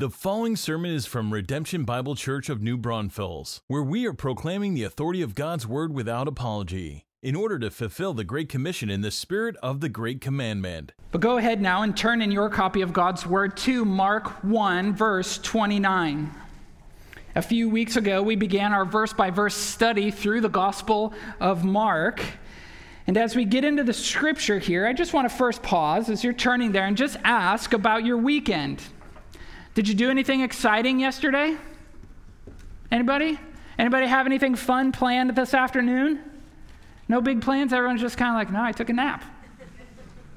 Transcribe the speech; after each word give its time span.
The 0.00 0.08
following 0.08 0.56
sermon 0.56 0.92
is 0.92 1.04
from 1.04 1.30
Redemption 1.30 1.84
Bible 1.84 2.14
Church 2.14 2.48
of 2.48 2.62
New 2.62 2.78
Braunfels, 2.78 3.60
where 3.66 3.82
we 3.82 4.06
are 4.06 4.14
proclaiming 4.14 4.72
the 4.72 4.82
authority 4.82 5.20
of 5.20 5.34
God's 5.34 5.66
Word 5.66 5.92
without 5.92 6.26
apology, 6.26 7.04
in 7.22 7.36
order 7.36 7.58
to 7.58 7.70
fulfill 7.70 8.14
the 8.14 8.24
Great 8.24 8.48
Commission 8.48 8.88
in 8.88 9.02
the 9.02 9.10
spirit 9.10 9.56
of 9.62 9.80
the 9.80 9.90
Great 9.90 10.22
Commandment. 10.22 10.92
But 11.12 11.20
go 11.20 11.36
ahead 11.36 11.60
now 11.60 11.82
and 11.82 11.94
turn 11.94 12.22
in 12.22 12.32
your 12.32 12.48
copy 12.48 12.80
of 12.80 12.94
God's 12.94 13.26
Word 13.26 13.58
to 13.58 13.84
Mark 13.84 14.42
1, 14.42 14.94
verse 14.94 15.36
29. 15.36 16.30
A 17.34 17.42
few 17.42 17.68
weeks 17.68 17.96
ago, 17.96 18.22
we 18.22 18.36
began 18.36 18.72
our 18.72 18.86
verse 18.86 19.12
by 19.12 19.28
verse 19.28 19.54
study 19.54 20.10
through 20.10 20.40
the 20.40 20.48
Gospel 20.48 21.12
of 21.40 21.62
Mark. 21.62 22.22
And 23.06 23.18
as 23.18 23.36
we 23.36 23.44
get 23.44 23.66
into 23.66 23.84
the 23.84 23.92
scripture 23.92 24.60
here, 24.60 24.86
I 24.86 24.94
just 24.94 25.12
want 25.12 25.28
to 25.28 25.36
first 25.36 25.62
pause 25.62 26.08
as 26.08 26.24
you're 26.24 26.32
turning 26.32 26.72
there 26.72 26.86
and 26.86 26.96
just 26.96 27.18
ask 27.22 27.74
about 27.74 28.06
your 28.06 28.16
weekend. 28.16 28.82
Did 29.74 29.88
you 29.88 29.94
do 29.94 30.10
anything 30.10 30.40
exciting 30.40 30.98
yesterday? 30.98 31.56
Anybody? 32.90 33.38
Anybody 33.78 34.06
have 34.06 34.26
anything 34.26 34.56
fun 34.56 34.90
planned 34.92 35.36
this 35.36 35.54
afternoon? 35.54 36.20
No 37.08 37.20
big 37.20 37.40
plans? 37.40 37.72
Everyone's 37.72 38.00
just 38.00 38.16
kind 38.16 38.30
of 38.30 38.34
like, 38.36 38.52
no, 38.52 38.62
I 38.62 38.72
took 38.72 38.88
a 38.88 38.92
nap. 38.92 39.24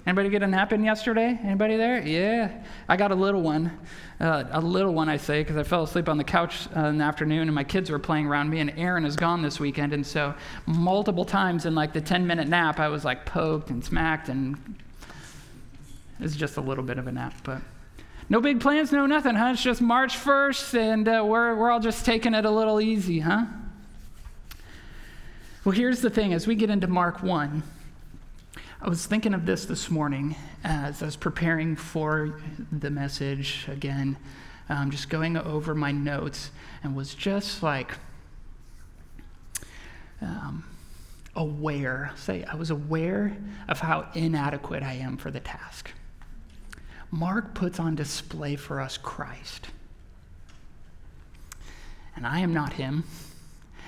Anybody 0.05 0.29
get 0.29 0.43
a 0.43 0.47
nap 0.47 0.73
in 0.73 0.83
yesterday? 0.83 1.39
Anybody 1.43 1.77
there? 1.77 2.05
Yeah. 2.05 2.63
I 2.89 2.97
got 2.97 3.11
a 3.11 3.15
little 3.15 3.41
one. 3.41 3.71
Uh, 4.19 4.43
a 4.51 4.59
little 4.59 4.93
one, 4.93 5.07
I 5.07 5.17
say, 5.17 5.41
because 5.41 5.55
I 5.55 5.63
fell 5.63 5.83
asleep 5.83 6.09
on 6.09 6.17
the 6.17 6.23
couch 6.25 6.67
uh, 6.75 6.87
in 6.87 6.97
the 6.97 7.05
afternoon 7.05 7.47
and 7.47 7.55
my 7.55 7.63
kids 7.63 7.89
were 7.89 7.99
playing 7.99 8.27
around 8.27 8.49
me, 8.49 8.59
and 8.59 8.73
Aaron 8.77 9.05
is 9.05 9.15
gone 9.15 9.41
this 9.41 9.59
weekend. 9.59 9.93
And 9.93 10.05
so, 10.05 10.33
multiple 10.65 11.23
times 11.23 11.65
in 11.65 11.73
like 11.73 11.93
the 11.93 12.01
10 12.01 12.27
minute 12.27 12.49
nap, 12.49 12.79
I 12.79 12.89
was 12.89 13.05
like 13.05 13.25
poked 13.25 13.69
and 13.69 13.83
smacked, 13.83 14.27
and 14.27 14.57
it's 16.19 16.35
just 16.35 16.57
a 16.57 16.61
little 16.61 16.83
bit 16.83 16.97
of 16.97 17.07
a 17.07 17.11
nap. 17.11 17.33
But 17.43 17.61
no 18.29 18.39
big 18.39 18.59
plans, 18.59 18.91
no 18.91 19.05
nothing, 19.05 19.35
huh? 19.35 19.51
It's 19.53 19.63
just 19.63 19.81
March 19.81 20.17
1st, 20.17 20.79
and 20.79 21.07
uh, 21.07 21.23
we're, 21.25 21.55
we're 21.55 21.71
all 21.71 21.79
just 21.79 22.05
taking 22.05 22.33
it 22.33 22.45
a 22.45 22.49
little 22.49 22.79
easy, 22.79 23.19
huh? 23.19 23.45
Well, 25.65 25.75
here's 25.75 26.01
the 26.01 26.09
thing 26.09 26.33
as 26.33 26.47
we 26.47 26.55
get 26.55 26.69
into 26.69 26.87
Mark 26.87 27.23
1, 27.23 27.63
I 28.81 28.89
was 28.89 29.05
thinking 29.05 29.33
of 29.33 29.45
this 29.45 29.65
this 29.65 29.89
morning 29.89 30.35
as 30.63 31.01
I 31.01 31.05
was 31.05 31.15
preparing 31.15 31.75
for 31.75 32.39
the 32.71 32.89
message 32.89 33.65
again, 33.69 34.17
um, 34.67 34.91
just 34.91 35.09
going 35.09 35.37
over 35.37 35.73
my 35.73 35.91
notes, 35.91 36.51
and 36.83 36.95
was 36.95 37.15
just 37.15 37.63
like 37.63 37.93
um, 40.21 40.63
aware, 41.35 42.11
say, 42.15 42.43
I 42.43 42.55
was 42.55 42.69
aware 42.69 43.35
of 43.67 43.79
how 43.79 44.07
inadequate 44.15 44.83
I 44.83 44.93
am 44.93 45.17
for 45.17 45.31
the 45.31 45.39
task. 45.39 45.91
Mark 47.13 47.53
puts 47.53 47.79
on 47.79 47.93
display 47.93 48.55
for 48.55 48.81
us 48.81 48.97
Christ. 48.97 49.67
And 52.15 52.25
I 52.25 52.39
am 52.39 52.53
not 52.53 52.73
him, 52.73 53.03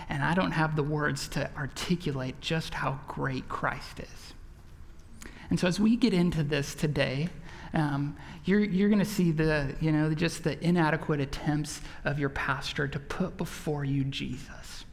and 0.09 0.23
I 0.23 0.35
don't 0.35 0.51
have 0.51 0.75
the 0.75 0.83
words 0.83 1.27
to 1.29 1.49
articulate 1.57 2.39
just 2.39 2.75
how 2.75 2.99
great 3.07 3.49
Christ 3.49 3.99
is. 3.99 4.33
And 5.49 5.59
so 5.59 5.67
as 5.67 5.79
we 5.79 5.95
get 5.95 6.13
into 6.13 6.43
this 6.43 6.75
today, 6.75 7.29
um, 7.73 8.15
you're, 8.45 8.63
you're 8.63 8.89
going 8.89 8.99
to 8.99 9.05
see 9.05 9.31
the, 9.31 9.75
you 9.81 9.91
know, 9.91 10.13
just 10.13 10.43
the 10.43 10.63
inadequate 10.63 11.19
attempts 11.19 11.81
of 12.03 12.19
your 12.19 12.29
pastor 12.29 12.87
to 12.87 12.99
put 12.99 13.37
before 13.37 13.83
you 13.83 14.03
Jesus. 14.03 14.85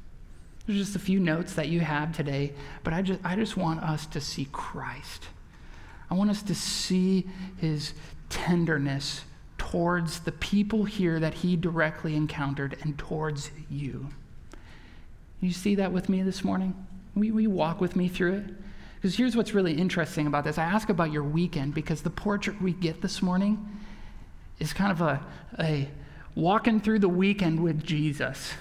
There's 0.66 0.78
just 0.78 0.96
a 0.96 1.00
few 1.00 1.20
notes 1.20 1.52
that 1.54 1.68
you 1.68 1.80
have 1.80 2.16
today, 2.16 2.54
but 2.82 2.94
I 2.94 3.02
just, 3.02 3.20
I 3.24 3.36
just 3.36 3.58
want 3.58 3.82
us 3.82 4.06
to 4.06 4.22
see 4.22 4.48
Christ. 4.52 5.26
I 6.10 6.14
want 6.14 6.28
us 6.28 6.42
to 6.42 6.54
see 6.54 7.26
his 7.56 7.94
tenderness 8.32 9.24
towards 9.58 10.20
the 10.20 10.32
people 10.32 10.84
here 10.84 11.20
that 11.20 11.34
he 11.34 11.54
directly 11.54 12.16
encountered 12.16 12.76
and 12.82 12.98
towards 12.98 13.50
you. 13.70 14.08
You 15.40 15.52
see 15.52 15.74
that 15.76 15.92
with 15.92 16.08
me 16.08 16.22
this 16.22 16.42
morning? 16.42 16.74
Will 17.14 17.40
you 17.40 17.50
walk 17.50 17.80
with 17.80 17.94
me 17.94 18.08
through 18.08 18.34
it? 18.34 18.44
Because 18.96 19.16
here's 19.16 19.36
what's 19.36 19.52
really 19.52 19.74
interesting 19.74 20.26
about 20.26 20.44
this. 20.44 20.56
I 20.56 20.64
ask 20.64 20.88
about 20.88 21.12
your 21.12 21.24
weekend 21.24 21.74
because 21.74 22.02
the 22.02 22.10
portrait 22.10 22.60
we 22.62 22.72
get 22.72 23.02
this 23.02 23.20
morning 23.20 23.68
is 24.58 24.72
kind 24.72 24.92
of 24.92 25.00
a, 25.00 25.20
a 25.58 25.88
walking 26.34 26.80
through 26.80 27.00
the 27.00 27.08
weekend 27.08 27.60
with 27.60 27.84
Jesus. 27.84 28.52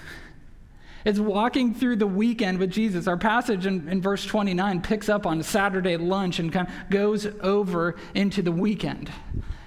It's 1.04 1.18
walking 1.18 1.74
through 1.74 1.96
the 1.96 2.06
weekend 2.06 2.58
with 2.58 2.70
Jesus. 2.70 3.06
Our 3.06 3.16
passage 3.16 3.66
in, 3.66 3.88
in 3.88 4.02
verse 4.02 4.24
29 4.24 4.82
picks 4.82 5.08
up 5.08 5.26
on 5.26 5.42
Saturday 5.42 5.96
lunch 5.96 6.38
and 6.38 6.52
kind 6.52 6.68
of 6.68 6.90
goes 6.90 7.26
over 7.40 7.96
into 8.14 8.42
the 8.42 8.52
weekend. 8.52 9.10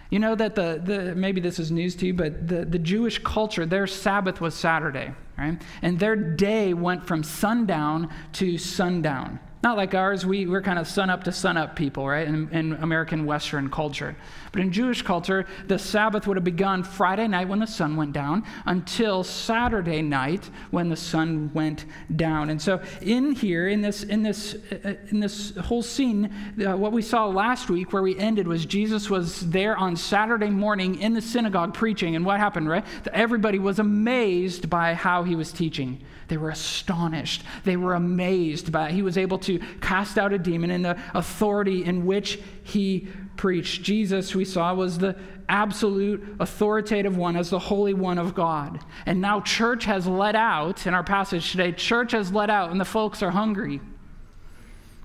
You 0.09 0.19
know 0.19 0.35
that 0.35 0.55
the, 0.55 0.81
the 0.83 1.15
maybe 1.15 1.41
this 1.41 1.59
is 1.59 1.71
news 1.71 1.95
to 1.95 2.07
you, 2.07 2.13
but 2.13 2.47
the, 2.47 2.65
the 2.65 2.79
Jewish 2.79 3.19
culture, 3.19 3.65
their 3.65 3.87
Sabbath 3.87 4.39
was 4.39 4.53
Saturday, 4.53 5.13
right? 5.37 5.61
And 5.81 5.99
their 5.99 6.15
day 6.15 6.73
went 6.73 7.07
from 7.07 7.23
sundown 7.23 8.13
to 8.33 8.57
sundown. 8.57 9.39
Not 9.65 9.77
like 9.77 9.95
ours, 9.95 10.27
we, 10.27 10.45
we're 10.45 10.61
kind 10.61 10.77
of 10.77 10.87
sun 10.87 11.09
up 11.09 11.23
to 11.23 11.31
sun 11.31 11.57
up 11.57 11.75
people, 11.75 12.07
right, 12.07 12.27
in, 12.27 12.47
in, 12.51 12.73
American 12.73 13.25
Western 13.25 13.67
culture. 13.71 14.15
But 14.51 14.61
in 14.61 14.71
Jewish 14.71 15.01
culture, 15.01 15.47
the 15.65 15.79
Sabbath 15.79 16.27
would 16.27 16.37
have 16.37 16.43
begun 16.43 16.83
Friday 16.83 17.27
night 17.27 17.47
when 17.47 17.57
the 17.57 17.65
sun 17.65 17.95
went 17.95 18.13
down 18.13 18.43
until 18.67 19.23
Saturday 19.23 20.03
night 20.03 20.51
when 20.69 20.89
the 20.89 20.95
sun 20.95 21.49
went 21.55 21.85
down. 22.15 22.51
And 22.51 22.61
so, 22.61 22.79
in 23.01 23.31
here, 23.31 23.67
in 23.67 23.81
this, 23.81 24.03
in 24.03 24.21
this, 24.21 24.53
uh, 24.53 24.93
in 25.09 25.19
this 25.19 25.55
whole 25.55 25.81
scene, 25.81 26.31
uh, 26.63 26.77
what 26.77 26.91
we 26.91 27.01
saw 27.01 27.25
last 27.25 27.67
week 27.67 27.91
where 27.91 28.03
we 28.03 28.15
ended 28.19 28.47
was 28.47 28.67
Jesus 28.67 29.09
was 29.09 29.49
there 29.49 29.75
on 29.77 29.95
Saturday 29.95 30.51
morning 30.51 31.01
in 31.01 31.15
the 31.15 31.21
synagogue 31.21 31.73
preaching. 31.73 32.15
And 32.15 32.23
what 32.23 32.39
happened, 32.39 32.69
right? 32.69 32.85
Everybody 33.11 33.57
was 33.57 33.79
amazed 33.79 34.69
by 34.69 34.93
how 34.93 35.23
he 35.23 35.35
was 35.35 35.51
teaching. 35.51 36.03
They 36.27 36.37
were 36.37 36.49
astonished. 36.49 37.43
They 37.63 37.77
were 37.77 37.93
amazed 37.93 38.71
by. 38.71 38.91
He 38.91 39.01
was 39.01 39.17
able 39.17 39.37
to 39.39 39.54
cast 39.81 40.17
out 40.17 40.33
a 40.33 40.37
demon 40.37 40.71
in 40.71 40.81
the 40.81 40.97
authority 41.13 41.83
in 41.85 42.05
which 42.05 42.39
he 42.63 43.07
preached. 43.37 43.83
Jesus, 43.83 44.33
we 44.33 44.45
saw, 44.45 44.73
was 44.73 44.97
the 44.97 45.15
absolute 45.49 46.23
authoritative 46.39 47.17
one 47.17 47.35
as 47.35 47.49
the 47.49 47.59
Holy 47.59 47.93
One 47.93 48.17
of 48.17 48.33
God. 48.33 48.79
And 49.05 49.21
now 49.21 49.41
church 49.41 49.85
has 49.85 50.07
let 50.07 50.35
out, 50.35 50.87
in 50.87 50.93
our 50.93 51.03
passage 51.03 51.51
today, 51.51 51.71
church 51.71 52.13
has 52.13 52.31
let 52.31 52.49
out, 52.49 52.71
and 52.71 52.79
the 52.79 52.85
folks 52.85 53.21
are 53.21 53.31
hungry. 53.31 53.81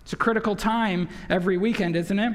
It's 0.03 0.13
a 0.13 0.17
critical 0.17 0.57
time 0.57 1.09
every 1.29 1.59
weekend, 1.59 1.97
isn't 1.97 2.19
it? 2.19 2.33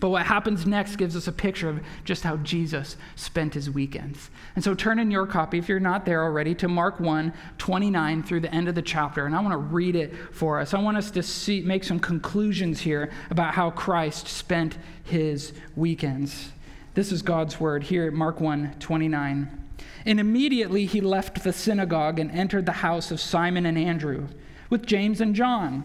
But 0.00 0.10
what 0.10 0.26
happens 0.26 0.66
next 0.66 0.96
gives 0.96 1.16
us 1.16 1.26
a 1.26 1.32
picture 1.32 1.68
of 1.68 1.80
just 2.04 2.22
how 2.22 2.36
Jesus 2.38 2.96
spent 3.16 3.54
his 3.54 3.68
weekends. 3.68 4.30
And 4.54 4.62
so 4.62 4.74
turn 4.74 4.98
in 4.98 5.10
your 5.10 5.26
copy, 5.26 5.58
if 5.58 5.68
you're 5.68 5.80
not 5.80 6.04
there 6.04 6.22
already, 6.22 6.54
to 6.56 6.68
Mark 6.68 7.00
1 7.00 7.32
29 7.58 8.22
through 8.22 8.40
the 8.40 8.54
end 8.54 8.68
of 8.68 8.74
the 8.74 8.82
chapter. 8.82 9.26
And 9.26 9.34
I 9.34 9.40
want 9.40 9.52
to 9.52 9.58
read 9.58 9.96
it 9.96 10.14
for 10.32 10.60
us. 10.60 10.72
I 10.72 10.80
want 10.80 10.96
us 10.96 11.10
to 11.12 11.22
see, 11.22 11.62
make 11.62 11.82
some 11.82 11.98
conclusions 11.98 12.80
here 12.80 13.10
about 13.30 13.54
how 13.54 13.70
Christ 13.70 14.28
spent 14.28 14.78
his 15.02 15.52
weekends. 15.74 16.52
This 16.94 17.10
is 17.10 17.22
God's 17.22 17.58
word 17.58 17.84
here 17.84 18.06
at 18.06 18.12
Mark 18.12 18.40
1 18.40 18.76
29. 18.78 19.64
And 20.06 20.20
immediately 20.20 20.86
he 20.86 21.00
left 21.00 21.42
the 21.42 21.52
synagogue 21.52 22.18
and 22.18 22.30
entered 22.30 22.66
the 22.66 22.72
house 22.72 23.10
of 23.10 23.20
Simon 23.20 23.66
and 23.66 23.76
Andrew 23.76 24.28
with 24.70 24.86
James 24.86 25.20
and 25.20 25.34
John. 25.34 25.84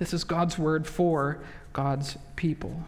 This 0.00 0.14
is 0.14 0.24
God's 0.24 0.58
word 0.58 0.86
for 0.86 1.38
God's 1.74 2.16
people. 2.34 2.84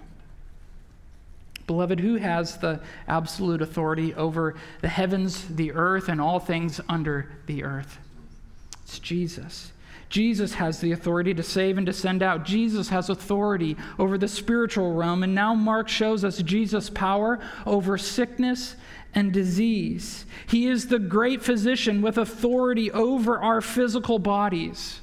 Beloved, 1.67 2.01
who 2.01 2.17
has 2.17 2.57
the 2.57 2.81
absolute 3.07 3.61
authority 3.61 4.15
over 4.15 4.57
the 4.81 4.89
heavens, 4.89 5.47
the 5.47 5.73
earth, 5.73 6.09
and 6.09 6.21
all 6.21 6.41
things 6.41 6.81
under 6.89 7.31
the 7.47 7.65
earth? 7.65 7.99
It's 8.83 8.99
Jesus. 8.99 9.73
Jesus 10.09 10.55
has 10.55 10.81
the 10.81 10.93
authority 10.93 11.35
to 11.35 11.43
save 11.43 11.77
and 11.77 11.87
to 11.87 11.93
send 11.93 12.23
out. 12.23 12.47
Jesus 12.47 12.89
has 12.89 13.11
authority 13.11 13.77
over 13.99 14.17
the 14.17 14.27
spiritual 14.27 14.95
realm. 14.95 15.23
And 15.23 15.35
now 15.35 15.55
Mark 15.55 15.91
shows 15.91 16.25
us 16.25 16.39
Jesus' 16.39 16.89
power 16.89 17.41
over 17.67 17.99
sickness 17.99 18.75
and 19.15 19.33
disease. 19.33 20.25
He 20.47 20.67
is 20.67 20.89
the 20.89 20.99
great 20.99 21.43
physician 21.43 22.01
with 22.01 22.17
authority 22.17 22.91
over 22.91 23.39
our 23.39 23.61
physical 23.61 24.19
bodies. 24.19 25.02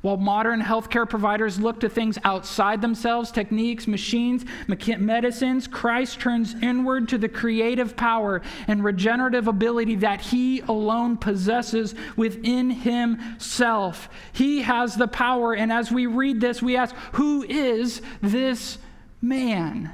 While 0.00 0.16
modern 0.16 0.62
healthcare 0.62 1.08
providers 1.08 1.58
look 1.58 1.80
to 1.80 1.88
things 1.88 2.18
outside 2.22 2.80
themselves, 2.80 3.32
techniques, 3.32 3.88
machines, 3.88 4.44
medicines, 4.68 5.66
Christ 5.66 6.20
turns 6.20 6.54
inward 6.62 7.08
to 7.08 7.18
the 7.18 7.28
creative 7.28 7.96
power 7.96 8.40
and 8.68 8.84
regenerative 8.84 9.48
ability 9.48 9.96
that 9.96 10.20
he 10.20 10.60
alone 10.60 11.16
possesses 11.16 11.96
within 12.16 12.70
himself. 12.70 14.08
He 14.32 14.62
has 14.62 14.94
the 14.94 15.08
power, 15.08 15.54
and 15.54 15.72
as 15.72 15.90
we 15.90 16.06
read 16.06 16.40
this, 16.40 16.62
we 16.62 16.76
ask, 16.76 16.94
Who 17.14 17.42
is 17.42 18.00
this 18.22 18.78
man? 19.20 19.92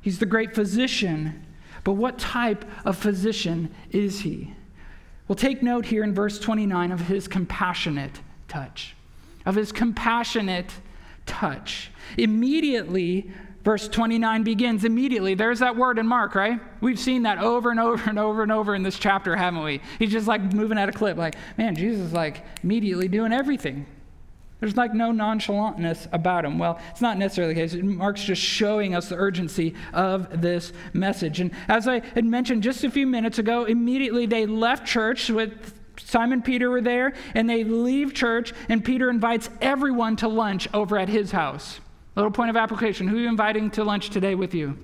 He's 0.00 0.18
the 0.18 0.24
great 0.24 0.54
physician, 0.54 1.44
but 1.84 1.92
what 1.92 2.18
type 2.18 2.64
of 2.86 2.96
physician 2.96 3.74
is 3.90 4.20
he? 4.20 4.54
Well, 5.28 5.36
take 5.36 5.62
note 5.62 5.84
here 5.84 6.02
in 6.02 6.14
verse 6.14 6.38
29 6.38 6.90
of 6.90 7.00
his 7.02 7.28
compassionate 7.28 8.20
touch 8.48 8.96
of 9.50 9.56
his 9.56 9.72
compassionate 9.72 10.72
touch. 11.26 11.90
Immediately, 12.16 13.32
verse 13.64 13.88
29 13.88 14.44
begins. 14.44 14.84
Immediately, 14.84 15.34
there's 15.34 15.58
that 15.58 15.74
word 15.74 15.98
in 15.98 16.06
Mark, 16.06 16.36
right? 16.36 16.60
We've 16.80 17.00
seen 17.00 17.24
that 17.24 17.38
over 17.38 17.72
and 17.72 17.80
over 17.80 18.08
and 18.08 18.16
over 18.16 18.44
and 18.44 18.52
over 18.52 18.76
in 18.76 18.84
this 18.84 18.96
chapter, 18.96 19.34
haven't 19.34 19.64
we? 19.64 19.80
He's 19.98 20.12
just 20.12 20.28
like 20.28 20.40
moving 20.54 20.78
at 20.78 20.88
a 20.88 20.92
clip, 20.92 21.16
like, 21.16 21.34
man, 21.58 21.74
Jesus 21.74 22.06
is 22.06 22.12
like 22.12 22.44
immediately 22.62 23.08
doing 23.08 23.32
everything. 23.32 23.86
There's 24.60 24.76
like 24.76 24.94
no 24.94 25.10
nonchalantness 25.10 26.06
about 26.12 26.44
him. 26.44 26.56
Well, 26.56 26.78
it's 26.92 27.00
not 27.00 27.18
necessarily 27.18 27.54
the 27.54 27.60
case. 27.60 27.74
Mark's 27.74 28.22
just 28.22 28.42
showing 28.42 28.94
us 28.94 29.08
the 29.08 29.16
urgency 29.16 29.74
of 29.92 30.40
this 30.40 30.72
message. 30.92 31.40
And 31.40 31.50
as 31.66 31.88
I 31.88 32.02
had 32.14 32.24
mentioned 32.24 32.62
just 32.62 32.84
a 32.84 32.90
few 32.90 33.06
minutes 33.06 33.40
ago, 33.40 33.64
immediately 33.64 34.26
they 34.26 34.46
left 34.46 34.86
church 34.86 35.28
with 35.28 35.74
Simon 36.06 36.42
Peter 36.42 36.70
were 36.70 36.80
there, 36.80 37.14
and 37.34 37.48
they 37.48 37.64
leave 37.64 38.14
church, 38.14 38.52
and 38.68 38.84
Peter 38.84 39.10
invites 39.10 39.48
everyone 39.60 40.16
to 40.16 40.28
lunch 40.28 40.68
over 40.74 40.98
at 40.98 41.08
his 41.08 41.30
house. 41.30 41.80
Little 42.16 42.30
point 42.30 42.50
of 42.50 42.56
application 42.56 43.08
who 43.08 43.16
are 43.16 43.20
you 43.20 43.28
inviting 43.28 43.70
to 43.72 43.84
lunch 43.84 44.10
today 44.10 44.34
with 44.34 44.54
you? 44.54 44.76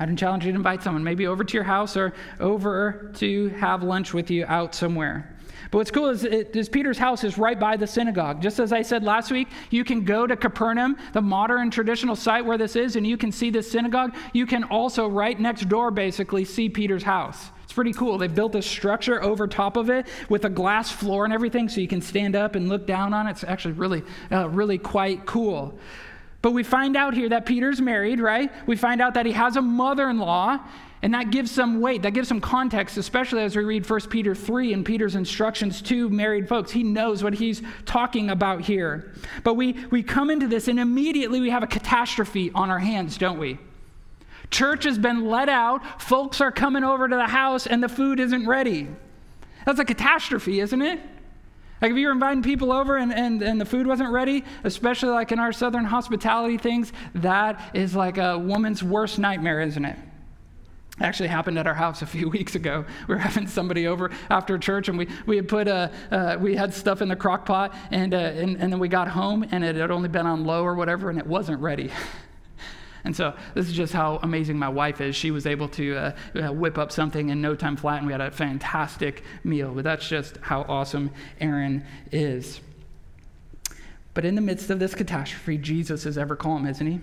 I 0.00 0.06
didn't 0.06 0.18
challenge 0.18 0.44
you 0.44 0.50
to 0.50 0.56
invite 0.56 0.82
someone, 0.82 1.04
maybe 1.04 1.28
over 1.28 1.44
to 1.44 1.54
your 1.54 1.62
house 1.62 1.96
or 1.96 2.12
over 2.40 3.12
to 3.16 3.50
have 3.50 3.84
lunch 3.84 4.12
with 4.12 4.30
you 4.30 4.44
out 4.46 4.74
somewhere. 4.74 5.36
But 5.70 5.78
what's 5.78 5.92
cool 5.92 6.08
is, 6.08 6.24
it, 6.24 6.56
is 6.56 6.68
Peter's 6.68 6.98
house 6.98 7.22
is 7.22 7.38
right 7.38 7.58
by 7.58 7.76
the 7.76 7.86
synagogue. 7.86 8.42
Just 8.42 8.58
as 8.58 8.72
I 8.72 8.82
said 8.82 9.04
last 9.04 9.30
week, 9.30 9.46
you 9.70 9.84
can 9.84 10.04
go 10.04 10.26
to 10.26 10.36
Capernaum, 10.36 10.96
the 11.12 11.22
modern 11.22 11.70
traditional 11.70 12.16
site 12.16 12.44
where 12.44 12.58
this 12.58 12.74
is, 12.74 12.96
and 12.96 13.06
you 13.06 13.16
can 13.16 13.30
see 13.30 13.50
the 13.50 13.62
synagogue. 13.62 14.16
You 14.32 14.44
can 14.44 14.64
also, 14.64 15.06
right 15.06 15.38
next 15.38 15.68
door, 15.68 15.92
basically, 15.92 16.44
see 16.44 16.68
Peter's 16.68 17.04
house. 17.04 17.51
It's 17.72 17.76
pretty 17.76 17.94
cool. 17.94 18.18
They 18.18 18.28
built 18.28 18.54
a 18.54 18.60
structure 18.60 19.22
over 19.22 19.48
top 19.48 19.78
of 19.78 19.88
it 19.88 20.06
with 20.28 20.44
a 20.44 20.50
glass 20.50 20.90
floor 20.90 21.24
and 21.24 21.32
everything, 21.32 21.70
so 21.70 21.80
you 21.80 21.88
can 21.88 22.02
stand 22.02 22.36
up 22.36 22.54
and 22.54 22.68
look 22.68 22.86
down 22.86 23.14
on 23.14 23.26
it. 23.26 23.30
It's 23.30 23.44
actually 23.44 23.72
really, 23.72 24.02
uh, 24.30 24.50
really 24.50 24.76
quite 24.76 25.24
cool. 25.24 25.78
But 26.42 26.50
we 26.50 26.64
find 26.64 26.98
out 26.98 27.14
here 27.14 27.30
that 27.30 27.46
Peter's 27.46 27.80
married, 27.80 28.20
right? 28.20 28.52
We 28.66 28.76
find 28.76 29.00
out 29.00 29.14
that 29.14 29.24
he 29.24 29.32
has 29.32 29.56
a 29.56 29.62
mother 29.62 30.10
in 30.10 30.18
law, 30.18 30.58
and 31.00 31.14
that 31.14 31.30
gives 31.30 31.50
some 31.50 31.80
weight, 31.80 32.02
that 32.02 32.12
gives 32.12 32.28
some 32.28 32.42
context, 32.42 32.98
especially 32.98 33.40
as 33.40 33.56
we 33.56 33.64
read 33.64 33.88
1 33.88 34.00
Peter 34.10 34.34
3 34.34 34.74
and 34.74 34.84
Peter's 34.84 35.14
instructions 35.14 35.80
to 35.80 36.10
married 36.10 36.50
folks. 36.50 36.72
He 36.72 36.82
knows 36.82 37.24
what 37.24 37.32
he's 37.32 37.62
talking 37.86 38.28
about 38.28 38.60
here. 38.60 39.14
But 39.44 39.54
we, 39.54 39.82
we 39.90 40.02
come 40.02 40.28
into 40.28 40.46
this, 40.46 40.68
and 40.68 40.78
immediately 40.78 41.40
we 41.40 41.48
have 41.48 41.62
a 41.62 41.66
catastrophe 41.66 42.50
on 42.54 42.68
our 42.68 42.80
hands, 42.80 43.16
don't 43.16 43.38
we? 43.38 43.58
Church 44.52 44.84
has 44.84 44.98
been 44.98 45.26
let 45.26 45.48
out, 45.48 46.00
folks 46.00 46.40
are 46.40 46.52
coming 46.52 46.84
over 46.84 47.08
to 47.08 47.16
the 47.16 47.26
house, 47.26 47.66
and 47.66 47.82
the 47.82 47.88
food 47.88 48.20
isn't 48.20 48.46
ready. 48.46 48.86
That's 49.66 49.80
a 49.80 49.84
catastrophe, 49.84 50.60
isn't 50.60 50.82
it? 50.82 51.00
Like 51.80 51.90
if 51.90 51.96
you 51.96 52.06
were 52.06 52.12
inviting 52.12 52.44
people 52.44 52.70
over 52.70 52.96
and, 52.96 53.12
and, 53.12 53.42
and 53.42 53.60
the 53.60 53.64
food 53.64 53.88
wasn't 53.88 54.12
ready, 54.12 54.44
especially 54.62 55.08
like 55.08 55.32
in 55.32 55.40
our 55.40 55.52
southern 55.52 55.84
hospitality 55.84 56.58
things, 56.58 56.92
that 57.16 57.72
is 57.74 57.96
like 57.96 58.18
a 58.18 58.38
woman's 58.38 58.84
worst 58.84 59.18
nightmare, 59.18 59.60
isn't 59.62 59.84
it? 59.84 59.98
Actually 61.00 61.30
happened 61.30 61.58
at 61.58 61.66
our 61.66 61.74
house 61.74 62.02
a 62.02 62.06
few 62.06 62.28
weeks 62.30 62.54
ago. 62.54 62.84
We 63.08 63.14
were 63.14 63.20
having 63.20 63.48
somebody 63.48 63.88
over 63.88 64.10
after 64.30 64.58
church, 64.58 64.88
and 64.88 64.98
we, 64.98 65.08
we 65.26 65.34
had 65.36 65.48
put 65.48 65.66
a, 65.66 65.90
uh, 66.10 66.36
we 66.38 66.54
had 66.54 66.72
stuff 66.72 67.02
in 67.02 67.08
the 67.08 67.16
crock 67.16 67.46
pot, 67.46 67.74
and, 67.90 68.14
uh, 68.14 68.18
and, 68.18 68.56
and 68.58 68.72
then 68.72 68.78
we 68.78 68.88
got 68.88 69.08
home, 69.08 69.44
and 69.50 69.64
it 69.64 69.74
had 69.74 69.90
only 69.90 70.08
been 70.08 70.26
on 70.26 70.44
low 70.44 70.62
or 70.62 70.74
whatever, 70.74 71.10
and 71.10 71.18
it 71.18 71.26
wasn't 71.26 71.60
ready. 71.60 71.90
And 73.04 73.16
so 73.16 73.34
this 73.54 73.66
is 73.66 73.72
just 73.72 73.92
how 73.92 74.20
amazing 74.22 74.58
my 74.58 74.68
wife 74.68 75.00
is. 75.00 75.16
She 75.16 75.30
was 75.30 75.46
able 75.46 75.68
to 75.70 75.96
uh, 75.96 76.12
uh, 76.34 76.52
whip 76.52 76.78
up 76.78 76.92
something 76.92 77.30
in 77.30 77.40
no 77.40 77.54
time 77.54 77.76
flat, 77.76 77.98
and 77.98 78.06
we 78.06 78.12
had 78.12 78.20
a 78.20 78.30
fantastic 78.30 79.24
meal. 79.44 79.72
But 79.74 79.84
that's 79.84 80.08
just 80.08 80.36
how 80.40 80.62
awesome 80.68 81.10
Aaron 81.40 81.84
is. 82.10 82.60
But 84.14 84.24
in 84.24 84.34
the 84.34 84.40
midst 84.40 84.70
of 84.70 84.78
this 84.78 84.94
catastrophe, 84.94 85.58
Jesus 85.58 86.06
is 86.06 86.18
ever 86.18 86.36
calm, 86.36 86.66
isn't 86.66 86.86
he? 86.86 87.00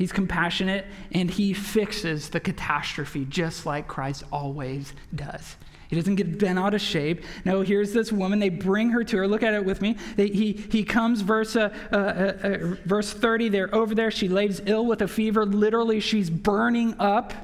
He's 0.00 0.12
compassionate 0.12 0.86
and 1.12 1.30
he 1.30 1.52
fixes 1.52 2.30
the 2.30 2.40
catastrophe 2.40 3.26
just 3.26 3.66
like 3.66 3.86
Christ 3.86 4.24
always 4.32 4.94
does. 5.14 5.56
He 5.90 5.96
doesn't 5.96 6.14
get 6.14 6.38
bent 6.38 6.56
out 6.56 6.72
of 6.72 6.80
shape. 6.80 7.24
No, 7.44 7.62
here's 7.62 7.92
this 7.92 8.12
woman. 8.12 8.38
They 8.38 8.48
bring 8.48 8.90
her 8.90 9.02
to 9.02 9.16
her. 9.16 9.26
Look 9.26 9.42
at 9.42 9.54
it 9.54 9.64
with 9.64 9.82
me. 9.82 9.96
They, 10.14 10.28
he, 10.28 10.52
he 10.52 10.84
comes, 10.84 11.20
verse, 11.20 11.56
uh, 11.56 11.74
uh, 11.90 11.96
uh, 11.96 12.58
verse 12.84 13.12
30, 13.12 13.48
they're 13.48 13.74
over 13.74 13.92
there. 13.92 14.12
She 14.12 14.28
lays 14.28 14.62
ill 14.66 14.86
with 14.86 15.02
a 15.02 15.08
fever. 15.08 15.44
Literally, 15.44 15.98
she's 15.98 16.30
burning 16.30 16.94
up. 17.00 17.34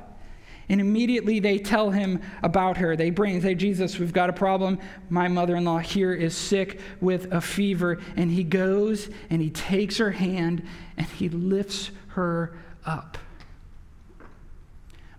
And 0.68 0.80
immediately 0.80 1.40
they 1.40 1.58
tell 1.58 1.90
him 1.90 2.22
about 2.40 2.76
her. 2.76 2.94
They 2.94 3.10
bring, 3.10 3.40
say, 3.42 3.56
Jesus, 3.56 3.98
we've 3.98 4.12
got 4.12 4.30
a 4.30 4.32
problem. 4.32 4.78
My 5.10 5.26
mother 5.26 5.56
in 5.56 5.64
law 5.64 5.78
here 5.78 6.14
is 6.14 6.36
sick 6.36 6.78
with 7.00 7.32
a 7.32 7.40
fever. 7.40 8.00
And 8.14 8.30
he 8.30 8.44
goes 8.44 9.10
and 9.28 9.42
he 9.42 9.50
takes 9.50 9.98
her 9.98 10.12
hand 10.12 10.62
and 10.96 11.08
he 11.08 11.28
lifts 11.28 11.90
her 12.10 12.56
up. 12.84 13.18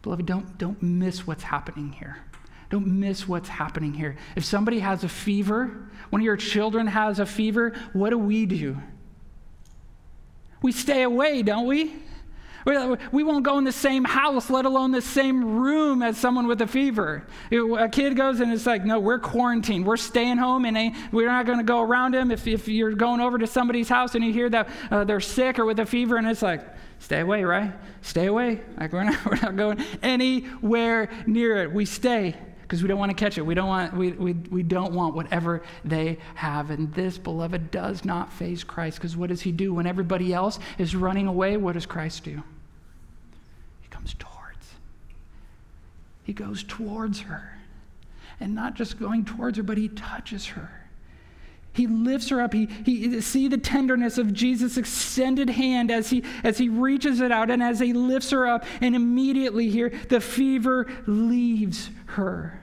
Beloved, 0.02 0.26
don't, 0.26 0.58
don't 0.58 0.82
miss 0.82 1.28
what's 1.28 1.44
happening 1.44 1.92
here. 1.92 2.20
Don't 2.70 2.88
miss 2.88 3.28
what's 3.28 3.50
happening 3.50 3.94
here. 3.94 4.18
If 4.36 4.44
somebody 4.44 4.80
has 4.80 5.04
a 5.04 5.10
fever, 5.10 5.90
one 6.10 6.22
of 6.22 6.26
your 6.26 6.38
children 6.38 6.88
has 6.88 7.20
a 7.20 7.26
fever, 7.26 7.74
what 7.94 8.10
do 8.10 8.18
we 8.18 8.46
do? 8.46 8.78
We 10.62 10.72
stay 10.72 11.04
away, 11.04 11.44
don't 11.44 11.68
we? 11.68 11.94
We 13.14 13.24
won't 13.24 13.46
go 13.46 13.58
in 13.58 13.64
the 13.64 13.72
same 13.72 14.04
house, 14.04 14.50
let 14.50 14.66
alone 14.66 14.92
the 14.92 15.02
same 15.02 15.58
room 15.58 16.02
as 16.02 16.18
someone 16.18 16.48
with 16.48 16.62
a 16.62 16.68
fever. 16.68 17.26
A 17.50 17.88
kid 17.88 18.18
goes 18.18 18.42
and 18.42 18.52
it's 18.52 18.66
like, 18.66 18.84
no, 18.84 19.00
we're 19.00 19.20
quarantined. 19.20 19.86
We're 19.86 19.96
staying 19.96 20.36
home 20.36 20.66
and 20.66 20.94
we're 21.14 21.28
not 21.28 21.46
going 21.46 21.60
to 21.60 21.64
go 21.64 21.82
around 21.82 22.14
him. 22.14 22.30
If, 22.30 22.46
if 22.46 22.68
you're 22.68 22.92
going 22.92 23.22
over 23.22 23.38
to 23.38 23.48
somebody's 23.48 23.88
house 23.88 24.16
and 24.16 24.26
you 24.26 24.34
hear 24.34 24.50
that 24.50 24.68
uh, 24.92 25.06
they're 25.06 25.22
sick 25.22 25.60
or 25.60 25.66
with 25.66 25.80
a 25.80 25.86
fever, 25.86 26.18
and 26.18 26.28
it's 26.28 26.42
like, 26.42 26.62
stay 27.00 27.22
away, 27.22 27.46
right? 27.46 27.72
Stay 28.02 28.26
away. 28.26 28.60
Like 28.78 28.92
we're 28.92 29.06
not, 29.06 29.26
we're 29.26 29.40
not 29.42 29.56
going 29.56 29.82
anywhere 30.04 31.10
near 31.26 31.64
it. 31.64 31.72
We 31.72 31.86
stay 31.86 32.36
because 32.68 32.82
we 32.82 32.90
don't 32.90 33.00
want 33.00 33.10
to 33.10 33.16
catch 33.16 33.38
it. 33.38 33.46
We 33.46 33.56
don't 33.56 33.70
want, 33.70 33.96
we, 33.96 34.12
we, 34.12 34.34
we 34.34 34.62
don't 34.62 34.92
want 34.92 35.16
whatever 35.16 35.64
they 35.86 36.18
have. 36.36 36.70
And 36.70 36.94
this, 36.94 37.18
beloved, 37.18 37.72
does 37.72 38.04
not 38.04 38.34
face 38.34 38.62
Christ 38.62 38.98
because 38.98 39.16
what 39.16 39.30
does 39.30 39.42
he 39.42 39.54
do? 39.54 39.74
When 39.74 39.88
everybody 39.88 40.34
else 40.34 40.60
is 40.78 40.94
running 40.94 41.28
away, 41.28 41.56
what 41.56 41.74
does 41.74 41.86
Christ 41.86 42.26
do? 42.26 42.44
He 43.80 43.88
comes 43.90 44.14
towards. 44.16 44.74
He 46.26 46.34
goes 46.34 46.62
towards 46.62 47.22
her. 47.22 47.58
And 48.42 48.54
not 48.54 48.76
just 48.76 49.00
going 49.00 49.24
towards 49.24 49.56
her, 49.56 49.64
but 49.64 49.78
he 49.78 49.88
touches 49.88 50.48
her. 50.48 50.90
He 51.72 51.88
lifts 51.88 52.28
her 52.30 52.42
up. 52.42 52.54
He, 52.54 52.66
he 52.66 53.22
see 53.22 53.48
the 53.48 53.58
tenderness 53.58 54.18
of 54.18 54.34
Jesus' 54.34 54.76
extended 54.76 55.52
hand 55.52 55.90
as 55.90 56.10
he 56.10 56.24
as 56.44 56.58
he 56.58 56.70
reaches 56.70 57.22
it 57.22 57.32
out 57.32 57.52
and 57.52 57.62
as 57.62 57.80
he 57.80 57.94
lifts 57.94 58.32
her 58.32 58.48
up, 58.48 58.66
and 58.82 58.96
immediately 58.96 59.70
here 59.70 59.94
the 60.10 60.20
fever 60.20 60.88
leaves 61.06 61.92
her. 62.18 62.62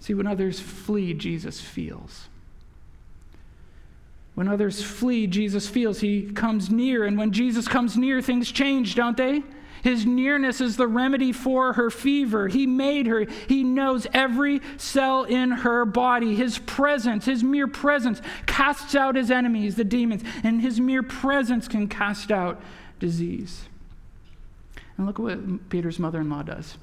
See, 0.00 0.14
when 0.14 0.26
others 0.26 0.58
flee, 0.58 1.14
Jesus 1.14 1.60
feels. 1.60 2.28
When 4.34 4.48
others 4.48 4.82
flee, 4.82 5.26
Jesus 5.26 5.68
feels. 5.68 6.00
He 6.00 6.30
comes 6.30 6.70
near, 6.70 7.04
and 7.04 7.18
when 7.18 7.32
Jesus 7.32 7.66
comes 7.66 7.96
near, 7.96 8.22
things 8.22 8.50
change, 8.50 8.94
don't 8.94 9.16
they? 9.16 9.42
His 9.82 10.06
nearness 10.06 10.60
is 10.60 10.76
the 10.76 10.86
remedy 10.86 11.32
for 11.32 11.72
her 11.74 11.90
fever. 11.90 12.48
He 12.48 12.66
made 12.66 13.06
her. 13.06 13.26
He 13.48 13.62
knows 13.62 14.06
every 14.12 14.60
cell 14.76 15.24
in 15.24 15.50
her 15.50 15.84
body. 15.84 16.34
His 16.34 16.58
presence, 16.58 17.24
his 17.24 17.44
mere 17.44 17.68
presence, 17.68 18.20
casts 18.46 18.94
out 18.94 19.16
his 19.16 19.30
enemies, 19.30 19.76
the 19.76 19.84
demons, 19.84 20.22
and 20.42 20.60
his 20.60 20.80
mere 20.80 21.02
presence 21.02 21.68
can 21.68 21.88
cast 21.88 22.30
out 22.30 22.60
disease. 22.98 23.64
And 24.96 25.06
look 25.06 25.18
at 25.18 25.22
what 25.22 25.68
Peter's 25.68 25.98
mother 25.98 26.20
in 26.20 26.30
law 26.30 26.42
does. 26.42 26.76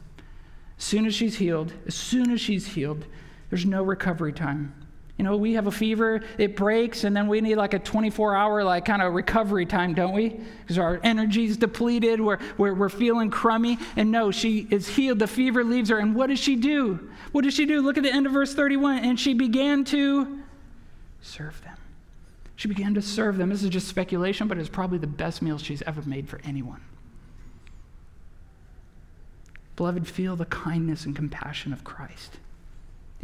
As 0.77 0.83
soon 0.83 1.05
as 1.05 1.15
she's 1.15 1.37
healed, 1.37 1.73
as 1.87 1.95
soon 1.95 2.31
as 2.31 2.41
she's 2.41 2.65
healed, 2.67 3.05
there's 3.49 3.65
no 3.65 3.83
recovery 3.83 4.33
time. 4.33 4.73
You 5.17 5.23
know, 5.23 5.37
we 5.37 5.53
have 5.53 5.65
a 5.65 5.71
fever, 5.71 6.21
it 6.37 6.57
breaks, 6.57 7.05
and 7.05 7.15
then 7.15 7.29
we 7.29 7.39
need 7.39 7.55
like 7.55 7.73
a 7.73 7.79
24 7.79 8.35
hour, 8.35 8.63
like 8.65 8.83
kind 8.83 9.01
of 9.01 9.13
recovery 9.13 9.65
time, 9.65 9.93
don't 9.93 10.13
we? 10.13 10.29
Because 10.61 10.77
our 10.77 10.99
energy's 11.03 11.55
depleted, 11.55 12.19
we're, 12.19 12.39
we're, 12.57 12.73
we're 12.73 12.89
feeling 12.89 13.29
crummy. 13.29 13.79
And 13.95 14.11
no, 14.11 14.31
she 14.31 14.67
is 14.69 14.89
healed. 14.89 15.19
The 15.19 15.27
fever 15.27 15.63
leaves 15.63 15.89
her. 15.89 15.99
And 15.99 16.15
what 16.15 16.27
does 16.27 16.39
she 16.39 16.57
do? 16.57 17.09
What 17.31 17.45
does 17.45 17.53
she 17.53 17.65
do? 17.65 17.81
Look 17.81 17.97
at 17.97 18.03
the 18.03 18.11
end 18.11 18.25
of 18.25 18.33
verse 18.33 18.53
31. 18.53 19.05
And 19.05 19.17
she 19.17 19.33
began 19.33 19.85
to 19.85 20.43
serve 21.21 21.61
them. 21.63 21.77
She 22.57 22.67
began 22.67 22.93
to 22.95 23.01
serve 23.01 23.37
them. 23.37 23.49
This 23.49 23.63
is 23.63 23.69
just 23.69 23.87
speculation, 23.87 24.49
but 24.49 24.57
it's 24.57 24.69
probably 24.69 24.97
the 24.97 25.07
best 25.07 25.41
meal 25.41 25.57
she's 25.57 25.81
ever 25.83 26.01
made 26.01 26.27
for 26.27 26.41
anyone. 26.43 26.81
Beloved, 29.75 30.07
feel 30.07 30.35
the 30.35 30.45
kindness 30.45 31.05
and 31.05 31.15
compassion 31.15 31.73
of 31.73 31.83
Christ 31.83 32.37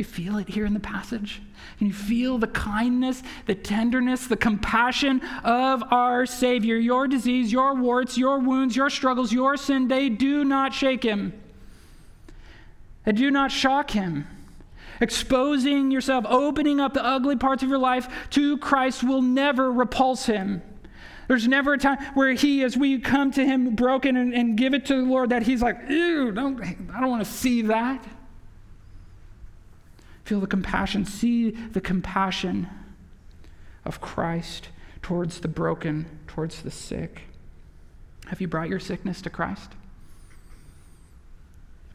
you 0.01 0.05
feel 0.05 0.37
it 0.37 0.49
here 0.49 0.65
in 0.65 0.73
the 0.73 0.79
passage? 0.79 1.43
Can 1.77 1.85
you 1.85 1.93
feel 1.93 2.39
the 2.39 2.47
kindness, 2.47 3.21
the 3.45 3.53
tenderness, 3.53 4.25
the 4.25 4.35
compassion 4.35 5.21
of 5.43 5.83
our 5.91 6.25
Savior? 6.25 6.75
Your 6.75 7.07
disease, 7.07 7.51
your 7.51 7.75
warts, 7.75 8.17
your 8.17 8.39
wounds, 8.39 8.75
your 8.75 8.89
struggles, 8.89 9.31
your 9.31 9.57
sin, 9.57 9.87
they 9.87 10.09
do 10.09 10.43
not 10.43 10.73
shake 10.73 11.03
him. 11.03 11.33
They 13.05 13.11
do 13.11 13.29
not 13.29 13.51
shock 13.51 13.91
him. 13.91 14.25
Exposing 14.99 15.91
yourself, 15.91 16.25
opening 16.27 16.79
up 16.79 16.95
the 16.95 17.05
ugly 17.05 17.35
parts 17.35 17.61
of 17.61 17.69
your 17.69 17.77
life 17.77 18.07
to 18.31 18.57
Christ 18.57 19.03
will 19.03 19.21
never 19.21 19.71
repulse 19.71 20.25
him. 20.25 20.63
There's 21.31 21.47
never 21.47 21.75
a 21.75 21.77
time 21.77 21.97
where 22.13 22.33
he, 22.33 22.61
as 22.61 22.75
we 22.75 22.99
come 22.99 23.31
to 23.31 23.45
him 23.45 23.73
broken 23.73 24.17
and, 24.17 24.33
and 24.33 24.57
give 24.57 24.73
it 24.73 24.85
to 24.87 24.95
the 24.95 25.09
Lord, 25.09 25.29
that 25.29 25.43
he's 25.43 25.61
like, 25.61 25.77
ew, 25.87 26.29
don't, 26.33 26.61
I 26.61 26.99
don't 26.99 27.09
want 27.09 27.23
to 27.23 27.31
see 27.31 27.61
that. 27.61 28.05
Feel 30.25 30.41
the 30.41 30.47
compassion. 30.47 31.05
See 31.05 31.51
the 31.51 31.79
compassion 31.79 32.67
of 33.85 34.01
Christ 34.01 34.67
towards 35.01 35.39
the 35.39 35.47
broken, 35.47 36.05
towards 36.27 36.63
the 36.63 36.69
sick. 36.69 37.21
Have 38.27 38.41
you 38.41 38.49
brought 38.49 38.67
your 38.67 38.81
sickness 38.81 39.21
to 39.21 39.29
Christ? 39.29 39.71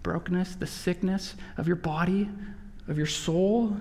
Brokenness, 0.02 0.54
the 0.54 0.66
sickness 0.66 1.34
of 1.58 1.66
your 1.66 1.76
body, 1.76 2.30
of 2.88 2.96
your 2.96 3.06
soul? 3.06 3.76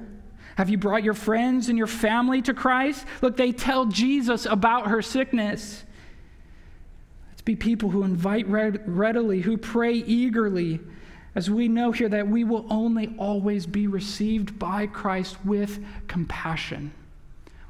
Have 0.55 0.69
you 0.69 0.77
brought 0.77 1.03
your 1.03 1.13
friends 1.13 1.69
and 1.69 1.77
your 1.77 1.87
family 1.87 2.41
to 2.43 2.53
Christ? 2.53 3.05
Look, 3.21 3.35
they 3.37 3.51
tell 3.51 3.85
Jesus 3.85 4.45
about 4.45 4.87
her 4.87 5.01
sickness. 5.01 5.83
Let's 7.29 7.41
be 7.41 7.55
people 7.55 7.89
who 7.89 8.03
invite 8.03 8.47
readily, 8.47 9.41
who 9.41 9.57
pray 9.57 9.93
eagerly, 9.93 10.79
as 11.35 11.49
we 11.49 11.67
know 11.67 11.91
here 11.91 12.07
that 12.07 12.29
we 12.29 12.45
will 12.45 12.65
only 12.69 13.13
always 13.17 13.65
be 13.65 13.87
received 13.87 14.57
by 14.57 14.87
Christ 14.87 15.37
with 15.43 15.83
compassion. 16.07 16.93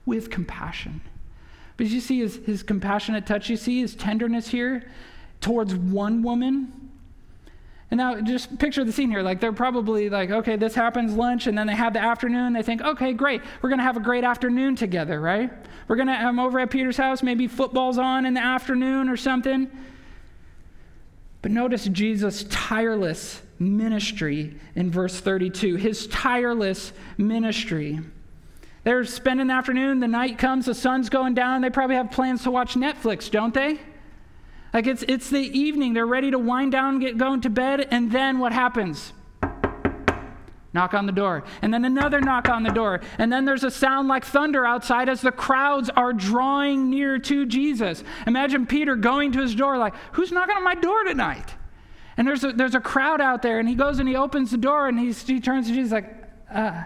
With 0.06 0.30
compassion. 0.30 1.02
But 1.78 1.88
you 1.88 2.00
see 2.00 2.20
his, 2.20 2.36
his 2.46 2.62
compassionate 2.62 3.26
touch, 3.26 3.50
you 3.50 3.58
see 3.58 3.82
his 3.82 3.96
tenderness 3.96 4.48
here 4.48 4.84
towards 5.42 5.76
one 5.76 6.22
woman. 6.22 6.85
And 7.92 8.00
now 8.00 8.20
just 8.20 8.58
picture 8.58 8.84
the 8.84 8.92
scene 8.92 9.10
here. 9.10 9.22
Like 9.22 9.40
they're 9.40 9.54
probably 9.54 10.10
like, 10.10 10.32
okay, 10.32 10.56
this 10.56 10.74
happens 10.74 11.14
lunch, 11.14 11.48
and 11.48 11.58
then 11.58 11.68
they 11.68 11.76
have 11.76 11.94
the 11.94 12.02
afternoon. 12.02 12.54
They 12.54 12.64
think, 12.64 12.82
okay, 12.82 13.14
great, 13.14 13.42
we're 13.62 13.70
gonna 13.70 13.84
have 13.84 13.98
a 13.98 14.02
great 14.02 14.24
afternoon 14.24 14.76
together, 14.76 15.22
right? 15.22 15.52
We're 15.88 15.96
gonna, 15.96 16.14
I'm 16.14 16.40
over 16.40 16.60
at 16.60 16.72
Peter's 16.72 16.98
house, 16.98 17.22
maybe 17.22 17.48
football's 17.48 17.98
on 17.98 18.26
in 18.26 18.34
the 18.34 18.44
afternoon 18.44 19.08
or 19.08 19.18
something. 19.18 19.70
But 21.42 21.52
notice 21.52 21.86
Jesus' 21.86 22.44
tireless 22.50 23.42
ministry 23.60 24.56
in 24.74 24.90
verse 24.90 25.20
32. 25.20 25.76
His 25.76 26.08
tireless 26.08 26.92
ministry. 27.18 28.00
They're 28.84 29.04
spending 29.06 29.48
the 29.48 29.54
afternoon, 29.54 30.00
the 30.00 30.08
night 30.08 30.38
comes, 30.38 30.66
the 30.66 30.74
sun's 30.74 31.10
going 31.10 31.34
down, 31.34 31.62
they 31.62 31.70
probably 31.70 31.96
have 31.96 32.12
plans 32.12 32.44
to 32.44 32.52
watch 32.52 32.74
Netflix, 32.76 33.30
don't 33.30 33.54
they? 33.54 33.80
Like 34.76 34.88
it's, 34.88 35.06
it's 35.08 35.30
the 35.30 35.40
evening, 35.40 35.94
they're 35.94 36.06
ready 36.06 36.32
to 36.32 36.38
wind 36.38 36.74
down, 36.74 37.00
get 37.00 37.18
going 37.18 37.40
to 37.42 37.50
bed, 37.50 37.88
and 37.92 38.12
then 38.12 38.40
what 38.40 38.52
happens? 38.52 39.14
Knock 40.74 40.94
on 40.94 41.06
the 41.06 41.14
door. 41.14 41.46
And 41.62 41.74
then 41.74 41.86
another 41.86 42.20
knock 42.20 42.50
on 42.50 42.64
the 42.64 42.72
door. 42.72 43.00
And 43.18 43.32
then 43.32 43.46
there's 43.46 43.64
a 43.64 43.72
sound 43.72 44.10
like 44.10 44.26
thunder 44.26 44.66
outside 44.66 45.08
as 45.08 45.22
the 45.22 45.32
crowds 45.32 45.90
are 45.92 46.12
drawing 46.12 46.90
near 46.90 47.18
to 47.20 47.46
Jesus. 47.46 48.04
Imagine 48.28 48.66
Peter 48.66 48.98
going 48.98 49.32
to 49.32 49.40
his 49.40 49.56
door, 49.56 49.78
like, 49.78 49.94
who's 50.12 50.34
knocking 50.34 50.58
on 50.58 50.64
my 50.66 50.76
door 50.76 51.06
tonight? 51.06 51.56
And 52.18 52.28
there's 52.28 52.44
a, 52.44 52.52
there's 52.52 52.76
a 52.76 52.82
crowd 52.82 53.22
out 53.22 53.44
there, 53.44 53.60
and 53.60 53.70
he 53.70 53.76
goes 53.76 54.00
and 54.00 54.10
he 54.10 54.18
opens 54.18 54.52
the 54.52 54.58
door, 54.58 54.90
and 54.90 55.00
he's, 55.00 55.26
he 55.26 55.40
turns 55.40 55.68
to 55.68 55.74
Jesus 55.74 55.94
like, 55.94 56.14
uh, 56.54 56.84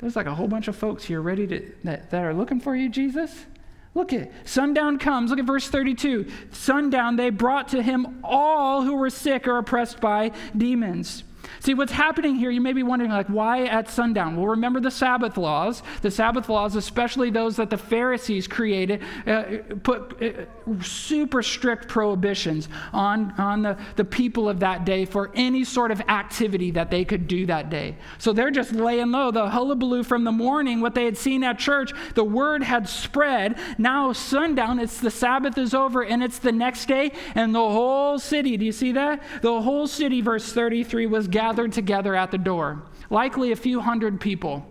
there's 0.00 0.16
like 0.16 0.26
a 0.26 0.34
whole 0.34 0.48
bunch 0.48 0.68
of 0.68 0.76
folks 0.76 1.04
here 1.04 1.22
ready 1.22 1.46
to, 1.46 1.72
that, 1.84 2.10
that 2.10 2.24
are 2.24 2.34
looking 2.34 2.60
for 2.60 2.76
you, 2.76 2.90
Jesus. 2.90 3.46
Look 3.94 4.12
at 4.12 4.30
sundown 4.44 4.98
comes. 4.98 5.30
Look 5.30 5.38
at 5.38 5.44
verse 5.44 5.68
32. 5.68 6.26
Sundown, 6.50 7.16
they 7.16 7.30
brought 7.30 7.68
to 7.68 7.82
him 7.82 8.20
all 8.24 8.82
who 8.82 8.96
were 8.96 9.10
sick 9.10 9.46
or 9.46 9.58
oppressed 9.58 10.00
by 10.00 10.32
demons. 10.56 11.24
See, 11.60 11.74
what's 11.74 11.92
happening 11.92 12.36
here, 12.36 12.50
you 12.50 12.60
may 12.60 12.72
be 12.72 12.82
wondering, 12.82 13.10
like, 13.10 13.28
why 13.28 13.64
at 13.64 13.88
sundown? 13.88 14.36
Well, 14.36 14.46
remember 14.46 14.80
the 14.80 14.90
Sabbath 14.90 15.36
laws. 15.36 15.82
The 16.02 16.10
Sabbath 16.10 16.48
laws, 16.48 16.76
especially 16.76 17.30
those 17.30 17.56
that 17.56 17.70
the 17.70 17.76
Pharisees 17.76 18.48
created, 18.48 19.02
uh, 19.26 19.44
put 19.82 20.22
uh, 20.22 20.82
super 20.82 21.42
strict 21.42 21.88
prohibitions 21.88 22.68
on, 22.92 23.32
on 23.38 23.62
the, 23.62 23.78
the 23.96 24.04
people 24.04 24.48
of 24.48 24.60
that 24.60 24.84
day 24.84 25.04
for 25.04 25.30
any 25.34 25.64
sort 25.64 25.90
of 25.90 26.00
activity 26.02 26.70
that 26.72 26.90
they 26.90 27.04
could 27.04 27.28
do 27.28 27.46
that 27.46 27.70
day. 27.70 27.96
So 28.18 28.32
they're 28.32 28.50
just 28.50 28.72
laying 28.72 29.10
low. 29.12 29.30
The 29.30 29.48
hullabaloo 29.48 30.02
from 30.02 30.24
the 30.24 30.32
morning, 30.32 30.80
what 30.80 30.94
they 30.94 31.04
had 31.04 31.16
seen 31.16 31.44
at 31.44 31.58
church, 31.58 31.92
the 32.14 32.24
word 32.24 32.62
had 32.62 32.88
spread. 32.88 33.58
Now, 33.78 34.12
sundown, 34.12 34.78
it's 34.78 35.00
the 35.00 35.10
Sabbath 35.10 35.58
is 35.58 35.74
over 35.74 36.02
and 36.02 36.22
it's 36.22 36.38
the 36.38 36.52
next 36.52 36.86
day, 36.86 37.12
and 37.34 37.54
the 37.54 37.58
whole 37.58 38.18
city, 38.18 38.56
do 38.56 38.64
you 38.64 38.72
see 38.72 38.92
that? 38.92 39.22
The 39.42 39.60
whole 39.60 39.86
city, 39.86 40.20
verse 40.20 40.52
33, 40.52 41.06
was 41.06 41.28
gathered 41.28 41.41
gathered 41.42 41.72
together 41.72 42.14
at 42.14 42.30
the 42.30 42.38
door, 42.38 42.80
likely 43.10 43.50
a 43.50 43.56
few 43.56 43.80
hundred 43.80 44.20
people. 44.20 44.64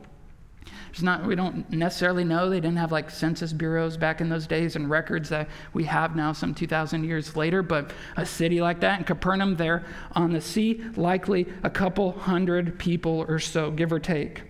It's 0.89 1.01
not, 1.01 1.25
we 1.25 1.35
don't 1.35 1.69
necessarily 1.69 2.23
know. 2.23 2.49
They 2.49 2.61
didn't 2.61 2.77
have 2.77 2.93
like 2.93 3.09
census 3.09 3.51
bureaus 3.51 3.97
back 3.97 4.21
in 4.21 4.29
those 4.29 4.47
days 4.47 4.77
and 4.77 4.89
records 4.89 5.27
that 5.29 5.49
we 5.73 5.83
have 5.83 6.15
now 6.15 6.31
some 6.31 6.53
2,000 6.53 7.03
years 7.03 7.35
later, 7.35 7.61
but 7.61 7.91
a 8.15 8.25
city 8.25 8.61
like 8.61 8.79
that 8.79 8.99
in 8.99 9.03
Capernaum 9.03 9.57
there 9.57 9.83
on 10.13 10.31
the 10.31 10.39
sea, 10.39 10.81
likely 10.95 11.45
a 11.63 11.69
couple 11.69 12.13
hundred 12.13 12.79
people 12.79 13.25
or 13.27 13.37
so, 13.37 13.69
give 13.69 13.91
or 13.91 13.99
take. 13.99 14.43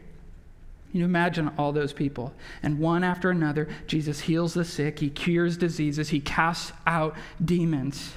You 0.91 1.03
imagine 1.03 1.49
all 1.57 1.71
those 1.71 1.91
people. 1.91 2.35
And 2.61 2.77
one 2.77 3.03
after 3.03 3.31
another, 3.31 3.67
Jesus 3.87 4.19
heals 4.19 4.53
the 4.53 4.65
sick, 4.65 4.99
he 4.99 5.09
cures 5.09 5.57
diseases, 5.57 6.09
he 6.09 6.19
casts 6.19 6.71
out 6.85 7.15
demons. 7.43 8.13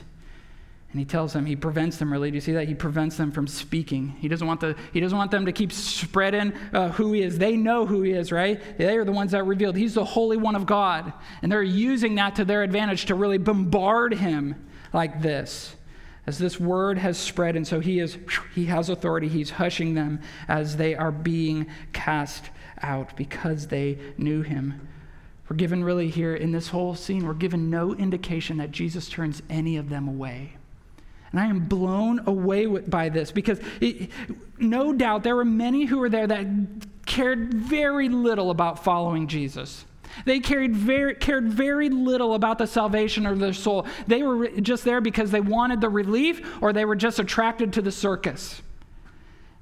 And 0.94 1.00
he 1.00 1.04
tells 1.04 1.32
them, 1.32 1.44
he 1.44 1.56
prevents 1.56 1.96
them 1.96 2.12
really. 2.12 2.30
Do 2.30 2.36
you 2.36 2.40
see 2.40 2.52
that? 2.52 2.68
He 2.68 2.74
prevents 2.74 3.16
them 3.16 3.32
from 3.32 3.48
speaking. 3.48 4.10
He 4.20 4.28
doesn't 4.28 4.46
want, 4.46 4.60
the, 4.60 4.76
he 4.92 5.00
doesn't 5.00 5.18
want 5.18 5.32
them 5.32 5.44
to 5.44 5.50
keep 5.50 5.72
spreading 5.72 6.52
uh, 6.72 6.90
who 6.90 7.12
he 7.12 7.22
is. 7.22 7.36
They 7.36 7.56
know 7.56 7.84
who 7.84 8.02
he 8.02 8.12
is, 8.12 8.30
right? 8.30 8.62
They 8.78 8.96
are 8.96 9.04
the 9.04 9.10
ones 9.10 9.32
that 9.32 9.42
revealed. 9.42 9.76
He's 9.76 9.94
the 9.94 10.04
Holy 10.04 10.36
One 10.36 10.54
of 10.54 10.66
God. 10.66 11.12
And 11.42 11.50
they're 11.50 11.64
using 11.64 12.14
that 12.14 12.36
to 12.36 12.44
their 12.44 12.62
advantage 12.62 13.06
to 13.06 13.16
really 13.16 13.38
bombard 13.38 14.14
him 14.14 14.54
like 14.92 15.20
this. 15.20 15.74
as 16.26 16.38
this 16.38 16.58
word 16.58 16.98
has 16.98 17.18
spread 17.18 17.56
and 17.56 17.66
so 17.66 17.80
he 17.80 17.98
is 17.98 18.16
he 18.54 18.66
has 18.66 18.88
authority 18.88 19.28
he's 19.28 19.50
hushing 19.50 19.94
them 19.94 20.20
as 20.48 20.76
they 20.76 20.94
are 20.94 21.12
being 21.12 21.66
cast 21.92 22.50
out 22.82 23.16
because 23.16 23.66
they 23.66 23.98
knew 24.16 24.42
him 24.42 24.88
we're 25.48 25.56
given 25.56 25.84
really 25.84 26.08
here 26.08 26.34
in 26.34 26.52
this 26.52 26.68
whole 26.68 26.94
scene 26.94 27.26
we're 27.26 27.34
given 27.34 27.68
no 27.68 27.94
indication 27.94 28.56
that 28.56 28.70
jesus 28.70 29.08
turns 29.08 29.42
any 29.50 29.76
of 29.76 29.88
them 29.90 30.08
away 30.08 30.56
and 31.35 31.43
i 31.43 31.47
am 31.47 31.61
blown 31.61 32.21
away 32.26 32.64
by 32.64 33.09
this 33.09 33.33
because 33.33 33.59
it, 33.81 34.09
no 34.59 34.93
doubt 34.93 35.25
there 35.25 35.35
were 35.35 35.45
many 35.45 35.85
who 35.85 35.99
were 35.99 36.09
there 36.09 36.29
that 36.29 36.47
cared 37.07 37.53
very 37.53 38.09
little 38.09 38.50
about 38.50 38.85
following 38.85 39.26
jesus 39.26 39.85
they 40.25 40.38
cared 40.38 40.76
very, 40.76 41.17
cared 41.17 41.49
very 41.49 41.88
little 41.88 42.35
about 42.35 42.59
the 42.59 42.69
salvation 42.69 43.26
of 43.26 43.41
their 43.41 43.53
soul. 43.53 43.85
They 44.07 44.23
were 44.23 44.49
just 44.61 44.85
there 44.85 45.00
because 45.00 45.33
they 45.33 45.41
wanted 45.41 45.81
the 45.81 45.88
relief 45.88 46.62
or 46.62 46.73
they 46.73 46.85
were 46.85 46.95
just 46.95 47.19
attracted 47.19 47.73
to 47.73 47.83
the 47.83 47.91
circus. 47.91 48.62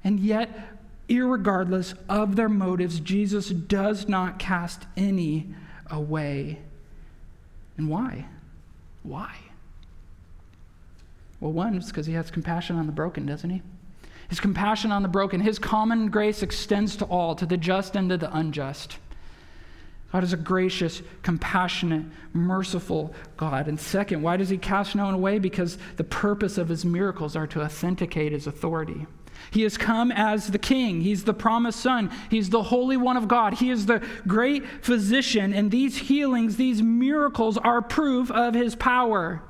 And 0.03 0.19
yet, 0.19 0.77
regardless 1.09 1.95
of 2.07 2.35
their 2.35 2.49
motives, 2.49 2.99
Jesus 2.99 3.49
does 3.49 4.07
not 4.07 4.37
cast 4.37 4.85
any 4.95 5.55
away. 5.89 6.59
And 7.77 7.89
why? 7.89 8.27
Why? 9.01 9.35
Well, 11.43 11.51
one, 11.51 11.75
it's 11.75 11.87
because 11.87 12.05
he 12.05 12.13
has 12.13 12.31
compassion 12.31 12.77
on 12.77 12.85
the 12.85 12.93
broken, 12.93 13.25
doesn't 13.25 13.49
he? 13.49 13.61
His 14.29 14.39
compassion 14.39 14.93
on 14.93 15.03
the 15.03 15.09
broken, 15.09 15.41
his 15.41 15.59
common 15.59 16.07
grace 16.07 16.41
extends 16.41 16.95
to 16.95 17.05
all, 17.05 17.35
to 17.35 17.45
the 17.45 17.57
just 17.57 17.97
and 17.97 18.09
to 18.11 18.17
the 18.17 18.33
unjust. 18.33 18.97
God 20.13 20.23
is 20.23 20.31
a 20.31 20.37
gracious, 20.37 21.01
compassionate, 21.21 22.05
merciful 22.31 23.13
God. 23.35 23.67
And 23.67 23.77
second, 23.77 24.21
why 24.21 24.37
does 24.37 24.47
he 24.47 24.57
cast 24.57 24.95
no 24.95 25.03
one 25.03 25.15
away? 25.15 25.37
Because 25.37 25.77
the 25.97 26.05
purpose 26.05 26.57
of 26.57 26.69
his 26.69 26.85
miracles 26.85 27.35
are 27.35 27.47
to 27.47 27.61
authenticate 27.61 28.31
his 28.31 28.47
authority. 28.47 29.05
He 29.51 29.63
has 29.63 29.77
come 29.77 30.13
as 30.13 30.47
the 30.47 30.57
king. 30.57 31.01
He's 31.01 31.25
the 31.25 31.33
promised 31.33 31.81
son. 31.81 32.09
He's 32.29 32.51
the 32.51 32.63
holy 32.63 32.95
one 32.95 33.17
of 33.17 33.27
God. 33.27 33.55
He 33.55 33.69
is 33.69 33.85
the 33.85 34.01
great 34.25 34.65
physician. 34.81 35.51
And 35.51 35.71
these 35.71 35.97
healings, 35.97 36.55
these 36.55 36.81
miracles 36.81 37.57
are 37.57 37.81
proof 37.81 38.31
of 38.31 38.53
his 38.53 38.75
power. 38.75 39.43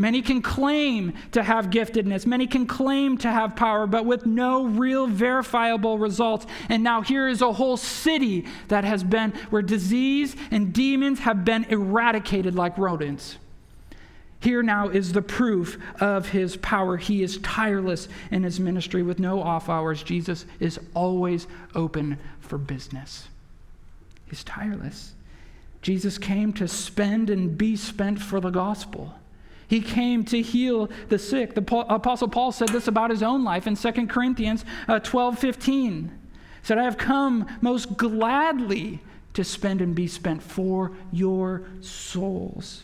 Many 0.00 0.22
can 0.22 0.40
claim 0.40 1.12
to 1.32 1.42
have 1.42 1.66
giftedness, 1.66 2.24
many 2.24 2.46
can 2.46 2.66
claim 2.66 3.18
to 3.18 3.30
have 3.30 3.54
power, 3.54 3.86
but 3.86 4.06
with 4.06 4.24
no 4.24 4.64
real 4.64 5.06
verifiable 5.06 5.98
results. 5.98 6.46
And 6.70 6.82
now 6.82 7.02
here 7.02 7.28
is 7.28 7.42
a 7.42 7.52
whole 7.52 7.76
city 7.76 8.46
that 8.68 8.84
has 8.84 9.04
been 9.04 9.32
where 9.50 9.60
disease 9.60 10.36
and 10.50 10.72
demons 10.72 11.18
have 11.18 11.44
been 11.44 11.64
eradicated 11.64 12.54
like 12.54 12.78
rodents. 12.78 13.36
Here 14.40 14.62
now 14.62 14.88
is 14.88 15.12
the 15.12 15.20
proof 15.20 15.76
of 16.00 16.30
his 16.30 16.56
power. 16.56 16.96
He 16.96 17.22
is 17.22 17.36
tireless 17.42 18.08
in 18.30 18.42
his 18.42 18.58
ministry 18.58 19.02
with 19.02 19.18
no 19.18 19.42
off 19.42 19.68
hours. 19.68 20.02
Jesus 20.02 20.46
is 20.60 20.80
always 20.94 21.46
open 21.74 22.16
for 22.40 22.56
business. 22.56 23.28
He's 24.30 24.44
tireless. 24.44 25.12
Jesus 25.82 26.16
came 26.16 26.54
to 26.54 26.66
spend 26.68 27.28
and 27.28 27.58
be 27.58 27.76
spent 27.76 28.18
for 28.18 28.40
the 28.40 28.48
gospel. 28.48 29.14
He 29.70 29.80
came 29.80 30.24
to 30.24 30.42
heal 30.42 30.90
the 31.10 31.18
sick. 31.18 31.54
The 31.54 31.62
Apostle 31.88 32.26
Paul 32.26 32.50
said 32.50 32.70
this 32.70 32.88
about 32.88 33.08
his 33.10 33.22
own 33.22 33.44
life 33.44 33.68
in 33.68 33.76
2 33.76 34.08
Corinthians 34.08 34.64
uh, 34.88 34.98
12 34.98 35.38
15. 35.38 36.08
He 36.08 36.10
said, 36.60 36.76
I 36.76 36.82
have 36.82 36.98
come 36.98 37.46
most 37.60 37.96
gladly 37.96 38.98
to 39.34 39.44
spend 39.44 39.80
and 39.80 39.94
be 39.94 40.08
spent 40.08 40.42
for 40.42 40.90
your 41.12 41.68
souls. 41.80 42.82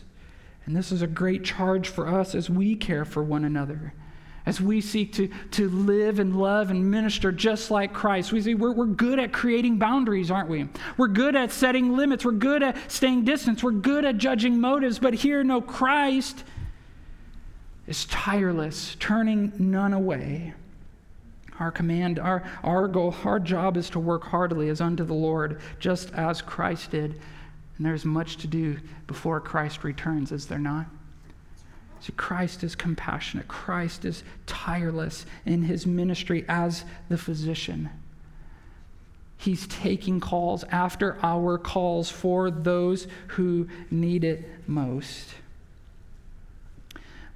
And 0.65 0.73
this 0.73 0.93
is 0.93 1.01
a 1.01 1.07
great 1.07 1.43
charge 1.43 1.89
for 1.89 2.07
us 2.07 2.33
as 2.33 2.49
we 2.49 2.73
care 2.73 3.03
for 3.03 3.21
one 3.21 3.43
another, 3.43 3.93
as 4.45 4.61
we 4.61 4.79
seek 4.79 5.11
to, 5.15 5.27
to 5.51 5.67
live 5.67 6.19
and 6.19 6.37
love 6.37 6.71
and 6.71 6.89
minister 6.89 7.33
just 7.33 7.69
like 7.69 7.91
Christ. 7.91 8.31
We 8.31 8.39
see 8.39 8.55
we're, 8.55 8.71
we're 8.71 8.85
good 8.85 9.19
at 9.19 9.33
creating 9.33 9.77
boundaries, 9.77 10.31
aren't 10.31 10.47
we? 10.47 10.69
We're 10.95 11.09
good 11.09 11.35
at 11.35 11.51
setting 11.51 11.97
limits. 11.97 12.23
We're 12.23 12.31
good 12.31 12.63
at 12.63 12.89
staying 12.89 13.25
distance. 13.25 13.61
We're 13.61 13.71
good 13.71 14.05
at 14.05 14.17
judging 14.17 14.61
motives. 14.61 14.99
But 14.99 15.15
here, 15.15 15.43
no, 15.43 15.59
Christ 15.59 16.45
is 17.87 18.05
tireless, 18.05 18.95
turning 18.99 19.53
none 19.57 19.93
away. 19.93 20.53
Our 21.59 21.71
command, 21.71 22.19
our, 22.19 22.43
our 22.63 22.87
goal, 22.87 23.15
our 23.23 23.39
job 23.39 23.77
is 23.77 23.89
to 23.91 23.99
work 23.99 24.25
heartily 24.25 24.69
as 24.69 24.81
unto 24.81 25.03
the 25.03 25.13
Lord, 25.13 25.59
just 25.79 26.13
as 26.13 26.41
Christ 26.41 26.91
did. 26.91 27.19
And 27.77 27.85
there's 27.85 28.05
much 28.05 28.37
to 28.37 28.47
do 28.47 28.77
before 29.07 29.39
Christ 29.39 29.83
returns, 29.83 30.31
is 30.31 30.47
there 30.47 30.59
not? 30.59 30.85
See, 31.99 32.13
Christ 32.13 32.63
is 32.63 32.75
compassionate. 32.75 33.47
Christ 33.47 34.05
is 34.05 34.23
tireless 34.45 35.25
in 35.45 35.63
his 35.63 35.87
ministry 35.87 36.45
as 36.47 36.85
the 37.09 37.17
physician. 37.17 37.89
He's 39.37 39.67
taking 39.67 40.19
calls 40.19 40.63
after 40.65 41.17
our 41.23 41.57
calls 41.57 42.09
for 42.09 42.51
those 42.51 43.07
who 43.27 43.67
need 43.89 44.23
it 44.23 44.67
most. 44.67 45.35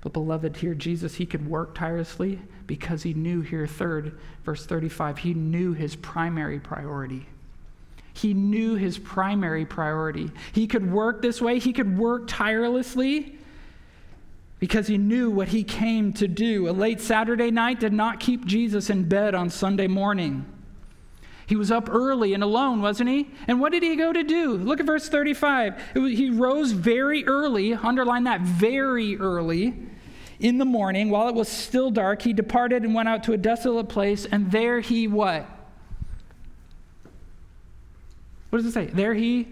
But, 0.02 0.14
beloved, 0.14 0.58
here, 0.58 0.74
Jesus, 0.74 1.16
he 1.16 1.26
could 1.26 1.48
work 1.48 1.76
tirelessly 1.76 2.40
because 2.68 3.04
he 3.04 3.14
knew 3.14 3.42
here, 3.42 3.68
third, 3.68 4.20
verse 4.44 4.66
35, 4.66 5.20
he 5.20 5.34
knew 5.34 5.74
his 5.74 5.96
primary 5.96 6.60
priority. 6.60 7.28
He 8.14 8.34
knew 8.34 8.76
his 8.76 8.98
primary 8.98 9.66
priority. 9.66 10.32
He 10.52 10.68
could 10.68 10.92
work 10.92 11.22
this 11.22 11.42
way, 11.42 11.60
he 11.60 11.74
could 11.74 11.98
work 11.98 12.24
tirelessly 12.28 13.38
because 14.60 14.88
he 14.88 14.98
knew 14.98 15.32
what 15.32 15.48
he 15.48 15.64
came 15.64 16.14
to 16.14 16.28
do. 16.28 16.70
A 16.70 16.72
late 16.72 17.02
Saturday 17.02 17.50
night 17.50 17.80
did 17.80 17.94
not 17.94 18.20
keep 18.20 18.46
Jesus 18.46 18.90
in 18.90 19.08
bed 19.08 19.34
on 19.34 19.50
Sunday 19.50 19.88
morning. 19.88 20.46
He 21.52 21.58
was 21.58 21.70
up 21.70 21.90
early 21.94 22.34
and 22.34 22.42
alone, 22.42 22.82
wasn't 22.82 23.10
he? 23.10 23.30
And 23.46 23.60
what 23.60 23.74
did 23.74 23.84
he 23.84 23.98
go 23.98 24.14
to 24.14 24.24
do? 24.24 24.54
Look 24.54 24.80
at 24.80 24.86
verse 24.86 25.10
35. 25.10 25.82
Was, 25.96 26.14
he 26.14 26.30
rose 26.30 26.72
very 26.72 27.26
early, 27.26 27.74
underline 27.74 28.24
that, 28.24 28.40
very 28.40 29.18
early 29.18 29.74
in 30.40 30.60
the 30.60 30.64
morning, 30.64 31.10
while 31.10 31.28
it 31.28 31.36
was 31.36 31.50
still 31.50 31.92
dark, 31.92 32.22
he 32.22 32.32
departed 32.32 32.84
and 32.84 32.96
went 32.96 33.10
out 33.10 33.26
to 33.26 33.34
a 33.34 33.38
desolate 33.38 33.90
place, 33.90 34.26
and 34.26 34.50
there 34.50 34.80
he 34.80 35.10
what? 35.10 35.46
What 38.50 38.60
does 38.60 38.66
it 38.68 38.72
say? 38.72 38.86
There 38.86 39.14
he 39.14 39.50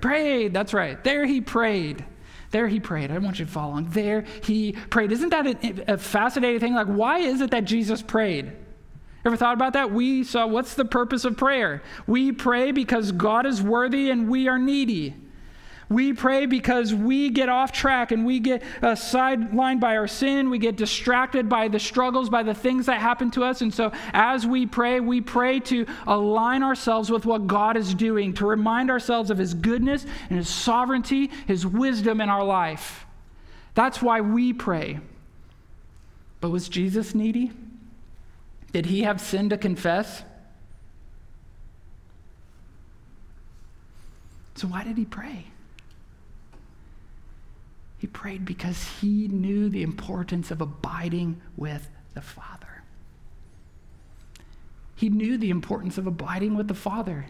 prayed. 0.00 0.54
That's 0.54 0.72
right. 0.72 1.02
There 1.02 1.26
he 1.26 1.40
prayed. 1.40 2.04
There 2.52 2.68
he 2.68 2.78
prayed. 2.78 3.10
I 3.10 3.18
want 3.18 3.40
you 3.40 3.46
to 3.46 3.50
follow 3.50 3.72
along. 3.72 3.90
There 3.90 4.26
he 4.44 4.74
prayed. 4.90 5.10
Isn't 5.10 5.30
that 5.30 5.46
a, 5.88 5.94
a 5.94 5.98
fascinating 5.98 6.60
thing? 6.60 6.74
Like, 6.74 6.86
why 6.86 7.18
is 7.18 7.40
it 7.40 7.50
that 7.50 7.64
Jesus 7.64 8.00
prayed? 8.00 8.52
Ever 9.24 9.36
thought 9.36 9.54
about 9.54 9.74
that? 9.74 9.92
We 9.92 10.24
saw 10.24 10.46
what's 10.46 10.74
the 10.74 10.84
purpose 10.84 11.24
of 11.24 11.36
prayer? 11.36 11.82
We 12.06 12.32
pray 12.32 12.72
because 12.72 13.12
God 13.12 13.46
is 13.46 13.62
worthy 13.62 14.10
and 14.10 14.28
we 14.28 14.48
are 14.48 14.58
needy. 14.58 15.14
We 15.92 16.14
pray 16.14 16.46
because 16.46 16.94
we 16.94 17.28
get 17.28 17.48
off 17.48 17.70
track 17.70 18.12
and 18.12 18.24
we 18.24 18.40
get 18.40 18.62
uh, 18.80 18.92
sidelined 18.92 19.78
by 19.78 19.96
our 19.96 20.08
sin. 20.08 20.48
We 20.48 20.58
get 20.58 20.76
distracted 20.76 21.48
by 21.48 21.68
the 21.68 21.78
struggles, 21.78 22.30
by 22.30 22.42
the 22.42 22.54
things 22.54 22.86
that 22.86 23.00
happen 23.00 23.30
to 23.32 23.44
us. 23.44 23.60
And 23.60 23.72
so, 23.72 23.92
as 24.12 24.46
we 24.46 24.64
pray, 24.64 25.00
we 25.00 25.20
pray 25.20 25.60
to 25.60 25.86
align 26.06 26.62
ourselves 26.62 27.10
with 27.10 27.26
what 27.26 27.46
God 27.46 27.76
is 27.76 27.94
doing, 27.94 28.32
to 28.34 28.46
remind 28.46 28.90
ourselves 28.90 29.30
of 29.30 29.36
His 29.38 29.52
goodness 29.52 30.06
and 30.30 30.38
His 30.38 30.48
sovereignty, 30.48 31.30
His 31.46 31.66
wisdom 31.66 32.20
in 32.20 32.30
our 32.30 32.44
life. 32.44 33.04
That's 33.74 34.00
why 34.00 34.22
we 34.22 34.52
pray. 34.52 35.00
But 36.40 36.50
was 36.50 36.68
Jesus 36.68 37.14
needy? 37.14 37.52
Did 38.72 38.86
he 38.86 39.02
have 39.02 39.20
sin 39.20 39.50
to 39.50 39.58
confess? 39.58 40.22
So, 44.54 44.66
why 44.66 44.84
did 44.84 44.96
he 44.96 45.04
pray? 45.04 45.46
He 47.98 48.06
prayed 48.06 48.44
because 48.44 48.82
he 49.00 49.28
knew 49.28 49.68
the 49.68 49.82
importance 49.82 50.50
of 50.50 50.60
abiding 50.60 51.40
with 51.56 51.88
the 52.14 52.20
Father. 52.20 52.82
He 54.96 55.08
knew 55.08 55.36
the 55.36 55.50
importance 55.50 55.98
of 55.98 56.06
abiding 56.06 56.54
with 56.54 56.68
the 56.68 56.74
Father. 56.74 57.26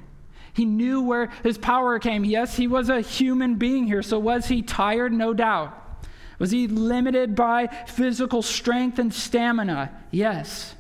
He 0.55 0.65
knew 0.65 1.03
where 1.03 1.31
his 1.43 1.59
power 1.59 1.99
came. 1.99 2.25
Yes, 2.25 2.57
he 2.57 2.67
was 2.67 2.89
a 2.89 3.01
human 3.01 3.57
being 3.57 3.87
here. 3.87 4.03
So, 4.03 4.19
was 4.19 4.47
he 4.47 4.63
tired? 4.63 5.13
No 5.13 5.35
doubt. 5.35 5.79
Was 6.39 6.51
he 6.51 6.67
limited 6.67 7.35
by 7.35 7.69
physical 7.87 8.43
strength 8.43 8.99
and 8.99 9.13
stamina? 9.13 9.91
Yes 10.11 10.75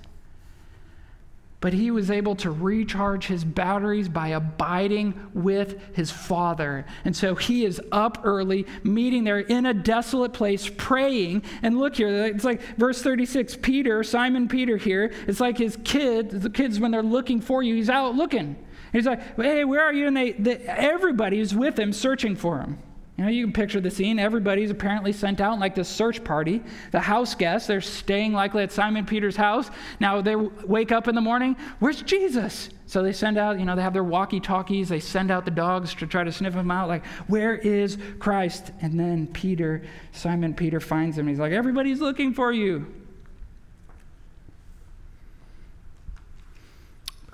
but 1.62 1.72
he 1.72 1.92
was 1.92 2.10
able 2.10 2.34
to 2.34 2.50
recharge 2.50 3.28
his 3.28 3.44
batteries 3.44 4.08
by 4.08 4.28
abiding 4.28 5.14
with 5.32 5.80
his 5.94 6.10
father. 6.10 6.84
And 7.04 7.16
so 7.16 7.36
he 7.36 7.64
is 7.64 7.80
up 7.92 8.18
early, 8.24 8.66
meeting 8.82 9.22
there 9.22 9.38
in 9.38 9.64
a 9.64 9.72
desolate 9.72 10.32
place, 10.32 10.68
praying. 10.76 11.44
And 11.62 11.78
look 11.78 11.96
here, 11.96 12.26
it's 12.26 12.44
like 12.44 12.60
verse 12.76 13.00
36 13.00 13.56
Peter, 13.62 14.02
Simon 14.02 14.48
Peter 14.48 14.76
here, 14.76 15.14
it's 15.28 15.38
like 15.38 15.56
his 15.56 15.78
kids, 15.84 16.42
the 16.42 16.50
kids, 16.50 16.80
when 16.80 16.90
they're 16.90 17.00
looking 17.00 17.40
for 17.40 17.62
you, 17.62 17.76
he's 17.76 17.88
out 17.88 18.16
looking. 18.16 18.56
He's 18.92 19.06
like, 19.06 19.36
hey, 19.36 19.64
where 19.64 19.84
are 19.84 19.94
you? 19.94 20.08
And 20.08 20.16
they, 20.16 20.32
they, 20.32 20.56
everybody 20.56 21.38
is 21.38 21.54
with 21.54 21.78
him 21.78 21.92
searching 21.92 22.34
for 22.34 22.58
him. 22.58 22.78
You 23.16 23.24
know, 23.24 23.30
you 23.30 23.44
can 23.44 23.52
picture 23.52 23.80
the 23.80 23.90
scene. 23.90 24.18
Everybody's 24.18 24.70
apparently 24.70 25.12
sent 25.12 25.40
out 25.40 25.58
like 25.58 25.74
this 25.74 25.88
search 25.88 26.24
party. 26.24 26.62
The 26.92 27.00
house 27.00 27.34
guests, 27.34 27.68
they're 27.68 27.82
staying 27.82 28.32
likely 28.32 28.62
at 28.62 28.72
Simon 28.72 29.04
Peter's 29.04 29.36
house. 29.36 29.70
Now 30.00 30.22
they 30.22 30.34
wake 30.34 30.92
up 30.92 31.08
in 31.08 31.14
the 31.14 31.20
morning, 31.20 31.56
where's 31.78 32.00
Jesus? 32.02 32.70
So 32.86 33.02
they 33.02 33.12
send 33.12 33.38
out, 33.38 33.58
you 33.58 33.64
know, 33.64 33.76
they 33.76 33.82
have 33.82 33.92
their 33.92 34.04
walkie 34.04 34.40
talkies. 34.40 34.88
They 34.88 35.00
send 35.00 35.30
out 35.30 35.44
the 35.44 35.50
dogs 35.50 35.94
to 35.96 36.06
try 36.06 36.24
to 36.24 36.32
sniff 36.32 36.54
him 36.54 36.70
out, 36.70 36.88
like, 36.88 37.04
where 37.26 37.54
is 37.54 37.98
Christ? 38.18 38.70
And 38.80 38.98
then 38.98 39.26
Peter, 39.26 39.82
Simon 40.12 40.54
Peter 40.54 40.80
finds 40.80 41.16
him. 41.16 41.26
He's 41.26 41.38
like, 41.38 41.52
everybody's 41.52 42.00
looking 42.00 42.32
for 42.34 42.52
you. 42.52 42.86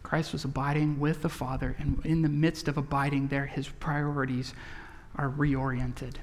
Christ 0.03 0.33
was 0.33 0.45
abiding 0.45 0.99
with 0.99 1.23
the 1.23 1.29
Father, 1.29 1.77
and 1.79 2.05
in 2.05 2.23
the 2.23 2.29
midst 2.29 2.67
of 2.67 2.79
abiding 2.79 3.29
there, 3.29 3.47
his 3.47 3.69
priorities 3.69 4.55
are 5.19 5.29
reoriented. 5.29 6.15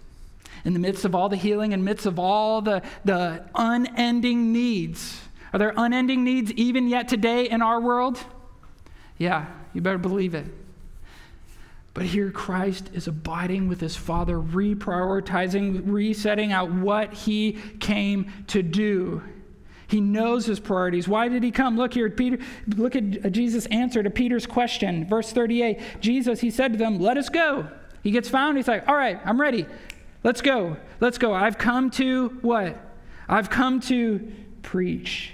In 0.63 0.73
the 0.73 0.79
midst 0.79 1.05
of 1.05 1.13
all 1.13 1.29
the 1.29 1.35
healing, 1.35 1.73
in 1.73 1.81
the 1.81 1.85
midst 1.85 2.05
of 2.05 2.17
all 2.17 2.61
the, 2.61 2.81
the 3.03 3.43
unending 3.53 4.53
needs, 4.53 5.21
are 5.53 5.59
there 5.59 5.73
unending 5.75 6.23
needs 6.23 6.51
even 6.53 6.87
yet 6.87 7.07
today 7.07 7.47
in 7.49 7.61
our 7.61 7.79
world? 7.79 8.19
Yeah, 9.17 9.45
you 9.73 9.81
better 9.81 9.97
believe 9.97 10.33
it. 10.33 10.47
But 11.93 12.05
here 12.05 12.29
Christ 12.29 12.89
is 12.93 13.07
abiding 13.07 13.69
with 13.69 13.79
his 13.79 13.95
Father, 13.95 14.37
reprioritizing, 14.37 15.83
resetting 15.85 16.51
out 16.51 16.71
what 16.71 17.13
he 17.13 17.53
came 17.79 18.33
to 18.47 18.61
do. 18.61 19.23
He 19.87 20.01
knows 20.01 20.45
his 20.45 20.59
priorities. 20.59 21.07
Why 21.07 21.29
did 21.29 21.43
he 21.43 21.51
come? 21.51 21.77
Look 21.77 21.93
here, 21.93 22.09
Peter. 22.09 22.39
Look 22.67 22.95
at 22.95 23.31
Jesus' 23.31 23.65
answer 23.67 24.03
to 24.03 24.09
Peter's 24.09 24.45
question. 24.45 25.07
Verse 25.07 25.31
38. 25.31 25.79
Jesus, 26.01 26.41
he 26.41 26.49
said 26.49 26.73
to 26.73 26.77
them, 26.77 26.99
Let 26.99 27.17
us 27.17 27.29
go. 27.29 27.69
He 28.05 28.11
gets 28.11 28.29
found. 28.29 28.55
He's 28.55 28.67
like, 28.67 28.87
All 28.87 28.95
right, 28.95 29.19
I'm 29.25 29.41
ready. 29.41 29.65
Let's 30.23 30.39
go. 30.39 30.77
Let's 30.99 31.17
go. 31.17 31.33
I've 31.33 31.57
come 31.57 31.89
to 31.91 32.29
what? 32.43 32.77
I've 33.27 33.49
come 33.49 33.79
to 33.81 34.31
preach. 34.61 35.33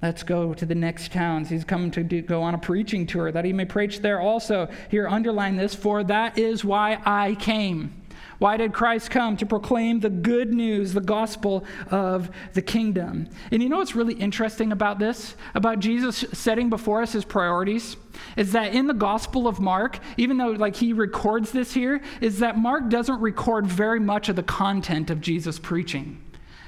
Let's 0.00 0.22
go 0.22 0.54
to 0.54 0.64
the 0.64 0.76
next 0.76 1.10
towns. 1.10 1.48
He's 1.48 1.64
come 1.64 1.90
to 1.90 2.04
do, 2.04 2.22
go 2.22 2.40
on 2.40 2.54
a 2.54 2.58
preaching 2.58 3.04
tour 3.04 3.32
that 3.32 3.44
he 3.44 3.52
may 3.52 3.64
preach 3.64 3.98
there 3.98 4.20
also. 4.20 4.68
Here, 4.90 5.08
underline 5.08 5.56
this, 5.56 5.74
for 5.74 6.04
that 6.04 6.38
is 6.38 6.64
why 6.64 7.02
I 7.04 7.34
came. 7.34 7.99
Why 8.40 8.56
did 8.56 8.72
Christ 8.72 9.10
come? 9.10 9.36
To 9.36 9.44
proclaim 9.44 10.00
the 10.00 10.08
good 10.08 10.54
news, 10.54 10.94
the 10.94 11.02
gospel 11.02 11.62
of 11.90 12.30
the 12.54 12.62
kingdom. 12.62 13.28
And 13.50 13.62
you 13.62 13.68
know 13.68 13.76
what's 13.76 13.94
really 13.94 14.14
interesting 14.14 14.72
about 14.72 14.98
this? 14.98 15.36
About 15.54 15.78
Jesus 15.78 16.24
setting 16.32 16.70
before 16.70 17.02
us 17.02 17.12
his 17.12 17.26
priorities? 17.26 17.98
Is 18.38 18.52
that 18.52 18.74
in 18.74 18.86
the 18.86 18.94
gospel 18.94 19.46
of 19.46 19.60
Mark, 19.60 19.98
even 20.16 20.38
though 20.38 20.52
like 20.52 20.74
he 20.74 20.94
records 20.94 21.52
this 21.52 21.74
here, 21.74 22.00
is 22.22 22.38
that 22.38 22.56
Mark 22.56 22.88
doesn't 22.88 23.20
record 23.20 23.66
very 23.66 24.00
much 24.00 24.30
of 24.30 24.36
the 24.36 24.42
content 24.42 25.10
of 25.10 25.20
Jesus' 25.20 25.58
preaching. 25.58 26.24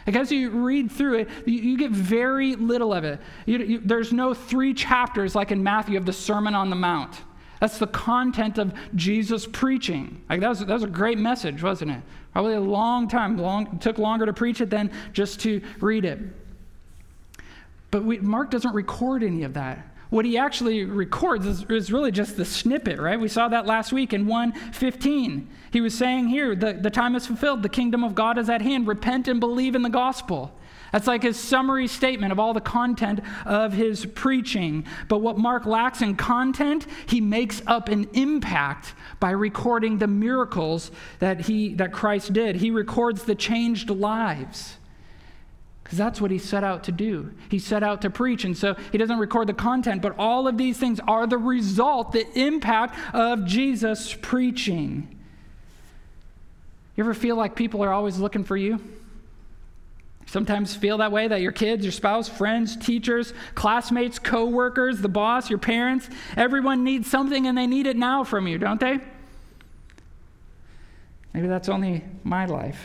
Like 0.06 0.16
as 0.16 0.30
you 0.30 0.50
read 0.50 0.92
through 0.92 1.20
it, 1.20 1.30
you, 1.46 1.54
you 1.54 1.78
get 1.78 1.90
very 1.90 2.54
little 2.54 2.92
of 2.92 3.04
it. 3.04 3.18
You, 3.46 3.58
you, 3.58 3.80
there's 3.82 4.12
no 4.12 4.34
three 4.34 4.74
chapters 4.74 5.34
like 5.34 5.50
in 5.50 5.62
Matthew 5.62 5.96
of 5.96 6.04
the 6.04 6.12
Sermon 6.12 6.54
on 6.54 6.68
the 6.68 6.76
Mount. 6.76 7.22
That's 7.62 7.78
the 7.78 7.86
content 7.86 8.58
of 8.58 8.74
Jesus 8.96 9.46
preaching. 9.46 10.20
Like 10.28 10.40
that 10.40 10.48
was, 10.48 10.58
that 10.58 10.68
was 10.68 10.82
a 10.82 10.88
great 10.88 11.16
message, 11.16 11.62
wasn't 11.62 11.92
it? 11.92 12.02
Probably 12.32 12.54
a 12.54 12.60
long 12.60 13.06
time. 13.06 13.38
Long, 13.38 13.78
took 13.78 13.98
longer 13.98 14.26
to 14.26 14.32
preach 14.32 14.60
it 14.60 14.68
than 14.68 14.90
just 15.12 15.38
to 15.42 15.62
read 15.78 16.04
it. 16.04 16.18
But 17.92 18.02
we, 18.02 18.18
Mark 18.18 18.50
doesn't 18.50 18.74
record 18.74 19.22
any 19.22 19.44
of 19.44 19.54
that. 19.54 19.86
What 20.10 20.24
he 20.24 20.36
actually 20.38 20.84
records 20.86 21.46
is, 21.46 21.64
is, 21.70 21.92
really 21.92 22.10
just 22.10 22.36
the 22.36 22.44
snippet, 22.44 22.98
right? 22.98 23.20
We 23.20 23.28
saw 23.28 23.46
that 23.46 23.64
last 23.64 23.92
week 23.92 24.12
in 24.12 24.26
115. 24.26 25.48
He 25.72 25.80
was 25.80 25.96
saying 25.96 26.30
here, 26.30 26.56
the, 26.56 26.72
the 26.72 26.90
time 26.90 27.14
is 27.14 27.28
fulfilled, 27.28 27.62
the 27.62 27.68
kingdom 27.68 28.02
of 28.02 28.16
God 28.16 28.38
is 28.38 28.50
at 28.50 28.62
hand. 28.62 28.88
Repent 28.88 29.28
and 29.28 29.38
believe 29.38 29.76
in 29.76 29.82
the 29.82 29.88
gospel. 29.88 30.52
That's 30.92 31.06
like 31.06 31.22
his 31.22 31.38
summary 31.38 31.88
statement 31.88 32.32
of 32.32 32.38
all 32.38 32.52
the 32.52 32.60
content 32.60 33.20
of 33.46 33.72
his 33.72 34.04
preaching. 34.04 34.84
But 35.08 35.18
what 35.18 35.38
Mark 35.38 35.64
lacks 35.64 36.02
in 36.02 36.16
content, 36.16 36.86
he 37.06 37.20
makes 37.20 37.62
up 37.66 37.88
an 37.88 38.08
impact 38.12 38.92
by 39.18 39.30
recording 39.30 39.98
the 39.98 40.06
miracles 40.06 40.90
that, 41.18 41.40
he, 41.40 41.74
that 41.74 41.92
Christ 41.92 42.34
did. 42.34 42.56
He 42.56 42.70
records 42.70 43.24
the 43.24 43.34
changed 43.34 43.88
lives. 43.88 44.76
Because 45.82 45.96
that's 45.96 46.20
what 46.20 46.30
he 46.30 46.38
set 46.38 46.62
out 46.62 46.84
to 46.84 46.92
do. 46.92 47.32
He 47.48 47.58
set 47.58 47.82
out 47.82 48.02
to 48.02 48.10
preach. 48.10 48.44
And 48.44 48.56
so 48.56 48.76
he 48.92 48.98
doesn't 48.98 49.18
record 49.18 49.46
the 49.46 49.54
content, 49.54 50.02
but 50.02 50.14
all 50.18 50.46
of 50.46 50.58
these 50.58 50.76
things 50.76 51.00
are 51.08 51.26
the 51.26 51.38
result, 51.38 52.12
the 52.12 52.26
impact 52.38 52.98
of 53.14 53.46
Jesus 53.46 54.14
preaching. 54.20 55.18
You 56.96 57.04
ever 57.04 57.14
feel 57.14 57.36
like 57.36 57.56
people 57.56 57.82
are 57.82 57.92
always 57.92 58.18
looking 58.18 58.44
for 58.44 58.58
you? 58.58 58.78
Sometimes 60.32 60.74
feel 60.74 60.96
that 60.96 61.12
way 61.12 61.28
that 61.28 61.42
your 61.42 61.52
kids, 61.52 61.84
your 61.84 61.92
spouse, 61.92 62.26
friends, 62.26 62.74
teachers, 62.74 63.34
classmates, 63.54 64.18
co-workers, 64.18 65.02
the 65.02 65.08
boss, 65.10 65.50
your 65.50 65.58
parents, 65.58 66.08
everyone 66.38 66.84
needs 66.84 67.10
something 67.10 67.46
and 67.46 67.58
they 67.58 67.66
need 67.66 67.86
it 67.86 67.98
now 67.98 68.24
from 68.24 68.46
you, 68.46 68.56
don't 68.56 68.80
they? 68.80 68.98
Maybe 71.34 71.48
that's 71.48 71.68
only 71.68 72.02
my 72.24 72.46
life. 72.46 72.82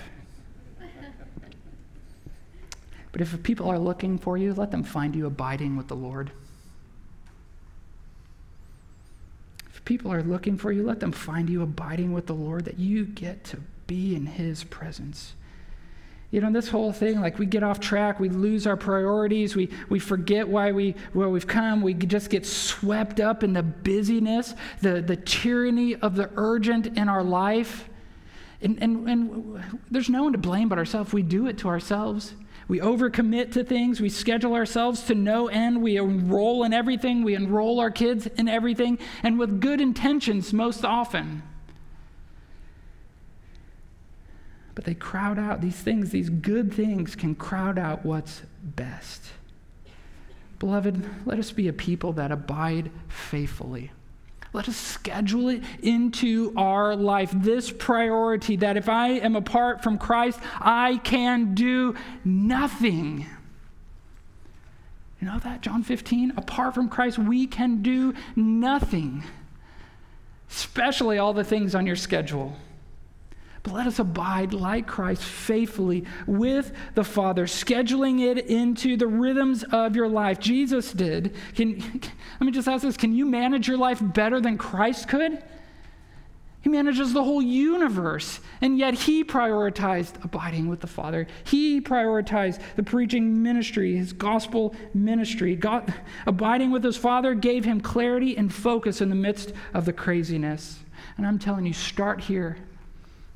But 3.13 3.21
if 3.21 3.41
people 3.43 3.69
are 3.69 3.79
looking 3.79 4.17
for 4.17 4.37
you, 4.37 4.53
let 4.53 4.71
them 4.71 4.83
find 4.83 5.15
you 5.15 5.25
abiding 5.25 5.77
with 5.77 5.87
the 5.87 5.95
Lord. 5.95 6.31
If 9.73 9.85
people 9.85 10.11
are 10.11 10.21
looking 10.21 10.57
for 10.57 10.73
you, 10.73 10.83
let 10.83 10.99
them 10.99 11.13
find 11.13 11.49
you 11.49 11.61
abiding 11.61 12.11
with 12.11 12.27
the 12.27 12.35
Lord, 12.35 12.65
that 12.65 12.77
you 12.77 13.05
get 13.05 13.45
to 13.45 13.61
be 13.87 14.15
in 14.15 14.25
His 14.25 14.65
presence. 14.65 15.31
You 16.29 16.41
know, 16.41 16.51
this 16.51 16.67
whole 16.67 16.91
thing, 16.91 17.21
like 17.21 17.39
we 17.39 17.45
get 17.45 17.63
off 17.63 17.79
track, 17.79 18.19
we 18.19 18.27
lose 18.27 18.67
our 18.67 18.75
priorities, 18.75 19.55
we, 19.55 19.69
we 19.87 19.97
forget 19.97 20.45
why 20.47 20.73
we 20.73 20.95
where 21.13 21.29
we've 21.29 21.47
come, 21.47 21.81
we 21.81 21.93
just 21.93 22.29
get 22.29 22.45
swept 22.45 23.21
up 23.21 23.43
in 23.43 23.53
the 23.53 23.63
busyness, 23.63 24.53
the, 24.81 25.01
the 25.01 25.15
tyranny 25.15 25.95
of 25.95 26.15
the 26.15 26.29
urgent 26.35 26.97
in 26.97 27.07
our 27.07 27.23
life. 27.23 27.87
And, 28.61 28.77
and, 28.81 29.07
and 29.07 29.63
there's 29.89 30.09
no 30.09 30.23
one 30.23 30.33
to 30.33 30.37
blame 30.37 30.67
but 30.67 30.77
ourselves. 30.77 31.13
We 31.13 31.21
do 31.21 31.47
it 31.47 31.59
to 31.59 31.69
ourselves. 31.69 32.33
We 32.67 32.79
overcommit 32.79 33.53
to 33.53 33.63
things. 33.63 34.01
We 34.01 34.09
schedule 34.09 34.53
ourselves 34.53 35.03
to 35.03 35.15
no 35.15 35.47
end. 35.47 35.81
We 35.81 35.95
enroll 35.95 36.65
in 36.65 36.73
everything. 36.73 37.23
We 37.23 37.35
enroll 37.35 37.79
our 37.79 37.91
kids 37.91 38.27
in 38.27 38.49
everything, 38.49 38.99
and 39.23 39.39
with 39.39 39.61
good 39.61 39.79
intentions 39.79 40.51
most 40.51 40.83
often. 40.83 41.43
But 44.77 44.85
they 44.85 44.93
crowd 44.93 45.39
out 45.39 45.59
these 45.59 45.77
things, 45.77 46.11
these 46.11 46.29
good 46.29 46.71
things 46.71 47.15
can 47.15 47.33
crowd 47.33 47.79
out 47.79 48.05
what's 48.05 48.43
best. 48.61 49.23
Beloved, 50.59 51.03
let 51.25 51.39
us 51.39 51.51
be 51.51 51.67
a 51.67 51.73
people 51.73 52.13
that 52.13 52.31
abide 52.31 52.91
faithfully. 53.07 53.89
Let 54.53 54.69
us 54.69 54.77
schedule 54.77 55.49
it 55.49 55.63
into 55.81 56.53
our 56.55 56.95
life. 56.95 57.31
This 57.33 57.71
priority 57.71 58.55
that 58.57 58.77
if 58.77 58.87
I 58.87 59.13
am 59.13 59.35
apart 59.35 59.81
from 59.81 59.97
Christ, 59.97 60.39
I 60.61 61.01
can 61.03 61.55
do 61.55 61.95
nothing. 62.23 63.25
You 65.19 65.27
know 65.27 65.39
that? 65.39 65.61
John 65.61 65.81
15? 65.81 66.33
Apart 66.37 66.75
from 66.75 66.87
Christ, 66.87 67.17
we 67.17 67.47
can 67.47 67.81
do 67.81 68.13
nothing, 68.35 69.23
especially 70.51 71.17
all 71.17 71.33
the 71.33 71.43
things 71.43 71.73
on 71.73 71.87
your 71.87 71.95
schedule. 71.95 72.55
But 73.67 73.73
let 73.73 73.87
us 73.87 73.99
abide 73.99 74.53
like 74.53 74.87
Christ 74.87 75.21
faithfully 75.21 76.05
with 76.25 76.71
the 76.95 77.03
Father, 77.03 77.47
scheduling 77.47 78.21
it 78.21 78.47
into 78.47 78.95
the 78.95 79.07
rhythms 79.07 79.65
of 79.73 79.93
your 79.93 80.07
life. 80.07 80.39
Jesus 80.39 80.93
did. 80.93 81.35
Can, 81.53 81.79
let 82.39 82.45
me 82.45 82.51
just 82.53 82.69
ask 82.69 82.83
this 82.83 82.95
can 82.95 83.13
you 83.13 83.25
manage 83.25 83.67
your 83.67 83.77
life 83.77 83.99
better 84.01 84.39
than 84.39 84.57
Christ 84.57 85.09
could? 85.09 85.43
He 86.61 86.69
manages 86.69 87.11
the 87.11 87.25
whole 87.25 87.41
universe, 87.41 88.39
and 88.61 88.77
yet 88.77 88.93
he 88.93 89.25
prioritized 89.25 90.23
abiding 90.23 90.69
with 90.69 90.79
the 90.79 90.87
Father. 90.87 91.27
He 91.43 91.81
prioritized 91.81 92.61
the 92.77 92.83
preaching 92.83 93.43
ministry, 93.43 93.97
his 93.97 94.13
gospel 94.13 94.75
ministry. 94.93 95.57
God, 95.57 95.93
abiding 96.25 96.71
with 96.71 96.85
his 96.85 96.95
Father 96.95 97.35
gave 97.35 97.65
him 97.65 97.81
clarity 97.81 98.37
and 98.37 98.53
focus 98.53 99.01
in 99.01 99.09
the 99.09 99.15
midst 99.15 99.51
of 99.73 99.83
the 99.83 99.93
craziness. 99.93 100.79
And 101.17 101.27
I'm 101.27 101.37
telling 101.37 101.65
you, 101.65 101.73
start 101.73 102.21
here. 102.21 102.55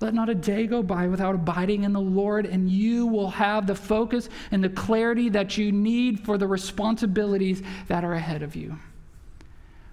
Let 0.02 0.16
not 0.16 0.30
a 0.30 0.36
day 0.36 0.66
go 0.66 0.82
by 0.82 1.08
without 1.08 1.36
abiding 1.36 1.84
in 1.84 1.94
the 1.94 2.02
Lord, 2.02 2.48
and 2.48 2.70
you 2.70 3.06
will 3.06 3.30
have 3.30 3.68
the 3.68 3.76
focus 3.76 4.30
and 4.52 4.64
the 4.64 4.70
clarity 4.70 5.30
that 5.30 5.58
you 5.58 5.72
need 5.72 6.20
for 6.26 6.40
the 6.40 6.48
responsibilities 6.48 7.62
that 7.88 8.04
are 8.04 8.14
ahead 8.14 8.42
of 8.42 8.56
you. 8.56 8.80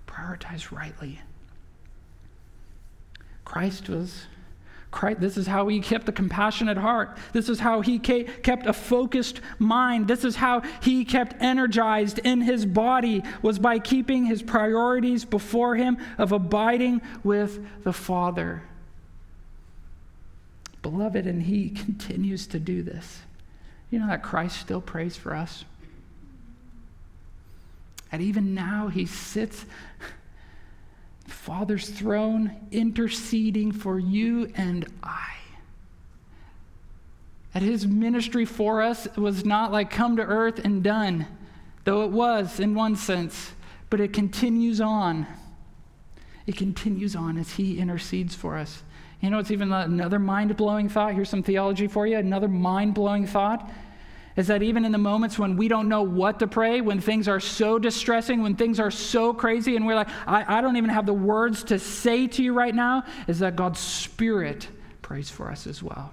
Prioritize 0.07 0.73
rightly. 0.73 1.21
Christ 3.45 3.89
was. 3.89 4.27
Christ, 4.91 5.21
this 5.21 5.37
is 5.37 5.47
how 5.47 5.69
he 5.69 5.81
kept 5.81 6.09
a 6.09 6.13
compassionate 6.13 6.79
heart. 6.79 7.19
This 7.35 7.51
is 7.51 7.61
how 7.61 7.83
he 7.83 7.99
kept 7.99 8.67
a 8.67 8.73
focused 8.73 9.43
mind. 9.59 10.09
This 10.09 10.25
is 10.25 10.37
how 10.37 10.63
he 10.81 11.05
kept 11.05 11.35
energized 11.43 12.21
in 12.21 12.41
his 12.41 12.65
body 12.65 13.23
was 13.43 13.59
by 13.59 13.79
keeping 13.79 14.25
his 14.25 14.43
priorities 14.43 15.27
before 15.27 15.77
him 15.77 15.99
of 16.17 16.33
abiding 16.33 17.03
with 17.23 17.63
the 17.85 17.93
Father. 17.93 18.63
Beloved, 20.83 21.27
and 21.27 21.43
he 21.43 21.71
continues 21.85 22.47
to 22.49 22.59
do 22.59 22.83
this. 22.83 23.21
You 23.91 23.99
know 23.99 24.09
that 24.09 24.23
Christ 24.23 24.61
still 24.61 24.81
prays 24.81 25.17
for 25.17 25.35
us? 25.35 25.65
And 28.11 28.23
even 28.23 28.55
now, 28.55 28.89
he 28.89 29.07
sits 29.07 29.65
Father's 31.27 31.89
throne, 31.89 32.55
interceding 32.71 33.73
for 33.73 33.99
you 33.99 34.51
and 34.55 34.87
I. 35.03 35.37
That 37.53 37.63
his 37.63 37.87
ministry 37.87 38.45
for 38.45 38.83
us 38.83 39.09
was 39.17 39.45
not 39.45 39.73
like 39.73 39.91
come 39.91 40.17
to 40.17 40.23
earth 40.23 40.59
and 40.65 40.83
done, 40.83 41.27
though 41.85 42.05
it 42.05 42.11
was 42.11 42.61
in 42.61 42.75
one 42.75 42.97
sense, 42.97 43.53
but 43.91 44.01
it 44.01 44.13
continues 44.13 44.81
on. 44.81 45.27
It 46.47 46.57
continues 46.57 47.17
on 47.17 47.37
as 47.37 47.53
he 47.53 47.79
intercedes 47.79 48.35
for 48.35 48.57
us. 48.57 48.83
You 49.21 49.31
know, 49.31 49.39
it's 49.39 49.51
even 49.51 49.73
another 49.73 50.19
mind 50.19 50.57
blowing 50.57 50.89
thought. 50.89 51.15
Here's 51.15 51.29
some 51.29 51.43
theology 51.43 51.89
for 51.89 52.07
you. 52.07 52.17
Another 52.19 52.49
mind 52.49 52.95
blowing 52.95 53.27
thought 53.27 53.71
is 54.37 54.47
that 54.47 54.63
even 54.63 54.85
in 54.85 54.93
the 54.93 54.99
moments 54.99 55.37
when 55.37 55.57
we 55.57 55.67
don't 55.67 55.89
know 55.89 56.03
what 56.03 56.39
to 56.39 56.47
pray, 56.47 56.81
when 56.81 57.01
things 57.01 57.27
are 57.27 57.41
so 57.41 57.77
distressing, 57.77 58.41
when 58.41 58.55
things 58.55 58.79
are 58.79 58.93
so 58.93 59.35
crazy, 59.35 59.75
and 59.75 59.85
we're 59.85 59.97
like, 59.97 60.09
I, 60.29 60.59
I 60.59 60.61
don't 60.61 60.77
even 60.77 60.91
have 60.91 61.07
the 61.07 61.13
words 61.13 61.65
to 61.65 61.81
say 61.81 62.29
to 62.29 62.43
you 62.45 62.55
right 62.55 62.75
now, 62.75 63.03
is 63.27 63.41
that 63.41 63.57
God's 63.57 63.81
Spirit 63.81 64.69
prays 65.03 65.29
for 65.29 65.51
us 65.51 65.67
as 65.67 65.83
well. 65.83 66.13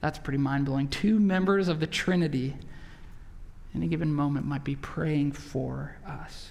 That's 0.00 0.18
pretty 0.18 0.38
mind 0.38 0.66
blowing. 0.66 0.86
Two 0.86 1.18
members 1.18 1.66
of 1.66 1.80
the 1.80 1.88
Trinity 1.88 2.54
in 3.74 3.82
a 3.82 3.88
given 3.88 4.14
moment 4.14 4.46
might 4.46 4.62
be 4.62 4.76
praying 4.76 5.32
for 5.32 5.96
us. 6.06 6.50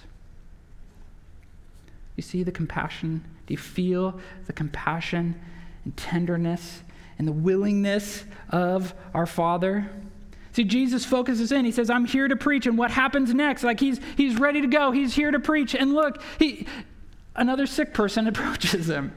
You 2.16 2.22
see 2.22 2.42
the 2.42 2.52
compassion? 2.52 3.24
Do 3.46 3.54
you 3.54 3.58
feel 3.58 4.20
the 4.46 4.52
compassion 4.52 5.40
and 5.84 5.96
tenderness 5.96 6.82
and 7.18 7.28
the 7.28 7.32
willingness 7.32 8.24
of 8.50 8.94
our 9.12 9.26
Father. 9.26 9.88
See, 10.52 10.64
Jesus 10.64 11.04
focuses 11.04 11.52
in. 11.52 11.64
He 11.64 11.72
says, 11.72 11.90
I'm 11.90 12.04
here 12.04 12.28
to 12.28 12.36
preach. 12.36 12.66
And 12.66 12.78
what 12.78 12.90
happens 12.90 13.32
next? 13.34 13.62
Like 13.64 13.80
he's 13.80 14.00
he's 14.16 14.38
ready 14.38 14.60
to 14.60 14.66
go. 14.66 14.92
He's 14.92 15.14
here 15.14 15.30
to 15.30 15.40
preach. 15.40 15.74
And 15.74 15.94
look, 15.94 16.22
he 16.38 16.66
another 17.34 17.66
sick 17.66 17.92
person 17.92 18.26
approaches 18.28 18.88
him. 18.88 19.12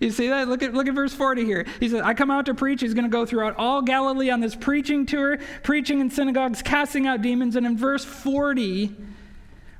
You 0.00 0.10
see 0.10 0.28
that? 0.28 0.48
Look 0.48 0.62
at 0.62 0.74
look 0.74 0.88
at 0.88 0.94
verse 0.94 1.14
40 1.14 1.44
here. 1.44 1.66
He 1.80 1.88
says, 1.88 2.00
I 2.02 2.14
come 2.14 2.30
out 2.30 2.46
to 2.46 2.54
preach. 2.54 2.80
He's 2.80 2.94
going 2.94 3.04
to 3.04 3.10
go 3.10 3.24
throughout 3.24 3.56
all 3.56 3.82
Galilee 3.82 4.30
on 4.30 4.40
this 4.40 4.54
preaching 4.54 5.06
tour, 5.06 5.38
preaching 5.62 6.00
in 6.00 6.10
synagogues, 6.10 6.60
casting 6.60 7.06
out 7.06 7.22
demons. 7.22 7.56
And 7.56 7.64
in 7.64 7.76
verse 7.76 8.04
40, 8.04 8.94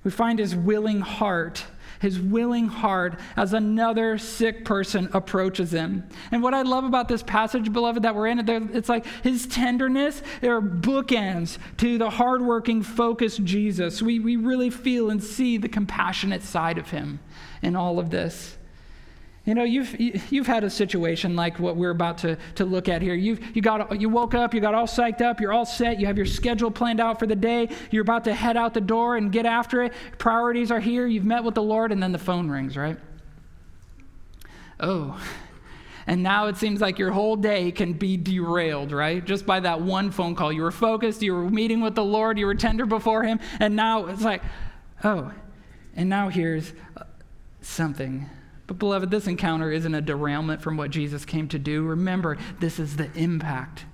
we 0.05 0.11
find 0.11 0.39
his 0.39 0.55
willing 0.55 1.01
heart 1.01 1.65
his 2.03 2.21
willing 2.21 2.67
heart 2.67 3.19
as 3.37 3.53
another 3.53 4.19
sick 4.19 4.65
person 4.65 5.09
approaches 5.13 5.73
him. 5.73 6.03
And 6.33 6.43
what 6.43 6.53
I 6.53 6.63
love 6.63 6.85
about 6.85 7.09
this 7.09 7.23
passage, 7.23 7.73
beloved, 7.73 8.03
that 8.03 8.15
we're 8.15 8.27
in, 8.27 8.41
it's 8.75 8.89
like 8.89 9.07
his 9.23 9.47
tenderness, 9.47 10.21
there 10.41 10.57
are 10.57 10.61
bookends 10.61 11.59
to 11.79 11.99
the 11.99 12.11
hardworking, 12.11 12.83
focused 12.83 13.45
Jesus. 13.45 14.03
We, 14.03 14.19
we 14.19 14.35
really 14.35 14.69
feel 14.69 15.11
and 15.11 15.23
see 15.23 15.57
the 15.57 15.69
compassionate 15.69 16.43
side 16.43 16.77
of 16.77 16.91
him 16.91 17.21
in 17.63 17.77
all 17.77 18.01
of 18.01 18.11
this. 18.11 18.59
You 19.45 19.57
know, 19.57 19.65
you've, 19.65 19.99
you've 20.31 20.47
had 20.47 20.63
a 20.63 20.71
situation 20.71 21.35
like 21.35 21.59
what 21.59 21.77
we're 21.77 21.91
about 21.91 22.19
to, 22.19 22.37
to 22.55 22.65
look 22.65 22.89
at 22.89 23.03
here. 23.03 23.15
You've, 23.15 23.57
you, 23.57 23.61
got, 23.61 24.01
you 24.01 24.09
woke 24.09 24.35
up, 24.35 24.55
you 24.55 24.61
got 24.61 24.73
all 24.73 24.87
psyched 24.87 25.21
up, 25.21 25.41
you're 25.41 25.53
all 25.53 25.67
set, 25.67 25.99
you 25.99 26.07
have 26.07 26.17
your 26.17 26.27
schedule 26.27 26.71
planned 26.71 27.01
out 27.01 27.19
for 27.19 27.27
the 27.27 27.35
day, 27.35 27.69
you're 27.91 28.03
about 28.03 28.23
to 28.25 28.35
head 28.35 28.57
out 28.57 28.73
the 28.73 28.81
door 28.81 29.17
and 29.17 29.33
get 29.33 29.45
after 29.45 29.83
it. 29.83 29.95
Priorities 30.19 30.71
are 30.71 30.79
here, 30.79 31.09
you've 31.09 31.25
met 31.25 31.43
with 31.43 31.57
the 31.57 31.63
Lord, 31.63 31.91
and 31.91 32.01
then 32.01 32.13
the 32.13 32.19
phone 32.19 32.49
rings, 32.49 32.77
right? 32.77 32.97
Oh, 34.79 35.21
and 36.07 36.23
now 36.23 36.47
it 36.47 36.57
seems 36.57 36.81
like 36.81 37.01
your 37.01 37.11
whole 37.11 37.35
day 37.35 37.73
can 37.73 37.95
be 37.95 38.17
derailed, 38.17 38.93
right? 38.93 39.25
Just 39.25 39.45
by 39.45 39.59
that 39.61 39.81
one 39.81 40.13
phone 40.13 40.37
call. 40.37 40.53
You 40.53 40.63
were 40.63 40.71
focused, 40.71 41.21
you 41.21 41.35
were 41.35 41.51
meeting 41.51 41.81
with 41.81 41.97
the 41.97 42.05
Lord, 42.05 42.39
you 42.39 42.47
were 42.47 42.55
tender 42.55 42.87
before 42.87 43.25
Him, 43.25 43.41
and 43.59 43.75
now 43.75 44.07
it's 44.07 44.23
like, 44.23 44.43
oh, 45.03 45.33
and 45.97 46.09
now 46.09 46.29
here's 46.29 46.73
uh, 46.97 47.03
something 47.61 48.31
but, 48.73 48.79
beloved, 48.79 49.11
this 49.11 49.27
encounter 49.27 49.71
isn't 49.71 49.95
a 49.95 50.01
derailment 50.01 50.63
from 50.63 50.79
what 50.79 50.91
Jesus 50.91 51.27
came 51.27 51.47
to 51.49 51.59
do. 51.59 51.83
Remember, 51.83 52.39
this 52.59 52.79
is 52.79 52.97
the 52.97 53.13
impact. 53.13 53.85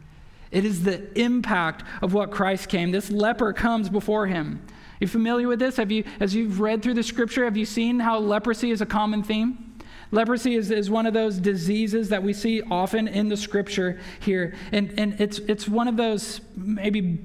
It 0.52 0.64
is 0.64 0.84
the 0.84 1.12
impact 1.20 1.82
of 2.00 2.14
what 2.14 2.30
Christ 2.30 2.68
came. 2.68 2.92
This 2.92 3.10
leper 3.10 3.52
comes 3.52 3.88
before 3.88 4.28
him. 4.28 4.64
You 5.00 5.08
familiar 5.08 5.48
with 5.48 5.58
this? 5.58 5.78
Have 5.78 5.90
you, 5.90 6.04
as 6.20 6.32
you've 6.32 6.60
read 6.60 6.80
through 6.80 6.94
the 6.94 7.02
scripture, 7.02 7.42
have 7.42 7.56
you 7.56 7.64
seen 7.64 7.98
how 7.98 8.20
leprosy 8.20 8.70
is 8.70 8.80
a 8.80 8.86
common 8.86 9.24
theme? 9.24 9.76
Leprosy 10.12 10.54
is, 10.54 10.70
is 10.70 10.88
one 10.88 11.06
of 11.06 11.12
those 11.12 11.38
diseases 11.38 12.08
that 12.10 12.22
we 12.22 12.32
see 12.32 12.62
often 12.62 13.08
in 13.08 13.28
the 13.28 13.36
scripture 13.36 13.98
here. 14.20 14.54
And, 14.70 14.96
and 14.96 15.20
it's, 15.20 15.40
it's 15.40 15.66
one 15.66 15.88
of 15.88 15.96
those 15.96 16.40
maybe 16.54 17.18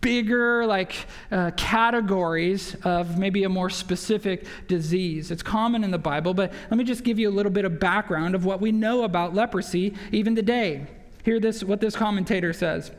bigger 0.00 0.66
like 0.66 1.06
uh, 1.30 1.50
categories 1.56 2.76
of 2.84 3.18
maybe 3.18 3.44
a 3.44 3.48
more 3.48 3.70
specific 3.70 4.46
disease. 4.66 5.30
It's 5.30 5.42
common 5.42 5.84
in 5.84 5.90
the 5.90 5.98
bible 5.98 6.34
but 6.34 6.52
let 6.70 6.76
me 6.76 6.84
just 6.84 7.04
give 7.04 7.18
you 7.18 7.28
a 7.28 7.34
little 7.34 7.52
bit 7.52 7.64
of 7.64 7.80
background 7.80 8.34
of 8.34 8.44
what 8.44 8.60
we 8.60 8.72
know 8.72 9.04
about 9.04 9.34
leprosy 9.34 9.94
even 10.12 10.34
today. 10.34 10.86
Hear 11.24 11.40
this 11.40 11.64
what 11.64 11.80
this 11.80 11.96
commentator 11.96 12.52
says 12.52 12.90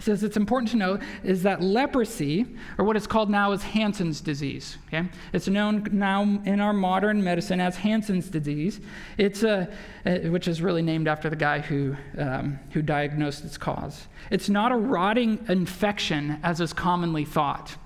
says 0.00 0.22
it's 0.22 0.36
important 0.36 0.70
to 0.70 0.76
know 0.76 0.98
is 1.24 1.42
that 1.42 1.62
leprosy, 1.62 2.46
or 2.78 2.84
what 2.84 2.96
is 2.96 3.06
called 3.06 3.30
now 3.30 3.52
as 3.52 3.62
Hansen's 3.62 4.20
disease, 4.20 4.78
okay? 4.86 5.08
It's 5.32 5.48
known 5.48 5.88
now 5.92 6.22
in 6.22 6.60
our 6.60 6.72
modern 6.72 7.22
medicine 7.22 7.60
as 7.60 7.76
Hansen's 7.76 8.28
disease. 8.28 8.80
It's 9.16 9.42
a, 9.42 9.68
which 10.04 10.48
is 10.48 10.62
really 10.62 10.82
named 10.82 11.08
after 11.08 11.28
the 11.28 11.36
guy 11.36 11.60
who, 11.60 11.96
um, 12.16 12.58
who 12.72 12.82
diagnosed 12.82 13.44
its 13.44 13.58
cause. 13.58 14.06
It's 14.30 14.48
not 14.48 14.72
a 14.72 14.76
rotting 14.76 15.44
infection 15.48 16.38
as 16.42 16.60
is 16.60 16.72
commonly 16.72 17.24
thought. 17.24 17.76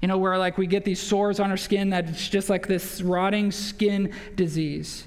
You 0.00 0.08
know, 0.08 0.16
where 0.16 0.38
like 0.38 0.56
we 0.56 0.66
get 0.66 0.84
these 0.84 1.00
sores 1.00 1.40
on 1.40 1.50
our 1.50 1.56
skin 1.58 1.90
that 1.90 2.08
it's 2.08 2.28
just 2.28 2.48
like 2.48 2.66
this 2.66 3.02
rotting 3.02 3.50
skin 3.50 4.14
disease. 4.34 5.06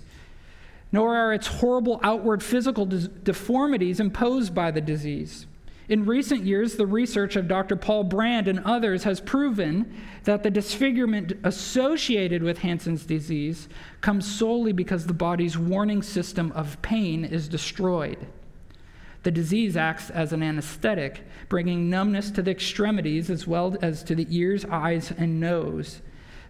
Nor 0.91 1.15
are 1.15 1.34
its 1.34 1.47
horrible 1.47 1.99
outward 2.03 2.43
physical 2.43 2.86
deformities 2.86 3.99
imposed 3.99 4.53
by 4.53 4.69
the 4.69 4.82
disease. 4.82 5.47
In 5.89 6.06
recent 6.06 6.46
years, 6.46 6.76
the 6.76 6.86
research 6.86 7.36
of 7.36 7.50
Dr. 7.50 7.76
Paul 7.76 8.06
Brand 8.06 8.48
and 8.48 8.60
others 8.60 9.04
has 9.04 9.19
proven 9.19 9.93
that 10.24 10.41
the 10.41 10.50
disfigurement 10.50 11.34
associated 11.43 12.41
with 12.41 12.60
Hansen's 12.60 13.06
disease 13.06 13.67
comes 14.00 14.26
solely 14.26 14.72
because 14.72 15.06
the 15.06 15.13
body's 15.13 15.58
warning 15.58 16.02
system 16.02 16.54
of 16.54 16.82
pain 16.82 17.26
is 17.26 17.50
destroyed. 17.50 18.28
The 19.24 19.32
disease 19.32 19.76
acts 19.76 20.10
as 20.10 20.32
an 20.32 20.41
anesthetic, 20.41 21.22
bringing 21.50 21.89
numbness 21.89 22.32
to 22.32 22.41
the 22.41 22.52
extremities 22.52 23.30
as 23.30 23.46
well 23.46 23.76
as 23.82 24.04
to 24.04 24.15
the 24.15 24.28
ears, 24.30 24.65
eyes, 24.65 25.12
and 25.17 25.39
nose. 25.39 26.02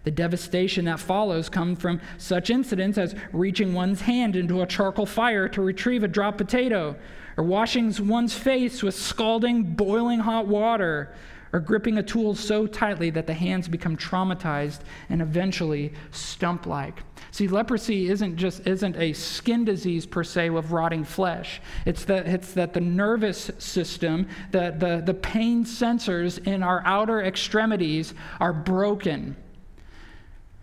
The 0.04 0.10
devastation 0.10 0.84
that 0.84 1.00
follows 1.00 1.48
comes 1.48 1.80
from 1.80 2.00
such 2.18 2.50
incidents 2.50 2.98
as 2.98 3.14
reaching 3.32 3.72
one's 3.72 4.02
hand 4.02 4.36
into 4.36 4.60
a 4.60 4.66
charcoal 4.66 5.06
fire 5.06 5.48
to 5.48 5.62
retrieve 5.62 6.04
a 6.04 6.08
dropped 6.08 6.38
potato, 6.38 6.96
or 7.36 7.44
washing 7.44 7.92
one's 8.06 8.34
face 8.34 8.82
with 8.82 8.94
scalding, 8.94 9.62
boiling 9.74 10.20
hot 10.20 10.46
water, 10.46 11.14
or 11.54 11.60
gripping 11.60 11.98
a 11.98 12.02
tool 12.02 12.34
so 12.34 12.66
tightly 12.66 13.10
that 13.10 13.28
the 13.28 13.32
hands 13.32 13.68
become 13.68 13.96
traumatized 13.96 14.80
and 15.08 15.22
eventually 15.22 15.92
stump 16.10 16.66
like. 16.66 17.00
See, 17.30 17.46
leprosy 17.46 18.10
isn't 18.10 18.36
just 18.36 18.66
isn't 18.66 18.96
a 18.96 19.12
skin 19.12 19.64
disease 19.64 20.04
per 20.04 20.24
se 20.24 20.48
of 20.48 20.72
rotting 20.72 21.04
flesh. 21.04 21.60
It's 21.86 22.04
that 22.06 22.26
it's 22.26 22.52
that 22.54 22.74
the 22.74 22.80
nervous 22.80 23.52
system, 23.58 24.28
the, 24.50 24.74
the, 24.76 25.02
the 25.04 25.14
pain 25.14 25.64
sensors 25.64 26.44
in 26.44 26.64
our 26.64 26.82
outer 26.84 27.22
extremities 27.22 28.14
are 28.40 28.52
broken. 28.52 29.36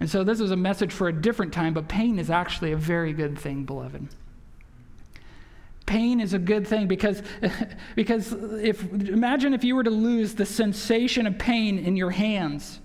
And 0.01 0.09
so 0.09 0.25
this 0.25 0.41
is 0.41 0.51
a 0.51 0.57
message 0.57 0.91
for 0.91 1.07
a 1.07 1.13
different 1.13 1.53
time, 1.53 1.73
but 1.73 1.87
pain 1.87 2.19
is 2.19 2.29
actually 2.29 2.73
a 2.73 2.77
very 2.77 3.13
good 3.13 3.39
thing, 3.39 3.63
beloved 3.63 4.09
pain 5.91 6.21
is 6.21 6.33
a 6.33 6.39
good 6.39 6.65
thing 6.65 6.87
because, 6.87 7.21
because 7.95 8.31
if, 8.31 8.81
imagine 8.93 9.53
if 9.53 9.65
you 9.65 9.75
were 9.75 9.83
to 9.83 9.89
lose 9.89 10.33
the 10.35 10.45
sensation 10.45 11.27
of 11.27 11.37
pain 11.37 11.77
in 11.77 11.97
your 11.97 12.11
hands. 12.11 12.79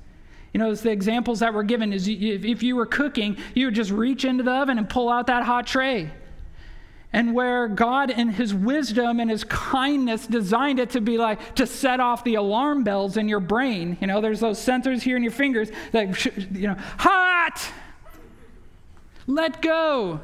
You 0.53 0.59
know, 0.59 0.75
the 0.75 0.91
examples 0.91 1.39
that 1.41 1.55
were 1.55 1.63
given 1.63 1.93
is 1.93 2.09
if 2.09 2.63
you 2.65 2.75
were 2.75 2.87
cooking, 2.87 3.37
you 3.55 3.67
would 3.67 3.75
just 3.75 3.93
reach 3.93 4.25
into 4.25 4.43
the 4.43 4.51
oven 4.51 4.77
and 4.77 4.89
pull 4.89 5.09
out 5.09 5.29
that 5.29 5.45
hot 5.45 5.69
tray. 5.69 6.11
And 7.13 7.33
where 7.33 7.69
God, 7.69 8.11
in 8.11 8.31
His 8.31 8.53
wisdom 8.53 9.21
and 9.21 9.31
His 9.31 9.45
kindness, 9.45 10.27
designed 10.27 10.81
it 10.81 10.91
to 10.91 11.01
be 11.01 11.17
like 11.17 11.55
to 11.55 11.67
set 11.67 12.01
off 12.01 12.25
the 12.25 12.35
alarm 12.35 12.83
bells 12.83 13.17
in 13.17 13.29
your 13.29 13.41
brain. 13.41 13.99
You 14.01 14.09
know, 14.09 14.21
there's 14.21 14.41
those 14.41 14.59
sensors 14.59 15.03
here 15.03 15.17
in 15.17 15.23
your 15.23 15.33
fingers 15.33 15.71
that, 15.93 16.25
you 16.51 16.69
know, 16.69 16.77
hot! 16.99 17.73
Let 19.29 19.63
go. 19.63 20.21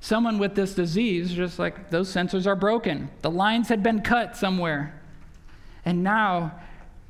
Someone 0.00 0.38
with 0.38 0.54
this 0.54 0.74
disease, 0.74 1.32
just 1.32 1.58
like 1.58 1.90
those 1.90 2.12
sensors 2.12 2.46
are 2.46 2.54
broken. 2.54 3.10
The 3.22 3.30
lines 3.30 3.68
had 3.68 3.82
been 3.82 4.00
cut 4.02 4.36
somewhere. 4.36 5.00
And 5.84 6.04
now 6.04 6.52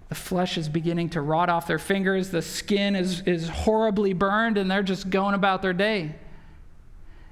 the 0.09 0.15
flesh 0.15 0.57
is 0.57 0.69
beginning 0.69 1.11
to 1.11 1.21
rot 1.21 1.51
off 1.51 1.67
their 1.67 1.79
fingers. 1.79 2.31
The 2.31 2.41
skin 2.41 2.97
is, 2.97 3.21
is 3.23 3.49
horribly 3.49 4.15
burned, 4.15 4.57
and 4.57 4.71
they're 4.71 4.83
just 4.83 5.11
going 5.11 5.35
about 5.35 5.61
their 5.61 5.75
day. 5.75 6.15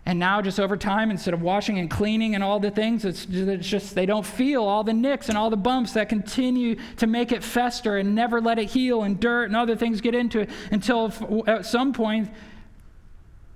And 0.04 0.20
now, 0.20 0.40
just 0.40 0.60
over 0.60 0.76
time, 0.76 1.10
instead 1.10 1.34
of 1.34 1.42
washing 1.42 1.80
and 1.80 1.90
cleaning 1.90 2.36
and 2.36 2.44
all 2.44 2.60
the 2.60 2.70
things, 2.70 3.04
it's, 3.04 3.26
it's, 3.28 3.66
just 3.66 3.96
they 3.96 4.06
don't 4.06 4.24
feel 4.24 4.62
all 4.62 4.84
the 4.84 4.92
nicks 4.92 5.28
and 5.28 5.36
all 5.36 5.50
the 5.50 5.56
bumps 5.56 5.94
that 5.94 6.08
continue 6.08 6.76
to 6.98 7.08
make 7.08 7.32
it 7.32 7.42
fester 7.42 7.96
and 7.96 8.14
never 8.14 8.40
let 8.40 8.58
it 8.58 8.70
heal, 8.70 9.02
and 9.02 9.18
dirt 9.18 9.46
and 9.46 9.56
other 9.56 9.74
things 9.74 10.00
get 10.00 10.14
into 10.14 10.40
it 10.40 10.50
until 10.70 11.12
at 11.48 11.66
some 11.66 11.92
point 11.92 12.28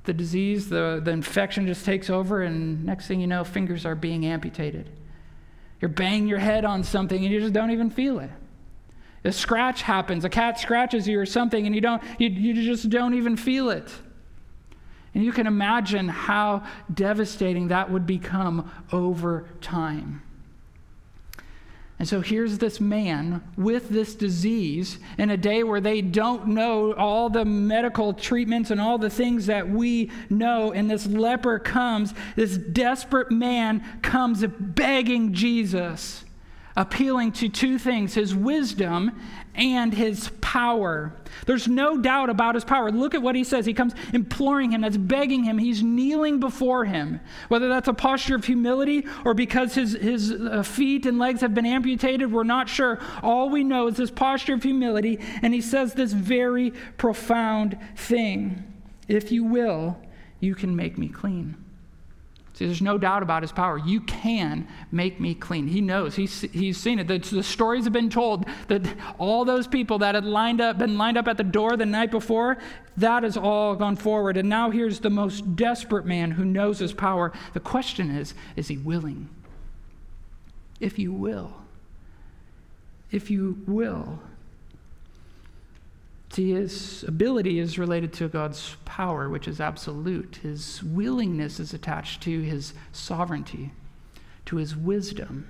the 0.04 0.12
disease, 0.12 0.68
the, 0.68 1.00
the 1.04 1.10
infection 1.10 1.66
just 1.66 1.84
takes 1.84 2.08
over, 2.08 2.42
and 2.42 2.84
next 2.84 3.06
thing 3.06 3.20
you 3.20 3.26
know, 3.26 3.44
fingers 3.44 3.84
are 3.84 3.94
being 3.94 4.24
amputated. 4.26 4.90
You're 5.80 5.88
banging 5.88 6.26
your 6.26 6.38
head 6.38 6.64
on 6.64 6.84
something 6.84 7.22
and 7.22 7.32
you 7.32 7.40
just 7.40 7.52
don't 7.52 7.70
even 7.70 7.90
feel 7.90 8.18
it. 8.18 8.30
A 9.24 9.32
scratch 9.32 9.82
happens, 9.82 10.24
a 10.24 10.28
cat 10.28 10.58
scratches 10.58 11.06
you 11.06 11.18
or 11.18 11.26
something, 11.26 11.66
and 11.66 11.74
you, 11.74 11.80
don't, 11.80 12.02
you, 12.18 12.28
you 12.28 12.54
just 12.54 12.88
don't 12.88 13.14
even 13.14 13.36
feel 13.36 13.70
it. 13.70 13.90
And 15.14 15.24
you 15.24 15.32
can 15.32 15.46
imagine 15.46 16.08
how 16.08 16.64
devastating 16.92 17.68
that 17.68 17.90
would 17.90 18.06
become 18.06 18.70
over 18.92 19.48
time. 19.60 20.22
And 22.00 22.08
so 22.08 22.22
here's 22.22 22.56
this 22.56 22.80
man 22.80 23.42
with 23.58 23.90
this 23.90 24.14
disease 24.14 24.98
in 25.18 25.28
a 25.28 25.36
day 25.36 25.62
where 25.62 25.82
they 25.82 26.00
don't 26.00 26.48
know 26.48 26.94
all 26.94 27.28
the 27.28 27.44
medical 27.44 28.14
treatments 28.14 28.70
and 28.70 28.80
all 28.80 28.96
the 28.96 29.10
things 29.10 29.44
that 29.46 29.68
we 29.68 30.10
know. 30.30 30.72
And 30.72 30.90
this 30.90 31.06
leper 31.06 31.58
comes, 31.58 32.14
this 32.36 32.56
desperate 32.56 33.30
man 33.30 33.84
comes 34.00 34.42
begging 34.58 35.34
Jesus, 35.34 36.24
appealing 36.74 37.32
to 37.32 37.50
two 37.50 37.78
things 37.78 38.14
his 38.14 38.34
wisdom 38.34 39.20
and 39.54 39.92
his 39.92 40.30
power. 40.40 41.12
There's 41.46 41.68
no 41.68 41.98
doubt 41.98 42.30
about 42.30 42.54
his 42.54 42.64
power. 42.64 42.90
Look 42.90 43.14
at 43.14 43.22
what 43.22 43.34
he 43.34 43.44
says. 43.44 43.66
He 43.66 43.74
comes 43.74 43.94
imploring 44.12 44.72
him, 44.72 44.80
that's 44.80 44.96
begging 44.96 45.44
him. 45.44 45.58
He's 45.58 45.82
kneeling 45.82 46.40
before 46.40 46.84
him. 46.84 47.20
Whether 47.48 47.68
that's 47.68 47.88
a 47.88 47.94
posture 47.94 48.36
of 48.36 48.44
humility 48.44 49.06
or 49.24 49.34
because 49.34 49.74
his, 49.74 49.92
his 49.92 50.32
uh, 50.32 50.62
feet 50.62 51.06
and 51.06 51.18
legs 51.18 51.40
have 51.40 51.54
been 51.54 51.66
amputated, 51.66 52.32
we're 52.32 52.44
not 52.44 52.68
sure. 52.68 52.98
All 53.22 53.48
we 53.48 53.64
know 53.64 53.88
is 53.88 53.96
this 53.96 54.10
posture 54.10 54.54
of 54.54 54.62
humility, 54.62 55.18
and 55.42 55.54
he 55.54 55.60
says 55.60 55.94
this 55.94 56.12
very 56.12 56.72
profound 56.96 57.78
thing 57.96 58.64
If 59.08 59.32
you 59.32 59.44
will, 59.44 59.98
you 60.40 60.54
can 60.54 60.74
make 60.74 60.98
me 60.98 61.08
clean. 61.08 61.56
See, 62.60 62.66
there's 62.66 62.82
no 62.82 62.98
doubt 62.98 63.22
about 63.22 63.40
his 63.40 63.52
power. 63.52 63.78
You 63.78 64.02
can 64.02 64.68
make 64.92 65.18
me 65.18 65.34
clean. 65.34 65.66
He 65.66 65.80
knows. 65.80 66.14
He's, 66.14 66.42
he's 66.42 66.76
seen 66.76 66.98
it. 66.98 67.08
The, 67.08 67.16
the 67.16 67.42
stories 67.42 67.84
have 67.84 67.94
been 67.94 68.10
told 68.10 68.44
that 68.68 68.86
all 69.16 69.46
those 69.46 69.66
people 69.66 69.96
that 70.00 70.14
had 70.14 70.26
lined 70.26 70.60
up, 70.60 70.76
been 70.76 70.98
lined 70.98 71.16
up 71.16 71.26
at 71.26 71.38
the 71.38 71.42
door 71.42 71.78
the 71.78 71.86
night 71.86 72.10
before, 72.10 72.58
that 72.98 73.22
has 73.22 73.38
all 73.38 73.76
gone 73.76 73.96
forward. 73.96 74.36
And 74.36 74.50
now 74.50 74.68
here's 74.68 75.00
the 75.00 75.08
most 75.08 75.56
desperate 75.56 76.04
man 76.04 76.32
who 76.32 76.44
knows 76.44 76.80
his 76.80 76.92
power. 76.92 77.32
The 77.54 77.60
question 77.60 78.10
is, 78.10 78.34
is 78.56 78.68
he 78.68 78.76
willing? 78.76 79.30
If 80.80 80.98
you 80.98 81.14
will. 81.14 81.54
If 83.10 83.30
you 83.30 83.62
will. 83.66 84.20
See, 86.30 86.52
his 86.52 87.04
ability 87.08 87.58
is 87.58 87.76
related 87.76 88.12
to 88.14 88.28
God's 88.28 88.76
power, 88.84 89.28
which 89.28 89.48
is 89.48 89.60
absolute. 89.60 90.38
His 90.42 90.80
willingness 90.82 91.58
is 91.58 91.74
attached 91.74 92.22
to 92.22 92.40
his 92.40 92.72
sovereignty, 92.92 93.72
to 94.46 94.56
his 94.56 94.76
wisdom. 94.76 95.48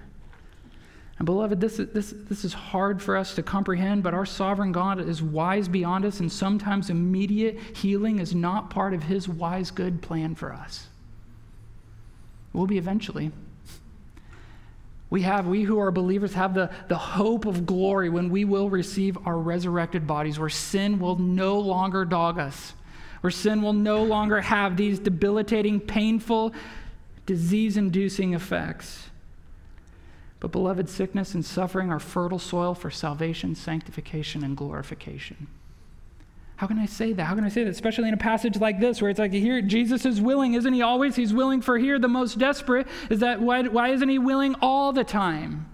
And, 1.19 1.27
beloved, 1.27 1.61
this 1.61 1.79
is, 1.79 1.93
this, 1.93 2.15
this 2.31 2.47
is 2.47 2.55
hard 2.55 3.03
for 3.03 3.15
us 3.15 3.35
to 3.35 3.43
comprehend, 3.43 4.03
but 4.03 4.15
our 4.15 4.25
sovereign 4.25 4.73
God 4.73 5.07
is 5.07 5.23
wise 5.23 5.69
beyond 5.69 6.07
us, 6.07 6.19
and 6.19 6.33
sometimes 6.33 6.89
immediate 6.89 7.59
healing 7.77 8.19
is 8.19 8.35
not 8.35 8.71
part 8.71 8.95
of 8.95 9.03
his 9.03 9.29
wise, 9.29 9.71
good 9.71 10.01
plan 10.01 10.35
for 10.35 10.51
us. 10.51 10.87
Will 12.55 12.67
be 12.67 12.79
eventually. 12.79 13.33
We 15.11 15.23
have, 15.23 15.49
we 15.49 15.65
who 15.65 15.81
are 15.81 15.91
believers, 15.91 16.35
have 16.35 16.55
the, 16.55 16.71
the 16.87 16.97
hope 16.97 17.45
of 17.45 17.67
glory 17.67 18.09
when 18.09 18.31
we 18.31 18.45
will 18.45 18.71
receive 18.71 19.19
our 19.27 19.37
resurrected 19.37 20.07
bodies, 20.07 20.39
where 20.39 20.49
sin 20.49 21.01
will 21.01 21.17
no 21.17 21.59
longer 21.59 22.05
dog 22.05 22.39
us, 22.39 22.75
where 23.21 23.33
sin 23.33 23.61
will 23.61 23.73
no 23.73 24.05
longer 24.05 24.41
have 24.41 24.77
these 24.77 25.01
debilitating, 25.01 25.81
painful, 25.81 26.55
disease 27.27 27.77
inducing 27.77 28.35
effects. 28.35 29.09
But, 30.39 30.53
beloved, 30.53 30.89
sickness 30.89 31.35
and 31.35 31.45
suffering 31.45 31.91
are 31.91 31.99
fertile 31.99 32.39
soil 32.39 32.75
for 32.75 32.91
salvation, 32.91 33.55
sanctification, 33.57 34.45
and 34.45 34.57
glorification. 34.57 35.49
How 36.61 36.67
can 36.67 36.79
I 36.79 36.85
say 36.85 37.15
that? 37.15 37.25
How 37.25 37.35
can 37.35 37.45
I 37.45 37.49
say 37.49 37.65
that? 37.65 37.71
Especially 37.71 38.07
in 38.09 38.13
a 38.13 38.19
passage 38.19 38.61
like 38.61 38.81
this, 38.81 39.01
where 39.01 39.11
it's 39.11 39.19
like 39.19 39.33
here, 39.33 39.63
Jesus 39.63 40.05
is 40.05 40.21
willing, 40.21 40.53
isn't 40.53 40.75
he 40.75 40.83
always? 40.83 41.17
He's 41.17 41.33
willing 41.33 41.63
for 41.63 41.79
here, 41.79 41.99
the 41.99 42.07
most 42.07 42.39
desperate. 42.39 42.87
Is 43.09 43.21
that 43.21 43.41
why, 43.41 43.63
why 43.63 43.89
isn't 43.93 44.11
he 44.11 44.19
willing 44.19 44.55
all 44.61 44.93
the 44.93 45.03
time? 45.03 45.67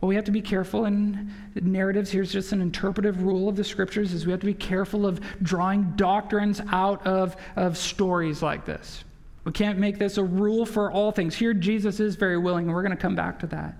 Well, 0.00 0.08
we 0.08 0.16
have 0.16 0.24
to 0.24 0.32
be 0.32 0.40
careful 0.40 0.86
in 0.86 1.32
narratives. 1.54 2.10
Here's 2.10 2.32
just 2.32 2.50
an 2.50 2.60
interpretive 2.60 3.22
rule 3.22 3.48
of 3.48 3.54
the 3.54 3.62
scriptures 3.62 4.12
is 4.12 4.26
we 4.26 4.32
have 4.32 4.40
to 4.40 4.46
be 4.46 4.52
careful 4.52 5.06
of 5.06 5.20
drawing 5.44 5.92
doctrines 5.94 6.60
out 6.72 7.06
of, 7.06 7.36
of 7.54 7.78
stories 7.78 8.42
like 8.42 8.64
this. 8.64 9.04
We 9.44 9.52
can't 9.52 9.78
make 9.78 9.96
this 9.96 10.18
a 10.18 10.24
rule 10.24 10.66
for 10.66 10.90
all 10.90 11.12
things. 11.12 11.36
Here, 11.36 11.54
Jesus 11.54 12.00
is 12.00 12.16
very 12.16 12.36
willing, 12.36 12.64
and 12.66 12.74
we're 12.74 12.82
going 12.82 12.96
to 12.96 13.00
come 13.00 13.14
back 13.14 13.38
to 13.38 13.46
that. 13.46 13.76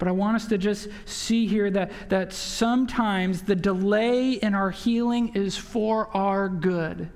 But 0.00 0.08
I 0.08 0.12
want 0.12 0.34
us 0.34 0.46
to 0.46 0.58
just 0.58 0.88
see 1.04 1.46
here 1.46 1.70
that, 1.70 1.92
that 2.08 2.32
sometimes 2.32 3.42
the 3.42 3.54
delay 3.54 4.32
in 4.32 4.54
our 4.54 4.70
healing 4.70 5.36
is 5.36 5.56
for 5.56 6.08
our 6.16 6.48
good. 6.48 7.08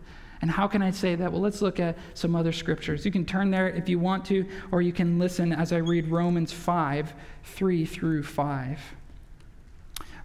And 0.42 0.50
how 0.50 0.68
can 0.68 0.82
I 0.82 0.90
say 0.90 1.14
that? 1.14 1.32
Well, 1.32 1.40
let's 1.40 1.62
look 1.62 1.80
at 1.80 1.96
some 2.12 2.36
other 2.36 2.52
scriptures. 2.52 3.06
You 3.06 3.10
can 3.10 3.24
turn 3.24 3.50
there 3.50 3.70
if 3.70 3.88
you 3.88 3.98
want 3.98 4.26
to, 4.26 4.46
or 4.70 4.82
you 4.82 4.92
can 4.92 5.18
listen 5.18 5.50
as 5.50 5.72
I 5.72 5.78
read 5.78 6.08
Romans 6.08 6.52
5 6.52 7.14
3 7.44 7.84
through 7.86 8.22
5. 8.22 8.80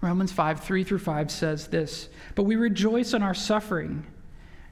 Romans 0.02 0.32
5 0.34 0.60
3 0.60 0.84
through 0.84 1.00
5 1.00 1.32
says 1.32 1.68
this 1.68 2.10
But 2.36 2.44
we 2.44 2.58
rejoice 2.58 3.14
in 3.14 3.24
our 3.24 3.34
suffering 3.34 4.06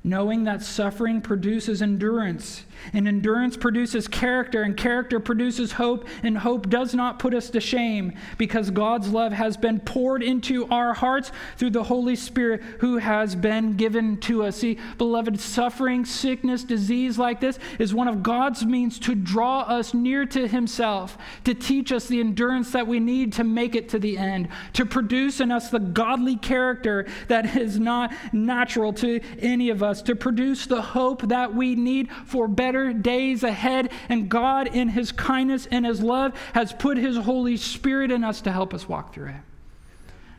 knowing 0.08 0.46
that 0.46 0.62
suffering 0.62 1.22
produces 1.22 1.82
endurance, 1.82 2.64
and 2.94 3.08
endurance 3.08 3.58
produces 3.58 4.08
character, 4.08 4.62
and 4.62 4.78
character 4.78 5.20
produces 5.20 5.74
hope, 5.74 6.08
and 6.24 6.38
hope 6.38 6.70
does 6.70 6.94
not 6.94 7.20
put 7.20 7.34
us 7.34 7.50
to 7.50 7.60
shame, 7.60 8.14
because 8.38 8.70
God's 8.72 9.10
love 9.10 9.34
has 9.34 9.58
been 9.58 9.80
poured 9.80 10.24
into 10.24 10.68
our 10.68 10.94
hearts 10.94 11.32
through 11.58 11.72
the 11.72 11.84
Holy 11.84 12.16
Spirit 12.16 12.62
who 12.80 12.98
has 12.98 13.36
been 13.36 13.74
given 13.74 14.18
to 14.22 14.44
us. 14.44 14.58
See, 14.58 14.78
beloved, 14.98 15.40
suffering, 15.40 16.06
sickness, 16.06 16.64
disease 16.64 17.18
like 17.18 17.40
this 17.40 17.60
is 17.80 17.94
one 17.94 18.08
of 18.08 18.24
God's 18.24 18.66
means 18.66 19.00
to 19.00 19.16
draw 19.16 19.62
us 19.62 19.94
near 19.94 20.26
to 20.28 20.48
Himself, 20.48 21.18
to 21.44 21.54
teach 21.54 21.92
us 21.92 22.08
the 22.08 22.20
endurance 22.20 22.72
that 22.72 22.88
we 22.88 23.00
need 23.00 23.34
to 23.34 23.44
make 23.44 23.76
it 23.76 23.90
to 23.90 24.00
the 24.00 24.18
end, 24.18 24.50
to 24.74 24.86
produce 24.86 25.40
in 25.40 25.52
us 25.52 25.70
the 25.70 25.80
godly 25.80 26.36
character 26.36 27.08
that 27.28 27.56
is 27.58 27.80
not 27.80 28.14
natural 28.34 28.94
to 28.94 29.20
any 29.40 29.70
of 29.70 29.84
us 29.84 30.02
to 30.04 30.16
produce 30.16 30.66
the 30.66 30.82
hope 30.82 31.22
that 31.24 31.54
we 31.54 31.76
need 31.76 32.10
for 32.26 32.48
better 32.48 32.67
days 32.94 33.44
ahead. 33.44 33.92
And 34.10 34.30
God, 34.30 34.68
in 34.68 34.90
His 34.90 35.12
kindness 35.12 35.68
and 35.70 35.86
His 35.86 36.02
love, 36.02 36.34
has 36.54 36.74
put 36.74 36.98
His 36.98 37.18
Holy 37.18 37.58
Spirit 37.58 38.12
in 38.12 38.24
us 38.24 38.42
to 38.42 38.52
help 38.52 38.74
us 38.74 38.88
walk 38.88 39.14
through 39.14 39.30
it. 39.30 39.42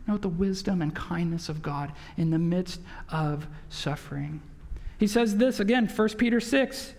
Note 0.06 0.22
the 0.22 0.28
wisdom 0.28 0.80
and 0.80 0.94
kindness 0.94 1.48
of 1.48 1.60
God 1.60 1.92
in 2.16 2.30
the 2.30 2.38
midst 2.38 2.80
of 3.10 3.46
suffering. 3.68 4.40
He 4.98 5.06
says 5.06 5.36
this 5.36 5.60
again, 5.60 5.86
1 5.86 6.08
Peter 6.10 6.40
6. 6.40 6.94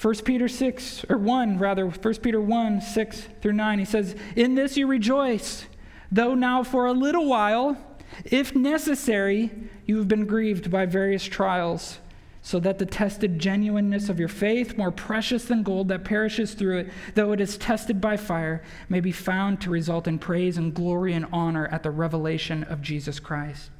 1 0.00 0.14
Peter 0.24 0.48
6, 0.48 1.04
or 1.08 1.16
1 1.16 1.58
rather, 1.58 1.86
1 1.86 2.14
Peter 2.16 2.40
1, 2.40 2.80
6 2.80 3.28
through 3.40 3.52
9. 3.52 3.78
He 3.78 3.84
says, 3.84 4.16
In 4.34 4.56
this 4.56 4.76
you 4.76 4.88
rejoice, 4.88 5.66
though 6.10 6.34
now 6.34 6.64
for 6.64 6.86
a 6.86 6.92
little 6.92 7.26
while, 7.26 7.78
if 8.24 8.54
necessary, 8.54 9.50
you 9.86 9.98
have 9.98 10.08
been 10.08 10.26
grieved 10.26 10.70
by 10.70 10.86
various 10.86 11.22
trials, 11.22 11.98
so 12.44 12.58
that 12.58 12.78
the 12.78 12.86
tested 12.86 13.38
genuineness 13.38 14.08
of 14.08 14.18
your 14.18 14.28
faith, 14.28 14.76
more 14.76 14.90
precious 14.90 15.44
than 15.44 15.62
gold 15.62 15.86
that 15.88 16.04
perishes 16.04 16.54
through 16.54 16.78
it, 16.78 16.90
though 17.14 17.30
it 17.30 17.40
is 17.40 17.56
tested 17.56 18.00
by 18.00 18.16
fire, 18.16 18.62
may 18.88 18.98
be 18.98 19.12
found 19.12 19.60
to 19.60 19.70
result 19.70 20.08
in 20.08 20.18
praise 20.18 20.58
and 20.58 20.74
glory 20.74 21.12
and 21.12 21.26
honor 21.32 21.68
at 21.68 21.84
the 21.84 21.90
revelation 21.90 22.64
of 22.64 22.82
Jesus 22.82 23.20
Christ. 23.20 23.70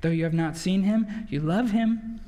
Though 0.00 0.08
you 0.08 0.24
have 0.24 0.34
not 0.34 0.56
seen 0.56 0.82
him, 0.82 1.26
you 1.28 1.40
love 1.40 1.72
him. 1.72 2.20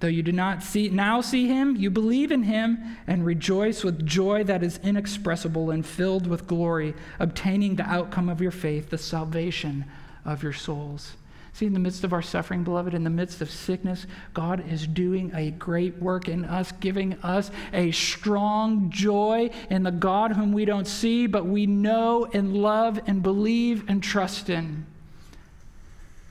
Though 0.00 0.08
you 0.08 0.22
do 0.22 0.32
not 0.32 0.62
see, 0.62 0.88
now 0.90 1.20
see 1.20 1.46
him, 1.46 1.76
you 1.76 1.88
believe 1.88 2.30
in 2.30 2.42
him 2.42 2.98
and 3.06 3.24
rejoice 3.24 3.84
with 3.84 4.04
joy 4.04 4.44
that 4.44 4.62
is 4.62 4.80
inexpressible 4.82 5.70
and 5.70 5.86
filled 5.86 6.26
with 6.26 6.46
glory, 6.46 6.92
obtaining 7.18 7.76
the 7.76 7.88
outcome 7.88 8.28
of 8.28 8.40
your 8.40 8.50
faith, 8.50 8.90
the 8.90 8.98
salvation 8.98 9.86
of 10.24 10.42
your 10.42 10.52
souls. 10.52 11.14
See, 11.54 11.66
in 11.66 11.74
the 11.74 11.80
midst 11.80 12.02
of 12.02 12.14
our 12.14 12.22
suffering, 12.22 12.64
beloved, 12.64 12.94
in 12.94 13.04
the 13.04 13.10
midst 13.10 13.42
of 13.42 13.50
sickness, 13.50 14.06
God 14.32 14.66
is 14.70 14.86
doing 14.86 15.32
a 15.34 15.50
great 15.50 15.98
work 15.98 16.28
in 16.28 16.46
us, 16.46 16.72
giving 16.80 17.12
us 17.22 17.50
a 17.74 17.90
strong 17.90 18.90
joy 18.90 19.50
in 19.68 19.82
the 19.82 19.90
God 19.90 20.32
whom 20.32 20.52
we 20.52 20.64
don't 20.64 20.86
see, 20.86 21.26
but 21.26 21.44
we 21.44 21.66
know 21.66 22.26
and 22.32 22.56
love 22.56 23.00
and 23.06 23.22
believe 23.22 23.84
and 23.88 24.02
trust 24.02 24.48
in. 24.48 24.86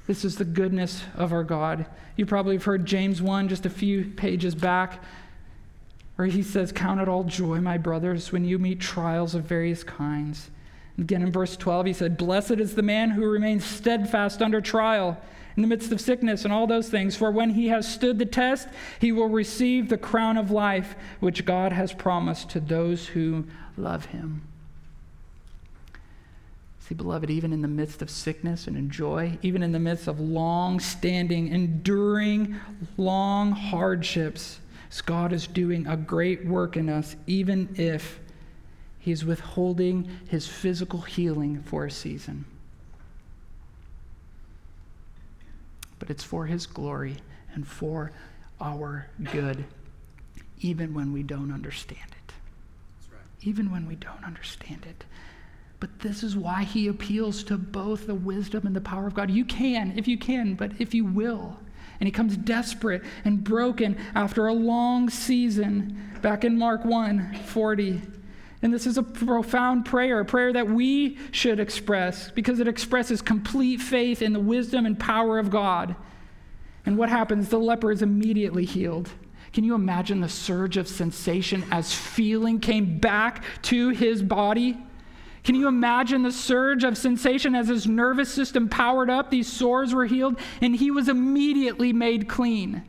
This 0.08 0.26
is 0.26 0.38
the 0.38 0.44
goodness 0.44 1.04
of 1.16 1.32
our 1.32 1.44
God. 1.44 1.86
You 2.16 2.26
probably 2.26 2.56
have 2.56 2.64
heard 2.64 2.88
James 2.88 3.22
1 3.22 3.48
just 3.48 3.68
a 3.68 3.70
few 3.70 4.06
pages 4.06 4.56
back, 4.56 5.04
where 6.16 6.28
he 6.28 6.42
says, 6.42 6.72
Count 6.72 7.00
it 7.00 7.08
all 7.08 7.24
joy, 7.24 7.62
my 7.62 7.78
brothers, 7.78 8.32
when 8.32 8.44
you 8.44 8.58
meet 8.58 8.80
trials 8.80 9.36
of 9.36 9.44
various 9.44 9.84
kinds. 9.84 10.50
Again, 11.02 11.24
in 11.24 11.32
verse 11.32 11.58
12, 11.58 11.88
he 11.88 11.94
said, 11.94 12.16
Blessed 12.16 12.52
is 12.52 12.76
the 12.76 12.84
man 12.84 13.10
who 13.10 13.26
remains 13.28 13.66
steadfast 13.66 14.40
under 14.40 14.62
trial 14.62 15.18
in 15.56 15.64
the 15.64 15.68
midst 15.68 15.92
of 15.92 16.00
sickness 16.00 16.44
and 16.44 16.54
all 16.54 16.68
those 16.68 16.90
things. 16.90 17.16
For 17.16 17.32
when 17.32 17.50
he 17.50 17.70
has 17.70 17.92
stood 17.92 18.20
the 18.20 18.26
test, 18.26 18.68
he 19.00 19.12
will 19.12 19.28
receive 19.28 19.90
the 19.90 19.98
crown 19.98 20.38
of 20.38 20.52
life 20.52 20.96
which 21.20 21.44
God 21.44 21.74
has 21.74 21.92
promised 21.92 22.52
to 22.52 22.60
those 22.60 23.08
who 23.08 23.48
love 23.78 24.06
him. 24.06 24.44
See, 26.82 26.94
beloved, 26.94 27.32
even 27.32 27.52
in 27.52 27.64
the 27.64 27.68
midst 27.68 28.04
of 28.04 28.12
sickness 28.12 28.68
and 28.68 28.78
in 28.78 28.92
joy, 28.92 29.40
even 29.42 29.64
in 29.64 29.72
the 29.72 29.80
midst 29.80 30.08
of 30.08 30.20
long 30.20 30.80
standing, 30.80 31.48
enduring, 31.48 32.60
long 32.98 33.54
hardships, 33.54 34.60
God 35.06 35.34
is 35.34 35.48
doing 35.48 35.88
a 35.88 35.98
great 35.98 36.46
work 36.46 36.78
in 36.78 36.90
us, 36.90 37.16
even 37.26 37.70
if 37.76 38.20
He's 39.02 39.26
withholding 39.26 40.08
His 40.28 40.48
physical 40.48 41.02
healing 41.02 41.64
for 41.64 41.86
a 41.86 41.92
season. 41.92 42.46
But 45.98 46.12
it's 46.12 46.24
for 46.24 46.46
His 46.46 46.68
glory 46.68 47.18
and 47.54 47.68
for 47.68 48.12
our 48.62 49.08
good, 49.32 49.66
even 50.62 50.94
when 50.94 51.12
we 51.12 51.24
don't 51.24 51.52
understand 51.52 52.12
it. 52.12 52.34
Right. 53.12 53.22
Even 53.42 53.72
when 53.72 53.88
we 53.88 53.96
don't 53.96 54.24
understand 54.24 54.86
it. 54.88 55.04
But 55.80 56.00
this 56.00 56.22
is 56.22 56.38
why 56.38 56.64
he 56.64 56.88
appeals 56.88 57.44
to 57.46 57.58
both 57.58 58.06
the 58.06 58.14
wisdom 58.14 58.68
and 58.68 58.76
the 58.76 58.82
power 58.82 59.08
of 59.08 59.16
God. 59.16 59.32
You 59.32 59.44
can, 59.44 59.98
if 59.98 60.08
you 60.08 60.16
can, 60.16 60.54
but 60.54 60.74
if 60.78 60.94
you 60.94 61.06
will. 61.06 61.58
And 62.00 62.08
he 62.08 62.12
comes 62.12 62.38
desperate 62.38 63.02
and 63.26 63.44
broken 63.44 63.98
after 64.14 64.46
a 64.46 64.54
long 64.54 65.10
season 65.10 66.12
back 66.22 66.44
in 66.44 66.58
Mark 66.58 66.86
1 66.86 67.34
40. 67.46 68.00
And 68.62 68.74
this 68.74 68.86
is 68.86 68.98
a 68.98 69.04
profound 69.04 69.86
prayer, 69.86 70.20
a 70.20 70.26
prayer 70.26 70.54
that 70.54 70.70
we 70.70 71.18
should 71.32 71.60
express 71.60 72.30
because 72.30 72.60
it 72.60 72.68
expresses 72.68 73.22
complete 73.22 73.82
faith 73.82 74.22
in 74.22 74.34
the 74.34 74.40
wisdom 74.40 74.86
and 74.86 75.00
power 75.00 75.40
of 75.40 75.50
God. 75.50 75.96
And 76.86 76.98
what 76.98 77.10
happens? 77.10 77.50
The 77.50 77.58
leper 77.58 77.92
is 77.92 78.02
immediately 78.02 78.66
healed. 78.66 79.10
Can 79.54 79.64
you 79.64 79.76
imagine 79.76 80.22
the 80.22 80.30
surge 80.30 80.78
of 80.78 80.88
sensation 80.88 81.64
as 81.72 81.94
feeling 81.94 82.60
came 82.60 83.00
back 83.00 83.44
to 83.64 83.90
his 83.90 84.24
body? 84.24 84.78
Can 85.44 85.56
you 85.56 85.68
imagine 85.68 86.22
the 86.22 86.32
surge 86.32 86.84
of 86.84 86.98
sensation 86.98 87.56
as 87.56 87.68
his 87.68 87.88
nervous 87.88 88.32
system 88.32 88.70
powered 88.70 89.10
up? 89.10 89.32
These 89.32 89.52
sores 89.52 89.94
were 89.94 90.06
healed, 90.06 90.40
and 90.62 90.76
he 90.76 90.92
was 90.92 91.10
immediately 91.10 91.92
made 91.92 92.30
clean. 92.30 92.84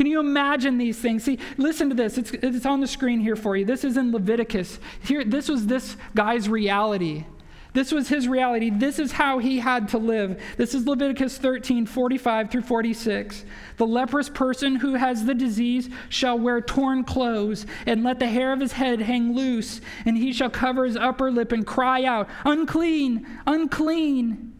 Can 0.00 0.06
you 0.06 0.18
imagine 0.18 0.78
these 0.78 0.98
things? 0.98 1.24
See, 1.24 1.38
listen 1.58 1.90
to 1.90 1.94
this. 1.94 2.16
It's, 2.16 2.30
it's 2.30 2.64
on 2.64 2.80
the 2.80 2.86
screen 2.86 3.20
here 3.20 3.36
for 3.36 3.54
you. 3.54 3.66
This 3.66 3.84
is 3.84 3.98
in 3.98 4.12
Leviticus. 4.12 4.78
Here, 5.04 5.24
this 5.24 5.46
was 5.46 5.66
this 5.66 5.94
guy's 6.14 6.48
reality. 6.48 7.26
This 7.74 7.92
was 7.92 8.08
his 8.08 8.26
reality. 8.26 8.70
This 8.70 8.98
is 8.98 9.12
how 9.12 9.40
he 9.40 9.58
had 9.58 9.88
to 9.88 9.98
live. 9.98 10.42
This 10.56 10.74
is 10.74 10.86
Leviticus 10.86 11.36
13, 11.36 11.84
45 11.84 12.50
through 12.50 12.62
46. 12.62 13.44
The 13.76 13.86
leprous 13.86 14.30
person 14.30 14.76
who 14.76 14.94
has 14.94 15.26
the 15.26 15.34
disease 15.34 15.90
shall 16.08 16.38
wear 16.38 16.62
torn 16.62 17.04
clothes 17.04 17.66
and 17.84 18.02
let 18.02 18.20
the 18.20 18.26
hair 18.26 18.54
of 18.54 18.60
his 18.60 18.72
head 18.72 19.02
hang 19.02 19.34
loose, 19.34 19.82
and 20.06 20.16
he 20.16 20.32
shall 20.32 20.48
cover 20.48 20.86
his 20.86 20.96
upper 20.96 21.30
lip 21.30 21.52
and 21.52 21.66
cry 21.66 22.04
out, 22.04 22.26
Unclean, 22.46 23.26
unclean. 23.46 24.54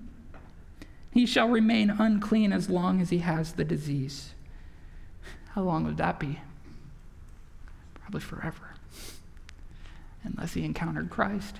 He 1.12 1.24
shall 1.24 1.48
remain 1.48 1.88
unclean 1.88 2.52
as 2.52 2.68
long 2.68 3.00
as 3.00 3.08
he 3.08 3.20
has 3.20 3.54
the 3.54 3.64
disease. 3.64 4.34
How 5.60 5.66
long 5.66 5.84
would 5.84 5.98
that 5.98 6.18
be? 6.18 6.38
Probably 7.92 8.22
forever, 8.22 8.76
unless 10.24 10.54
he 10.54 10.64
encountered 10.64 11.10
Christ. 11.10 11.56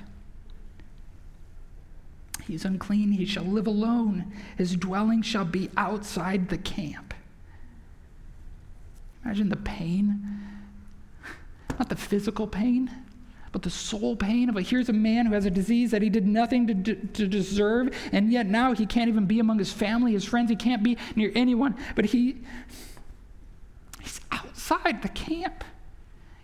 He's 2.47 2.65
unclean, 2.65 3.13
he 3.13 3.27
shall 3.27 3.45
live 3.45 3.67
alone. 3.67 4.33
His 4.57 4.75
dwelling 4.75 5.21
shall 5.21 5.45
be 5.45 5.69
outside 5.77 6.49
the 6.49 6.57
camp. 6.57 7.13
Imagine 9.23 9.51
the 9.51 9.57
pain, 9.57 10.41
not 11.79 11.91
the 11.91 11.95
physical 11.95 12.47
pain, 12.47 12.91
but 13.53 13.61
the 13.61 13.69
soul 13.69 14.17
pain 14.17 14.49
of 14.49 14.57
a 14.57 14.63
here's 14.63 14.89
a 14.89 14.95
man 14.95 15.27
who 15.27 15.35
has 15.35 15.45
a 15.45 15.51
disease 15.51 15.91
that 15.91 16.01
he 16.01 16.09
did 16.09 16.27
nothing 16.27 16.67
to, 16.85 16.95
to 16.95 17.29
deserve, 17.29 17.95
and 18.13 18.33
yet 18.33 18.47
now 18.47 18.73
he 18.73 18.87
can't 18.87 19.09
even 19.09 19.27
be 19.27 19.41
among 19.41 19.59
his 19.59 19.75
family, 19.75 20.13
his 20.13 20.25
friends, 20.25 20.49
he 20.49 20.57
can't 20.57 20.83
be 20.83 20.97
near 21.17 21.31
anyone, 21.35 21.77
but 21.95 22.07
he 22.07 22.39
he's 24.01 24.21
outside 24.33 25.03
the 25.03 25.09
camp. 25.09 25.65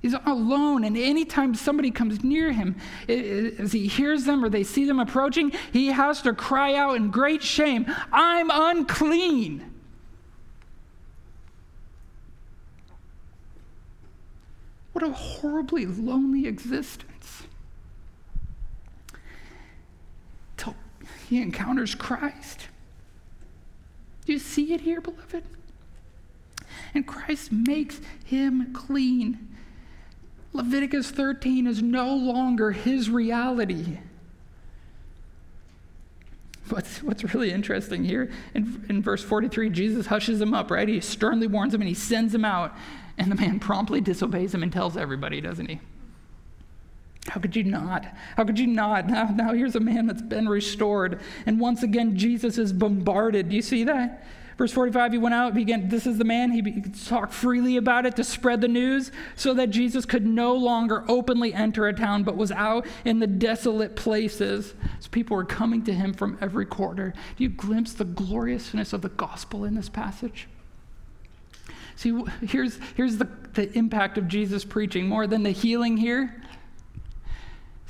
He's 0.03 0.15
alone, 0.27 0.85
and 0.85 0.97
anytime 0.97 1.55
somebody 1.55 1.91
comes 1.91 2.23
near 2.23 2.53
him, 2.53 2.77
as 3.09 3.73
he 3.73 3.89
hears 3.89 4.25
them 4.25 4.45
or 4.45 4.49
they 4.49 4.63
see 4.63 4.85
them 4.85 5.01
approaching, 5.01 5.53
he 5.73 5.87
has 5.89 6.23
to 6.23 6.33
cry 6.33 6.75
out 6.75 6.97
in 6.97 7.11
great 7.11 7.43
shame, 7.43 7.87
I'm 8.13 8.51
unclean. 8.51 9.73
What 14.93 15.03
a 15.03 15.11
horribly 15.11 15.87
lonely 15.87 16.47
existence. 16.47 17.43
Till 20.57 20.77
he 21.29 21.43
encounters 21.43 21.95
Christ. 21.95 22.69
Do 24.25 24.33
you 24.33 24.39
see 24.39 24.73
it 24.73 24.83
here, 24.83 25.01
beloved? 25.01 25.43
And 26.95 27.07
Christ 27.07 27.53
makes 27.53 28.01
him 28.25 28.73
clean. 28.73 29.57
Leviticus 30.53 31.11
13 31.11 31.67
is 31.67 31.83
no 31.83 32.15
longer 32.15 32.73
his 32.73 33.11
reality. 33.11 33.99
What's, 36.71 37.03
what's 37.03 37.23
really 37.35 37.53
interesting 37.53 38.05
here, 38.05 38.33
in, 38.55 38.85
in 38.89 39.03
verse 39.03 39.23
43, 39.23 39.71
Jesus 39.71 40.07
hushes 40.07 40.41
him 40.41 40.53
up, 40.53 40.71
right? 40.71 40.89
He 40.89 41.01
sternly 41.01 41.47
warns 41.47 41.73
him 41.73 41.81
and 41.81 41.89
he 41.89 41.95
sends 41.95 42.35
him 42.35 42.45
out. 42.45 42.75
And 43.19 43.31
the 43.31 43.37
man 43.37 43.61
promptly 43.61 44.01
disobeys 44.01 44.55
him 44.55 44.63
and 44.63 44.73
tells 44.73 44.97
everybody, 44.97 45.41
doesn't 45.41 45.69
he? 45.69 45.81
How 47.29 47.41
could 47.41 47.57
you 47.57 47.65
not? 47.65 48.07
How 48.37 48.45
could 48.45 48.59
you 48.59 48.67
not? 48.67 49.07
Now, 49.09 49.25
now 49.25 49.53
here's 49.53 49.77
a 49.77 49.81
man 49.81 50.07
that's 50.07 50.23
been 50.23 50.49
restored. 50.49 51.21
And 51.45 51.59
once 51.59 51.83
again, 51.83 52.17
Jesus 52.17 52.57
is 52.57 52.73
bombarded. 52.73 53.49
Do 53.49 53.57
you 53.57 53.63
see 53.63 53.85
that? 53.85 54.25
Verse 54.57 54.73
45, 54.73 55.13
he 55.13 55.19
went 55.19 55.35
out, 55.35 55.53
began, 55.53 55.89
this 55.91 56.07
is 56.07 56.17
the 56.17 56.25
man, 56.25 56.51
he 56.51 56.81
talked 57.07 57.35
freely 57.35 57.77
about 57.77 58.07
it 58.07 58.17
to 58.17 58.25
spread 58.25 58.63
the 58.63 58.69
news 58.69 59.13
so 59.35 59.53
that 59.53 59.69
Jesus 59.69 60.07
could 60.07 60.27
no 60.27 60.55
longer 60.55 61.05
openly 61.09 61.53
enter 61.53 61.87
a 61.87 61.93
town, 61.93 62.23
but 62.23 62.39
was 62.39 62.51
out 62.53 62.87
in 63.05 63.19
the 63.19 63.27
desolate 63.27 63.97
places. 63.97 64.73
So 65.01 65.11
people 65.11 65.37
were 65.37 65.45
coming 65.45 65.85
to 65.85 65.93
him 65.93 66.15
from 66.15 66.39
every 66.41 66.65
quarter. 66.65 67.13
Do 67.37 67.45
you 67.45 67.51
glimpse 67.51 67.93
the 67.93 68.07
gloriousness 68.07 68.95
of 68.95 69.03
the 69.03 69.11
gospel 69.11 69.65
in 69.65 69.75
this 69.75 69.91
passage? 69.91 70.49
See, 71.97 72.19
here's, 72.41 72.79
here's 72.95 73.19
the, 73.19 73.29
the 73.53 73.71
impact 73.77 74.17
of 74.17 74.27
Jesus 74.27 74.65
preaching 74.65 75.07
more 75.07 75.27
than 75.27 75.43
the 75.43 75.51
healing 75.51 75.99
here. 75.99 76.43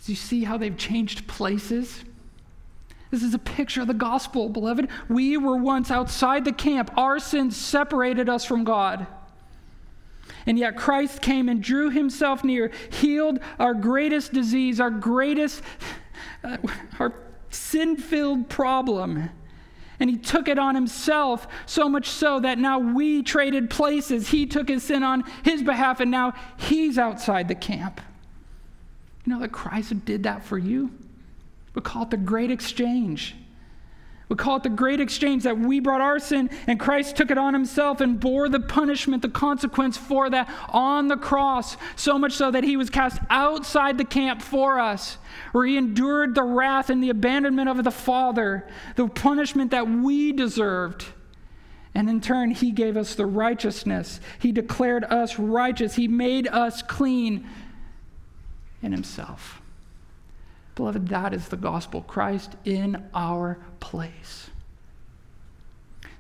Do 0.05 0.13
you 0.13 0.17
see 0.17 0.43
how 0.43 0.57
they've 0.57 0.77
changed 0.77 1.29
places? 1.29 2.03
This 3.11 3.23
is 3.23 3.35
a 3.35 3.39
picture 3.39 3.83
of 3.83 3.87
the 3.87 3.95
gospel, 3.95 4.49
beloved. 4.49 4.89
We 5.09 5.37
were 5.37 5.57
once 5.57 5.91
outside 5.91 6.45
the 6.45 6.53
camp, 6.53 6.91
our 6.97 7.19
sins 7.19 7.57
separated 7.57 8.29
us 8.29 8.45
from 8.45 8.65
God. 8.65 9.07
And 10.47 10.59
yet 10.59 10.77
Christ 10.77 11.23
came 11.23 11.49
and 11.49 11.63
drew 11.63 11.91
himself 11.91 12.45
near, 12.45 12.71
healed 12.91 13.41
our 13.59 13.75
greatest 13.75 14.33
disease, 14.33 14.81
our 14.81 14.91
greatest, 14.91 15.63
uh, 16.45 16.57
our 16.99 17.15
sin 17.51 17.97
filled 17.97 18.49
problem. 18.49 19.31
And 19.99 20.11
he 20.11 20.17
took 20.17 20.47
it 20.47 20.59
on 20.59 20.75
himself, 20.75 21.49
so 21.65 21.89
much 21.89 22.09
so 22.09 22.41
that 22.41 22.59
now 22.59 22.79
we 22.79 23.23
traded 23.23 23.71
places. 23.71 24.29
He 24.29 24.47
took 24.47 24.69
his 24.69 24.83
sin 24.83 25.03
on 25.03 25.25
his 25.43 25.63
behalf, 25.63 26.01
and 26.01 26.11
now 26.11 26.35
he's 26.59 26.99
outside 26.99 27.49
the 27.49 27.55
camp. 27.55 28.01
You 29.25 29.33
know 29.33 29.41
that 29.41 29.53
Christ 29.53 30.05
did 30.05 30.25
that 30.25 30.45
for 30.45 30.59
you? 30.59 30.91
We 31.77 31.83
call 31.83 32.05
it 32.05 32.11
the 32.11 32.17
great 32.17 32.51
exchange. 32.51 33.37
We 34.29 34.35
call 34.35 34.57
it 34.57 34.65
the 34.65 34.71
great 34.71 34.99
exchange 34.99 35.45
that 35.45 35.57
we 35.57 35.79
brought 35.79 36.01
our 36.01 36.19
sin 36.19 36.51
and 36.67 36.81
Christ 36.81 37.17
took 37.17 37.31
it 37.31 37.39
on 37.39 37.55
himself 37.55 38.01
and 38.01 38.19
bore 38.19 38.49
the 38.49 38.59
punishment, 38.59 39.23
the 39.23 39.29
consequence 39.29 39.97
for 39.97 40.29
that 40.31 40.53
on 40.71 41.07
the 41.07 41.17
cross, 41.17 41.77
so 41.95 42.19
much 42.19 42.33
so 42.33 42.51
that 42.51 42.65
he 42.65 42.77
was 42.77 42.91
cast 42.91 43.21
outside 43.31 43.99
the 43.99 44.05
camp 44.05 44.43
for 44.43 44.81
us, 44.81 45.19
where 45.53 45.65
he 45.65 45.77
endured 45.77 46.35
the 46.35 46.43
wrath 46.43 46.91
and 46.91 47.01
the 47.01 47.11
abandonment 47.11 47.69
of 47.69 47.85
the 47.85 47.93
Father, 47.93 48.67
the 48.97 49.07
punishment 49.07 49.71
that 49.71 49.89
we 49.89 50.33
deserved. 50.33 51.05
And 51.95 52.11
in 52.11 52.21
turn, 52.21 52.51
he 52.51 52.73
gave 52.73 52.97
us 52.97 53.15
the 53.15 53.27
righteousness. 53.27 54.19
He 54.41 54.51
declared 54.51 55.05
us 55.05 55.39
righteous. 55.39 55.95
He 55.95 56.09
made 56.09 56.49
us 56.49 56.83
clean 56.83 57.47
in 58.83 58.91
himself. 58.93 59.63
Beloved, 60.77 61.09
that 61.09 61.35
is 61.35 61.49
the 61.49 61.57
gospel 61.57 62.03
Christ 62.03 62.55
in 62.65 63.03
our 63.15 63.59
place. 63.81 64.51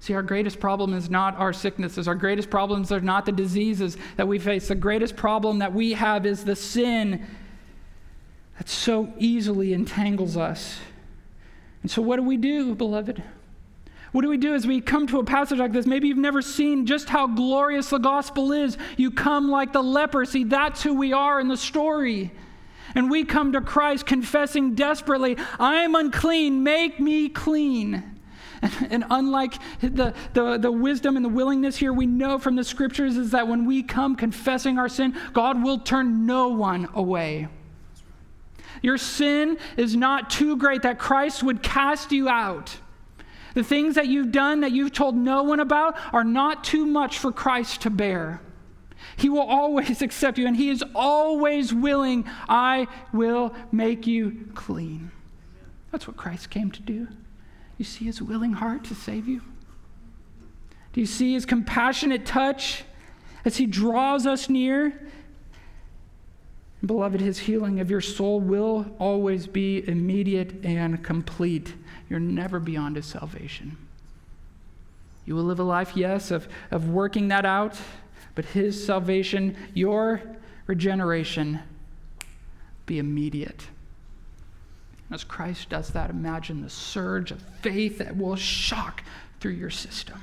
See, 0.01 0.15
our 0.15 0.23
greatest 0.23 0.61
problem 0.61 0.95
is 0.95 1.11
not 1.11 1.37
our 1.37 1.53
sicknesses. 1.53 2.09
Our 2.09 2.15
greatest 2.15 2.49
problems 2.49 2.91
are 2.91 3.01
not 3.01 3.27
the 3.27 3.33
diseases 3.33 3.97
that 4.17 4.27
we 4.27 4.39
face. 4.39 4.69
The 4.69 4.75
greatest 4.75 5.15
problem 5.15 5.59
that 5.59 5.75
we 5.75 5.93
have 5.93 6.25
is 6.25 6.45
the 6.45 6.57
sin 6.57 7.27
that 8.57 8.69
so 8.69 9.13
easily 9.19 9.75
entangles 9.75 10.37
us. 10.37 10.79
And 11.83 11.91
so, 11.91 12.01
what 12.01 12.17
do 12.17 12.23
we 12.23 12.37
do, 12.39 12.75
beloved? 12.75 13.23
What 14.13 14.23
do 14.23 14.29
we 14.29 14.39
do 14.39 14.55
as 14.55 14.67
we 14.67 14.81
come 14.81 15.07
to 15.09 15.19
a 15.19 15.25
passage 15.25 15.59
like 15.59 15.73
this? 15.73 15.85
Maybe 15.85 16.09
you've 16.09 16.17
never 16.17 16.41
seen 16.41 16.87
just 16.87 17.11
how 17.11 17.27
glorious 17.27 17.91
the 17.91 17.99
gospel 17.99 18.53
is. 18.53 18.79
You 18.97 19.11
come 19.11 19.51
like 19.51 19.75
the 19.75 19.83
leper. 19.83 20.25
See, 20.25 20.45
that's 20.45 20.83
who 20.83 20.95
we 20.95 21.13
are 21.13 21.39
in 21.41 21.49
the 21.49 21.57
story. 21.57 22.33
And 22.97 23.11
we 23.11 23.25
come 23.25 23.53
to 23.53 23.61
Christ 23.61 24.07
confessing 24.07 24.75
desperately, 24.75 25.37
I 25.61 25.83
am 25.83 25.95
unclean, 25.95 26.63
make 26.63 26.99
me 26.99 27.29
clean. 27.29 28.03
And, 28.91 29.05
unlike 29.11 29.53
the, 29.83 30.15
the, 30.33 30.57
the 30.57 30.73
wisdom 30.73 31.15
and 31.15 31.25
the 31.25 31.29
willingness 31.29 31.77
here, 31.77 31.93
we 31.93 32.07
know 32.07 32.39
from 32.39 32.57
the 32.57 32.65
scriptures 32.65 33.19
is 33.19 33.33
that 33.33 33.47
when 33.47 33.67
we 33.67 33.83
come 33.83 34.17
confessing 34.17 34.79
our 34.79 34.89
sin, 34.89 35.15
God 35.35 35.63
will 35.63 35.79
turn 35.79 36.25
no 36.25 36.49
one 36.49 36.89
away. 36.95 37.49
Your 38.81 38.97
sin 38.97 39.59
is 39.77 39.95
not 39.95 40.31
too 40.31 40.57
great 40.57 40.83
that 40.83 40.99
Christ 40.99 41.43
would 41.43 41.63
cast 41.63 42.13
you 42.13 42.31
out. 42.31 42.79
The 43.53 43.63
things 43.63 43.95
that 43.97 44.07
you've 44.09 44.33
done 44.33 44.61
that 44.61 44.73
you've 44.73 44.93
told 44.93 45.17
no 45.17 45.43
one 45.43 45.61
about 45.61 45.99
are 46.15 46.25
not 46.25 46.65
too 46.65 46.87
much 46.87 47.19
for 47.19 47.31
Christ 47.31 47.83
to 47.83 47.91
bear. 47.91 48.41
He 49.17 49.29
will 49.29 49.41
always 49.41 50.03
accept 50.03 50.39
you, 50.39 50.47
and 50.47 50.57
He 50.57 50.71
is 50.71 50.83
always 50.95 51.73
willing, 51.73 52.25
I 52.49 52.87
will 53.13 53.55
make 53.73 54.07
you 54.07 54.49
clean. 54.55 55.11
That's 55.93 56.07
what 56.07 56.17
Christ 56.17 56.51
came 56.51 56.71
to 56.73 56.83
do. 56.83 57.09
You 57.79 57.85
see 57.85 58.07
His 58.07 58.21
willing 58.21 58.55
heart 58.55 58.85
to 58.85 58.95
save 58.95 59.29
you? 59.29 59.43
Do 60.93 61.01
you 61.01 61.07
see 61.07 61.35
His 61.35 61.47
compassionate 61.47 62.27
touch 62.27 62.85
as 63.45 63.57
He 63.57 63.67
draws 63.67 64.27
us 64.27 64.49
near? 64.49 65.09
Beloved, 66.85 67.21
His 67.21 67.39
healing 67.39 67.81
of 67.81 67.91
your 67.91 68.01
soul 68.01 68.41
will 68.41 68.87
always 68.99 69.47
be 69.47 69.87
immediate 69.89 70.65
and 70.65 71.03
complete. 71.03 71.75
You're 72.09 72.21
never 72.21 72.61
beyond 72.61 72.97
his 72.97 73.07
salvation. 73.07 73.77
You 75.25 75.35
will 75.35 75.45
live 75.45 75.59
a 75.59 75.65
life, 75.65 75.97
yes, 75.97 76.31
of, 76.31 76.49
of 76.71 76.89
working 76.89 77.29
that 77.29 77.45
out, 77.45 77.77
but 78.37 78.45
his 78.45 78.85
salvation, 78.85 79.57
your 79.75 80.23
regeneration, 80.69 81.59
be 82.85 83.01
immediate. 83.01 83.67
As 85.11 85.25
Christ 85.25 85.71
does 85.71 85.91
that, 85.91 86.11
imagine 86.11 86.63
the 86.63 86.71
surge 86.71 87.31
of 87.33 87.41
faith 87.63 87.99
that 87.99 88.17
will 88.17 88.37
shock 88.37 89.03
through 89.41 89.53
your 89.53 89.71
system. 89.71 90.21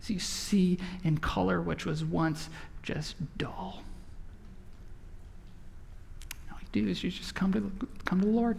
As 0.00 0.10
you 0.10 0.18
see 0.18 0.78
in 1.04 1.18
color, 1.18 1.60
which 1.60 1.84
was 1.84 2.04
once 2.04 2.48
just 2.82 3.16
dull. 3.36 3.82
All 6.50 6.58
you 6.60 6.84
do 6.84 6.88
is 6.88 7.04
you 7.04 7.10
just 7.10 7.34
come 7.34 7.52
to, 7.52 7.70
come 8.04 8.20
to 8.20 8.26
the 8.26 8.32
Lord. 8.32 8.58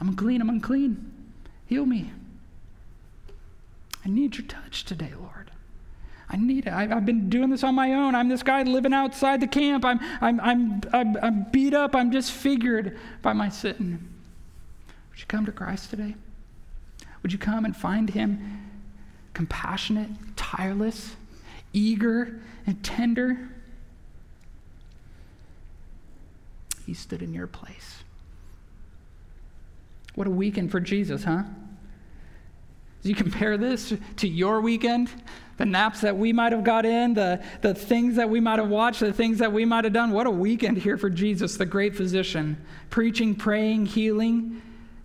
I'm 0.00 0.08
unclean, 0.08 0.40
I'm 0.40 0.48
unclean. 0.48 1.12
Heal 1.66 1.86
me. 1.86 2.10
I 4.04 4.08
need 4.08 4.36
your 4.36 4.46
touch 4.46 4.84
today, 4.84 5.12
Lord. 5.18 5.50
I 6.32 6.36
need 6.38 6.66
it. 6.66 6.72
I, 6.72 6.86
have 6.86 7.04
been 7.04 7.28
doing 7.28 7.50
this 7.50 7.62
on 7.62 7.74
my 7.74 7.92
own. 7.92 8.14
I'm 8.14 8.28
this 8.28 8.42
guy 8.42 8.62
living 8.62 8.94
outside 8.94 9.40
the 9.40 9.46
camp. 9.46 9.84
I'm, 9.84 10.00
I'm, 10.22 10.40
I'm, 10.40 10.80
I'm, 10.92 11.16
I'm 11.22 11.46
beat 11.52 11.74
up. 11.74 11.94
I'm 11.94 12.10
disfigured 12.10 12.98
by 13.20 13.34
my 13.34 13.50
sin. 13.50 14.08
Would 15.10 15.20
you 15.20 15.26
come 15.26 15.44
to 15.44 15.52
Christ 15.52 15.90
today? 15.90 16.14
Would 17.22 17.32
you 17.32 17.38
come 17.38 17.66
and 17.66 17.76
find 17.76 18.08
him 18.08 18.70
compassionate, 19.34 20.08
tireless, 20.34 21.16
eager, 21.74 22.40
and 22.66 22.82
tender? 22.82 23.50
He 26.86 26.94
stood 26.94 27.22
in 27.22 27.34
your 27.34 27.46
place. 27.46 28.04
What 30.14 30.26
a 30.26 30.30
weekend 30.30 30.70
for 30.70 30.80
Jesus, 30.80 31.24
huh? 31.24 31.42
As 33.02 33.08
you 33.08 33.14
compare 33.14 33.58
this 33.58 33.92
to 34.16 34.28
your 34.28 34.60
weekend, 34.60 35.10
the 35.62 35.66
naps 35.66 36.00
that 36.00 36.16
we 36.16 36.32
might 36.32 36.50
have 36.50 36.64
got 36.64 36.84
in, 36.84 37.14
the, 37.14 37.40
the 37.60 37.72
things 37.72 38.16
that 38.16 38.28
we 38.28 38.40
might 38.40 38.58
have 38.58 38.68
watched, 38.68 38.98
the 38.98 39.12
things 39.12 39.38
that 39.38 39.52
we 39.52 39.64
might 39.64 39.84
have 39.84 39.92
done, 39.92 40.10
what 40.10 40.26
a 40.26 40.30
weekend 40.30 40.76
here 40.76 40.96
for 40.96 41.08
Jesus, 41.08 41.56
the 41.56 41.64
great 41.64 41.94
physician, 41.94 42.56
preaching, 42.90 43.32
praying, 43.36 43.86
healing. 43.86 44.60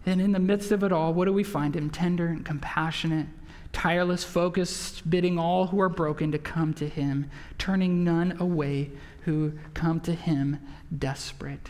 And 0.07 0.19
in 0.19 0.31
the 0.31 0.39
midst 0.39 0.71
of 0.71 0.83
it 0.83 0.91
all, 0.91 1.13
what 1.13 1.25
do 1.25 1.33
we 1.33 1.43
find 1.43 1.75
him? 1.75 1.91
Tender 1.91 2.25
and 2.25 2.43
compassionate, 2.43 3.27
tireless, 3.71 4.23
focused, 4.23 5.07
bidding 5.07 5.37
all 5.37 5.67
who 5.67 5.79
are 5.79 5.89
broken 5.89 6.31
to 6.31 6.39
come 6.39 6.73
to 6.73 6.89
him, 6.89 7.29
turning 7.59 8.03
none 8.03 8.35
away 8.39 8.89
who 9.25 9.53
come 9.75 9.99
to 9.99 10.15
him 10.15 10.57
desperate. 10.97 11.69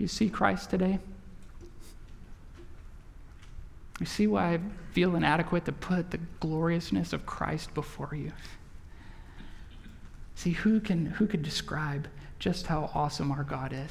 You 0.00 0.08
see 0.08 0.28
Christ 0.28 0.70
today? 0.70 0.98
You 3.98 4.06
see 4.06 4.26
why 4.26 4.54
I 4.54 4.60
feel 4.92 5.16
inadequate 5.16 5.64
to 5.64 5.72
put 5.72 6.10
the 6.10 6.18
gloriousness 6.40 7.12
of 7.12 7.26
Christ 7.26 7.74
before 7.74 8.14
you? 8.14 8.32
See, 10.34 10.52
who 10.52 10.78
can 10.80 11.06
who 11.06 11.26
could 11.26 11.42
describe 11.42 12.06
just 12.38 12.68
how 12.68 12.90
awesome 12.94 13.32
our 13.32 13.42
God 13.42 13.72
is? 13.72 13.90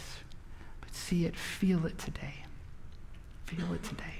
But 0.79 0.95
see 0.95 1.25
it, 1.25 1.35
feel 1.35 1.85
it 1.85 1.97
today. 1.97 2.45
Feel 3.45 3.73
it 3.73 3.83
today. 3.83 4.16